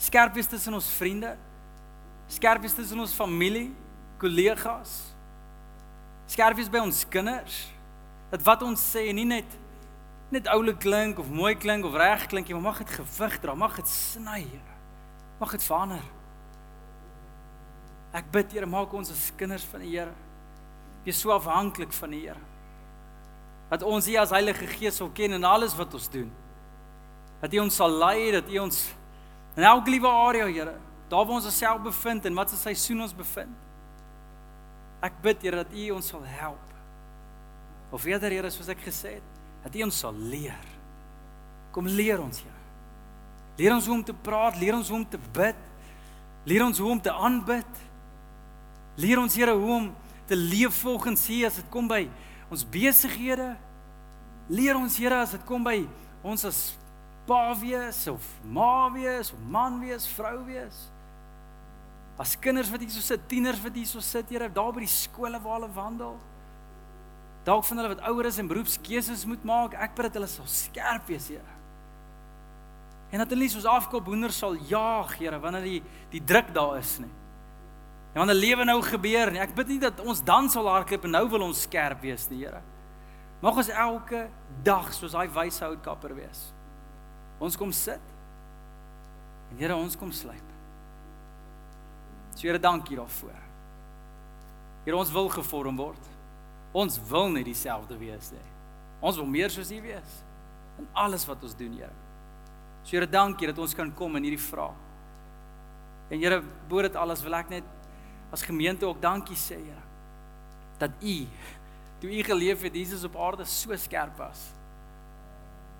Skerp 0.00 0.32
wees 0.38 0.48
tussen 0.48 0.72
ons 0.78 0.86
vriende, 0.96 1.34
skerp 2.32 2.64
wees 2.64 2.72
tussen 2.78 3.02
ons 3.04 3.12
familie, 3.12 3.66
kollegas. 4.22 4.94
Skerp 6.32 6.56
wees 6.56 6.72
by 6.72 6.80
ons 6.86 7.02
kinders. 7.12 7.58
Dat 8.32 8.40
wat 8.48 8.64
ons 8.64 8.86
sê 8.94 9.10
nie 9.12 9.26
net 9.28 9.58
net 10.32 10.48
oulik 10.54 10.80
klink 10.80 11.20
of 11.20 11.28
mooi 11.28 11.52
klink 11.58 11.84
of 11.84 12.00
reg 12.00 12.24
klink 12.32 12.48
nie, 12.48 12.56
maar 12.56 12.70
mag 12.70 12.80
dit 12.80 12.96
gewig 12.96 13.36
dra, 13.44 13.58
mag 13.58 13.76
dit 13.76 13.92
sny, 13.92 14.40
Here. 14.46 14.80
Mag 15.36 15.52
dit 15.52 15.68
verander. 15.68 16.08
Ek 18.16 18.32
bid 18.32 18.56
Here, 18.56 18.72
maak 18.78 18.96
ons 18.96 19.12
as 19.12 19.28
kinders 19.36 19.68
van 19.68 19.84
die 19.84 19.92
Here. 19.98 20.16
Wees 21.04 21.20
so 21.20 21.32
afhanklik 21.32 21.92
van 21.96 22.14
die 22.14 22.20
Here. 22.26 22.40
Dat 23.70 23.82
ons 23.86 24.08
U 24.10 24.14
as 24.18 24.32
Heilige 24.34 24.66
Gees 24.66 24.98
sal 24.98 25.10
ken 25.14 25.36
in 25.38 25.44
alles 25.46 25.76
wat 25.78 25.94
ons 25.94 26.08
doen. 26.10 26.30
Dat 27.40 27.54
U 27.54 27.62
ons 27.62 27.76
sal 27.76 27.92
lei, 28.02 28.30
dat 28.34 28.50
U 28.50 28.58
ons 28.66 28.80
in 29.56 29.66
elke 29.66 29.90
liewe 29.90 30.08
area, 30.08 30.46
Here, 30.46 30.76
daar 31.10 31.24
waar 31.26 31.38
ons 31.38 31.46
osself 31.46 31.82
bevind 31.82 32.26
en 32.26 32.34
wat 32.38 32.50
se 32.50 32.58
seisoen 32.60 33.06
ons 33.06 33.14
bevind. 33.16 33.54
Ek 35.02 35.16
bid 35.22 35.46
Here 35.46 35.62
dat 35.62 35.72
U 35.72 35.90
ons 35.96 36.10
sal 36.12 36.26
help. 36.26 36.74
Of 37.90 38.04
eerder 38.06 38.30
Here, 38.30 38.50
soos 38.52 38.68
ek 38.70 38.82
gesê 38.84 39.16
het, 39.18 39.38
dat 39.64 39.74
U 39.74 39.86
ons 39.88 40.02
sal 40.04 40.14
leer. 40.14 40.68
Kom 41.74 41.88
leer 41.88 42.20
ons, 42.22 42.42
Here. 42.42 42.60
Leer 43.60 43.74
ons 43.74 43.86
hoe 43.86 43.94
om 43.98 44.04
te 44.04 44.14
praat, 44.16 44.56
leer 44.60 44.76
ons 44.76 44.88
hoe 44.88 45.00
om 45.00 45.08
te 45.08 45.18
bid. 45.34 45.66
Leer 46.48 46.64
ons 46.64 46.78
hoe 46.80 46.90
om 46.90 47.00
te 47.00 47.12
aanbid. 47.12 47.80
Leer 49.00 49.20
ons 49.20 49.34
Here 49.36 49.52
hoe 49.52 49.74
om 49.74 49.90
te 50.30 50.36
leef 50.38 50.78
volgens 50.84 51.26
U 51.26 51.40
as 51.44 51.58
dit 51.58 51.70
kom 51.74 51.88
by 51.90 52.04
ons 52.50 52.62
besighede. 52.62 53.56
Leer 54.50 54.78
ons 54.78 54.98
Here 54.98 55.18
as 55.24 55.34
dit 55.34 55.42
kom 55.48 55.66
by 55.66 55.80
ons 56.22 56.44
as 56.46 56.60
pa 57.26 57.50
wees 57.58 58.04
of 58.10 58.24
ma 58.46 58.86
wees 58.94 59.32
of 59.34 59.42
man 59.50 59.80
wees, 59.82 60.06
vrou 60.14 60.38
wees. 60.46 60.86
As 62.20 62.36
kinders 62.38 62.70
wat 62.70 62.82
hier 62.84 62.92
so 62.94 63.02
sit, 63.02 63.22
tieners 63.30 63.62
wat 63.64 63.74
hier 63.74 63.88
so 63.88 64.02
sit, 64.04 64.30
Here, 64.30 64.46
daar 64.46 64.70
by 64.76 64.84
die 64.84 64.92
skole 64.92 65.38
waar 65.42 65.58
hulle 65.58 65.70
wandel. 65.74 66.18
Dalk 67.46 67.64
van 67.66 67.80
hulle 67.80 67.94
wat 67.96 68.02
ouer 68.10 68.28
is 68.28 68.38
en 68.38 68.50
beroepskeuses 68.50 69.24
moet 69.26 69.46
maak, 69.48 69.74
ek 69.74 69.96
bid 69.96 70.10
dat 70.10 70.18
hulle 70.20 70.28
sal 70.30 70.50
skerp 70.50 71.10
wees, 71.10 71.30
Here. 71.32 71.56
En 73.10 73.24
dat 73.24 73.32
hulle 73.32 73.48
nie 73.48 73.54
soos 73.54 73.66
afkop 73.66 74.06
hoender 74.12 74.34
sal 74.36 74.58
jaag, 74.70 75.16
Here, 75.18 75.42
wanneer 75.42 75.66
die 75.66 75.80
die 76.12 76.22
druk 76.22 76.54
daar 76.54 76.78
is 76.78 77.00
nie. 77.02 77.10
En 78.12 78.18
wanneer 78.18 78.40
lewe 78.40 78.64
nou 78.66 78.80
gebeur 78.82 79.30
nie, 79.30 79.40
ek 79.42 79.54
bid 79.54 79.68
nie 79.70 79.80
dat 79.82 80.00
ons 80.02 80.22
dan 80.26 80.48
sal 80.50 80.66
hardloop 80.66 81.06
en 81.06 81.14
nou 81.14 81.26
wil 81.30 81.46
ons 81.46 81.66
skerp 81.66 82.02
wees 82.02 82.26
nie, 82.30 82.42
Here. 82.42 82.62
Mag 83.40 83.56
ons 83.62 83.70
elke 83.70 84.26
dag 84.66 84.90
soos 84.92 85.14
daai 85.14 85.30
wyse 85.32 85.62
houtkapper 85.64 86.12
wees. 86.18 86.48
Ons 87.40 87.56
kom 87.56 87.70
sit. 87.72 88.02
En 89.52 89.62
Here, 89.62 89.76
ons 89.76 89.96
kom 89.96 90.10
slyp. 90.12 90.50
So 92.34 92.48
Here, 92.48 92.58
dankie 92.58 92.98
daarvoor. 92.98 93.38
Here, 94.84 94.96
ons 94.96 95.14
wil 95.14 95.30
gevorm 95.32 95.78
word. 95.78 96.10
Ons 96.74 96.98
wil 97.10 97.30
nie 97.32 97.46
dieselfde 97.46 97.96
wees 97.98 98.30
nie. 98.34 98.46
Ons 99.00 99.16
wil 99.16 99.26
meer 99.30 99.50
soos 99.54 99.70
U 99.72 99.80
wees 99.82 100.20
in 100.80 100.86
alles 100.98 101.26
wat 101.28 101.42
ons 101.46 101.54
doen, 101.54 101.78
Here. 101.78 101.94
So 102.82 102.96
Here, 102.96 103.06
dankie 103.06 103.48
dat 103.50 103.58
ons 103.62 103.74
kan 103.76 103.94
kom 103.94 104.18
in 104.18 104.26
hierdie 104.26 104.46
vraag. 104.50 104.78
En 106.10 106.18
Here, 106.18 106.42
bo 106.68 106.82
dit 106.82 106.98
alles 106.98 107.22
wil 107.22 107.38
ek 107.38 107.54
net 107.54 107.76
as 108.30 108.42
gemeente 108.42 108.86
ook 108.86 109.02
dankie 109.02 109.36
sê, 109.36 109.58
Here. 109.58 109.84
Dat 110.78 110.90
U 111.02 111.26
toe 112.00 112.10
U 112.10 112.22
geleef 112.24 112.62
het 112.62 112.74
Jesus 112.74 113.04
op 113.04 113.16
aarde 113.16 113.44
so 113.44 113.76
skerp 113.76 114.16
was. 114.16 114.52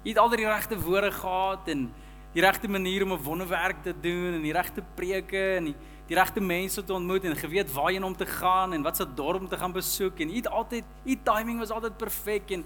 U 0.04 0.08
het 0.08 0.18
al 0.18 0.28
die 0.28 0.44
regte 0.44 0.80
woorde 0.80 1.12
gehad 1.12 1.68
en 1.68 1.86
die 2.32 2.42
regte 2.42 2.68
manier 2.68 3.02
om 3.02 3.12
'n 3.12 3.22
wonderwerk 3.22 3.82
te 3.82 3.94
doen 4.00 4.34
en 4.34 4.42
die 4.42 4.52
regte 4.52 4.82
preke 4.94 5.56
en 5.56 5.64
die, 5.64 5.76
die 6.06 6.16
regte 6.16 6.40
mense 6.40 6.84
te 6.84 6.92
ontmoet 6.92 7.24
en 7.24 7.36
geweet 7.36 7.72
waarheen 7.72 8.04
om 8.04 8.16
te 8.16 8.26
gaan 8.26 8.72
en 8.72 8.82
wat 8.82 8.96
se 8.96 9.14
dorp 9.14 9.40
om 9.40 9.48
te 9.48 9.56
gaan 9.56 9.72
besoek 9.72 10.18
en 10.18 10.30
u 10.30 10.34
het 10.34 10.48
altyd 10.48 10.84
u 11.04 11.18
timing 11.22 11.58
was 11.58 11.70
altyd 11.70 11.96
perfek 11.96 12.50
en 12.50 12.64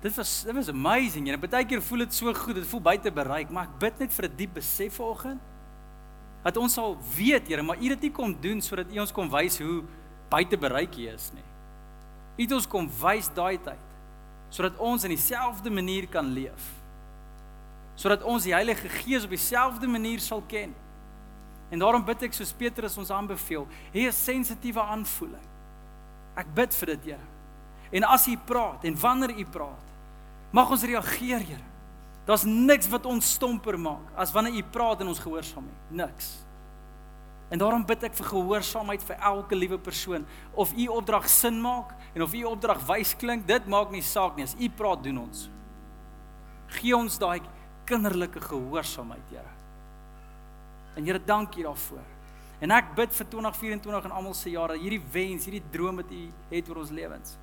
dit 0.00 0.14
was 0.14 0.42
dit 0.44 0.54
was 0.54 0.68
amazing. 0.68 1.30
En 1.30 1.40
baie 1.40 1.66
keer 1.66 1.82
voel 1.82 1.98
dit 1.98 2.14
so 2.14 2.34
goed, 2.34 2.54
dit 2.54 2.66
voel 2.66 2.80
buite 2.80 3.12
bereik, 3.12 3.50
maar 3.50 3.64
ek 3.64 3.78
bid 3.78 3.98
net 3.98 4.12
vir 4.12 4.24
'n 4.24 4.36
diep 4.36 4.54
besef 4.54 4.94
vanoggend 4.94 5.40
dat 6.42 6.56
ons 6.56 6.74
sal 6.74 6.96
weet, 7.16 7.48
Here, 7.48 7.62
maar 7.62 7.78
U 7.78 7.86
het 7.86 8.00
dit 8.00 8.08
nie 8.08 8.14
kom 8.14 8.34
doen 8.40 8.60
sodat 8.60 8.90
U 8.90 8.98
ons 8.98 9.14
kom 9.14 9.30
wys 9.30 9.58
hoe 9.62 9.82
buite 10.32 10.58
bereik 10.58 10.96
U 10.98 11.08
is 11.08 11.30
nie. 11.34 11.48
U 12.36 12.42
het 12.42 12.52
ons 12.52 12.68
kom 12.68 12.90
wys 13.02 13.30
daai 13.34 13.58
tyd 13.62 13.88
sodat 14.52 14.76
ons 14.84 15.04
in 15.06 15.14
dieselfde 15.14 15.70
manier 15.72 16.04
kan 16.12 16.26
leef. 16.28 16.64
Sodat 17.96 18.20
ons 18.28 18.44
die 18.44 18.52
Heilige 18.52 18.90
Gees 19.00 19.24
op 19.24 19.32
dieselfde 19.32 19.88
manier 19.88 20.20
sal 20.20 20.42
ken. 20.48 20.74
En 21.72 21.80
daarom 21.80 22.04
bid 22.04 22.26
ek 22.28 22.36
soos 22.36 22.52
Petrus 22.52 22.98
ons 23.00 23.08
aanbeveel, 23.16 23.64
hê 23.94 24.04
'n 24.04 24.12
sensitiewe 24.12 24.82
aanvoeling. 24.82 25.46
Ek 26.36 26.54
bid 26.54 26.74
vir 26.74 26.86
dit, 26.86 27.04
Here. 27.04 27.26
En 27.92 28.04
as 28.04 28.26
U 28.26 28.36
praat 28.36 28.84
en 28.84 29.00
wanneer 29.00 29.38
U 29.38 29.44
praat, 29.44 29.86
mag 30.50 30.70
ons 30.70 30.84
reageer, 30.84 31.40
Here. 31.40 31.71
Daar's 32.26 32.44
niks 32.46 32.88
wat 32.88 33.06
ons 33.06 33.34
stomper 33.34 33.78
maak 33.78 34.12
as 34.16 34.32
wanneer 34.32 34.60
U 34.60 34.62
praat 34.74 35.00
en 35.02 35.10
ons 35.10 35.22
gehoorsaam 35.22 35.66
nie. 35.66 36.02
Niks. 36.04 36.36
En 37.52 37.60
daarom 37.60 37.82
bid 37.84 38.06
ek 38.08 38.14
vir 38.16 38.30
gehoorsaamheid 38.30 39.02
vir 39.04 39.18
elke 39.28 39.56
liewe 39.58 39.76
persoon. 39.76 40.22
Of 40.56 40.70
u 40.72 40.86
opdrag 40.94 41.26
sin 41.28 41.58
maak 41.60 41.90
en 42.14 42.24
of 42.24 42.32
u 42.32 42.46
opdrag 42.48 42.80
wys 42.88 43.12
klink, 43.20 43.44
dit 43.46 43.66
maak 43.68 43.92
nie 43.92 44.00
saak 44.00 44.38
nie. 44.38 44.46
As 44.48 44.56
u 44.56 44.70
praat, 44.72 45.02
doen 45.04 45.18
ons. 45.26 45.50
Gee 46.78 46.96
ons 46.96 47.18
daai 47.20 47.42
kinderlike 47.84 48.40
gehoorsaamheid, 48.40 49.28
Here. 49.34 49.52
En 50.96 51.04
Here, 51.04 51.20
dankie 51.20 51.66
daarvoor. 51.66 52.08
En 52.64 52.72
ek 52.72 52.94
bid 52.96 53.12
vir 53.18 53.28
2024 53.36 54.08
en 54.08 54.16
almal 54.16 54.36
se 54.38 54.54
jare, 54.54 54.78
hierdie 54.80 55.02
wens, 55.12 55.44
hierdie 55.44 55.64
droom 55.74 56.00
wat 56.00 56.12
u 56.14 56.24
het 56.54 56.68
oor 56.70 56.84
ons 56.86 56.94
lewens. 56.94 57.36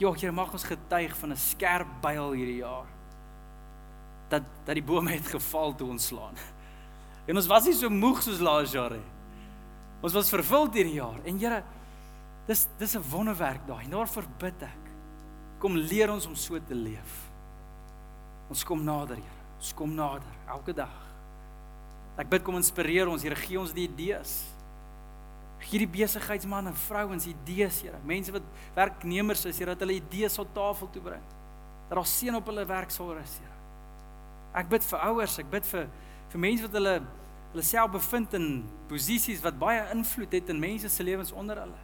Ja, 0.00 0.12
Here, 0.14 0.32
mag 0.32 0.56
ons 0.56 0.64
getuig 0.64 1.12
van 1.20 1.32
'n 1.32 1.36
skerp 1.36 1.88
byl 2.00 2.32
hierdie 2.32 2.62
jaar. 2.64 2.95
Dat 4.28 4.42
dat 4.64 4.74
die 4.74 4.84
bome 4.84 5.12
het 5.14 5.26
geval 5.26 5.74
toe 5.74 5.88
ons 5.90 6.06
slaan. 6.06 6.34
En 7.26 7.36
ons 7.36 7.46
was 7.50 7.66
nie 7.66 7.74
so 7.74 7.90
moeg 7.90 8.22
soos 8.22 8.42
laas 8.42 8.72
jaar 8.74 8.94
nie. 8.94 9.06
Ons 10.02 10.14
was 10.14 10.30
vervuld 10.30 10.74
hierdie 10.74 10.98
jaar. 10.98 11.18
En 11.24 11.38
Here, 11.38 11.62
dis 12.46 12.66
dis 12.78 12.96
'n 12.96 13.02
wonderwerk 13.10 13.66
daai. 13.66 13.88
Daarvoor 13.88 14.26
bid 14.38 14.62
ek. 14.62 14.82
Kom 15.58 15.76
leer 15.76 16.10
ons 16.10 16.26
om 16.26 16.34
so 16.34 16.58
te 16.58 16.74
leef. 16.74 17.30
Ons 18.48 18.64
kom 18.64 18.84
nader, 18.84 19.16
Here. 19.16 19.40
Ons 19.58 19.72
kom 19.74 19.94
nader 19.94 20.34
elke 20.48 20.72
dag. 20.72 20.94
Ek 22.16 22.28
bid 22.28 22.44
kom 22.44 22.56
inspireer 22.56 23.08
ons, 23.08 23.22
Here, 23.22 23.34
gee 23.34 23.58
ons 23.58 23.72
die 23.72 23.88
idees. 23.88 24.44
Gee 25.66 25.78
die 25.78 25.90
besigheidsmense 25.90 26.68
en 26.68 26.78
vrouens 26.86 27.26
idees, 27.26 27.82
Here. 27.82 27.98
Mense 28.04 28.32
wat 28.32 28.46
werknemers 28.76 29.44
is, 29.44 29.58
Here, 29.58 29.74
dat 29.74 29.80
hulle 29.84 29.98
idees 29.98 30.38
op 30.38 30.54
tafel 30.54 30.90
toe 30.92 31.02
bring. 31.02 31.26
Dat 31.88 31.98
daar 31.98 32.06
seën 32.06 32.34
op 32.34 32.46
hulle 32.46 32.64
werk 32.68 32.94
sal 32.94 33.14
rus, 33.16 33.38
Here. 33.40 33.55
Ek 34.56 34.68
bid 34.72 34.84
vir 34.88 35.02
ouers, 35.10 35.38
ek 35.42 35.50
bid 35.52 35.66
vir 35.68 35.88
vir 36.32 36.42
mense 36.42 36.64
wat 36.66 36.76
hulle 36.78 36.94
hulle 37.52 37.64
self 37.64 37.92
bevind 37.94 38.34
in 38.36 38.46
posisies 38.90 39.42
wat 39.44 39.58
baie 39.60 39.84
invloed 39.94 40.32
het 40.36 40.50
in 40.52 40.60
mense 40.60 40.88
se 40.92 41.04
lewens 41.04 41.32
onder 41.32 41.60
hulle. 41.62 41.82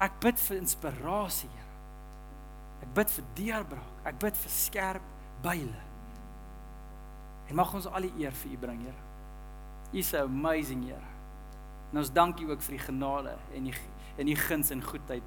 Ek 0.00 0.18
bid 0.20 0.40
vir 0.48 0.60
inspirasie, 0.60 1.50
Here. 1.52 1.64
Ek 2.84 2.92
bid 2.96 3.12
vir 3.14 3.26
deurbraak. 3.38 3.92
Ek 4.08 4.18
bid 4.20 4.38
vir 4.42 4.52
skerp 4.52 5.12
byle. 5.44 5.82
En 7.48 7.56
mag 7.56 7.72
ons 7.78 7.88
al 7.88 8.08
die 8.08 8.24
eer 8.24 8.34
vir 8.42 8.52
U 8.52 8.58
bring, 8.66 8.82
Here. 8.84 9.02
U's 9.96 10.12
amazing, 10.20 10.84
Here. 10.90 11.12
En 11.92 12.02
ons 12.02 12.12
dank 12.12 12.40
U 12.44 12.50
ook 12.50 12.64
vir 12.66 12.76
die 12.76 12.84
genade 12.84 13.36
en 13.56 13.70
die 13.70 13.76
en 14.16 14.24
die 14.24 14.36
guns 14.36 14.70
en 14.72 14.80
goedheid 14.80 15.24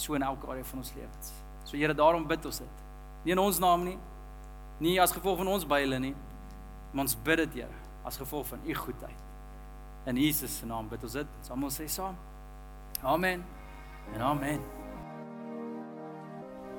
so 0.00 0.14
in 0.16 0.24
elke 0.24 0.48
area 0.48 0.64
van 0.64 0.80
ons 0.80 0.94
lewens. 0.96 1.32
So 1.68 1.76
Here, 1.76 1.94
daarom 1.96 2.24
bid 2.28 2.46
ons 2.48 2.62
dit. 2.62 2.84
Nie 3.24 3.34
in 3.36 3.42
ons 3.42 3.58
naam 3.60 3.84
nie, 3.84 3.98
nie 4.80 4.98
as 5.00 5.12
gevolg 5.12 5.38
van 5.42 5.48
ons 5.52 5.66
byle 5.68 5.98
nie, 6.00 6.14
maar 6.92 7.06
ons 7.06 7.16
bid 7.24 7.44
dit, 7.44 7.62
Here, 7.62 7.80
as 8.04 8.16
gevolg 8.16 8.46
van 8.50 8.64
U 8.66 8.74
goedheid. 8.74 9.26
In 10.08 10.16
Jesus 10.16 10.58
se 10.58 10.66
naam 10.66 10.88
bid 10.88 11.02
ons 11.04 11.12
dit. 11.12 11.32
Ons 11.42 11.50
almal 11.52 11.72
sê 11.74 11.86
saam. 11.88 12.16
Amen. 13.04 13.42
En 14.14 14.22
amen. 14.24 14.60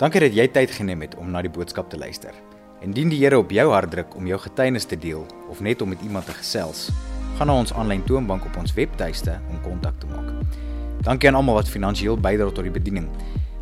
Dankie 0.02 0.24
dat 0.24 0.34
jy 0.34 0.48
tyd 0.50 0.74
geneem 0.74 1.06
het 1.06 1.14
om 1.22 1.30
na 1.30 1.44
die 1.46 1.52
boodskap 1.54 1.92
te 1.92 2.00
luister. 2.02 2.34
Indien 2.82 3.12
die 3.14 3.20
Here 3.22 3.38
op 3.38 3.54
jou 3.54 3.68
hart 3.70 3.92
druk 3.94 4.16
om 4.18 4.26
jou 4.26 4.40
getuienis 4.42 4.90
te 4.90 4.98
deel 4.98 5.22
of 5.54 5.62
net 5.62 5.82
om 5.86 5.94
met 5.94 6.02
iemand 6.02 6.26
te 6.26 6.34
gesels, 6.34 6.88
gaan 7.38 7.52
na 7.52 7.60
ons 7.62 7.74
aanlyn 7.78 8.02
toonbank 8.10 8.48
op 8.50 8.58
ons 8.58 8.74
webtuiste 8.74 9.38
om 9.52 9.62
kontak 9.62 10.02
te 10.02 10.10
maak. 10.10 10.34
Dankie 11.06 11.30
aan 11.30 11.38
almal 11.38 11.62
wat 11.62 11.70
finansiëel 11.70 12.18
bydra 12.18 12.50
tot 12.50 12.66
die 12.66 12.74
bediening. 12.74 13.06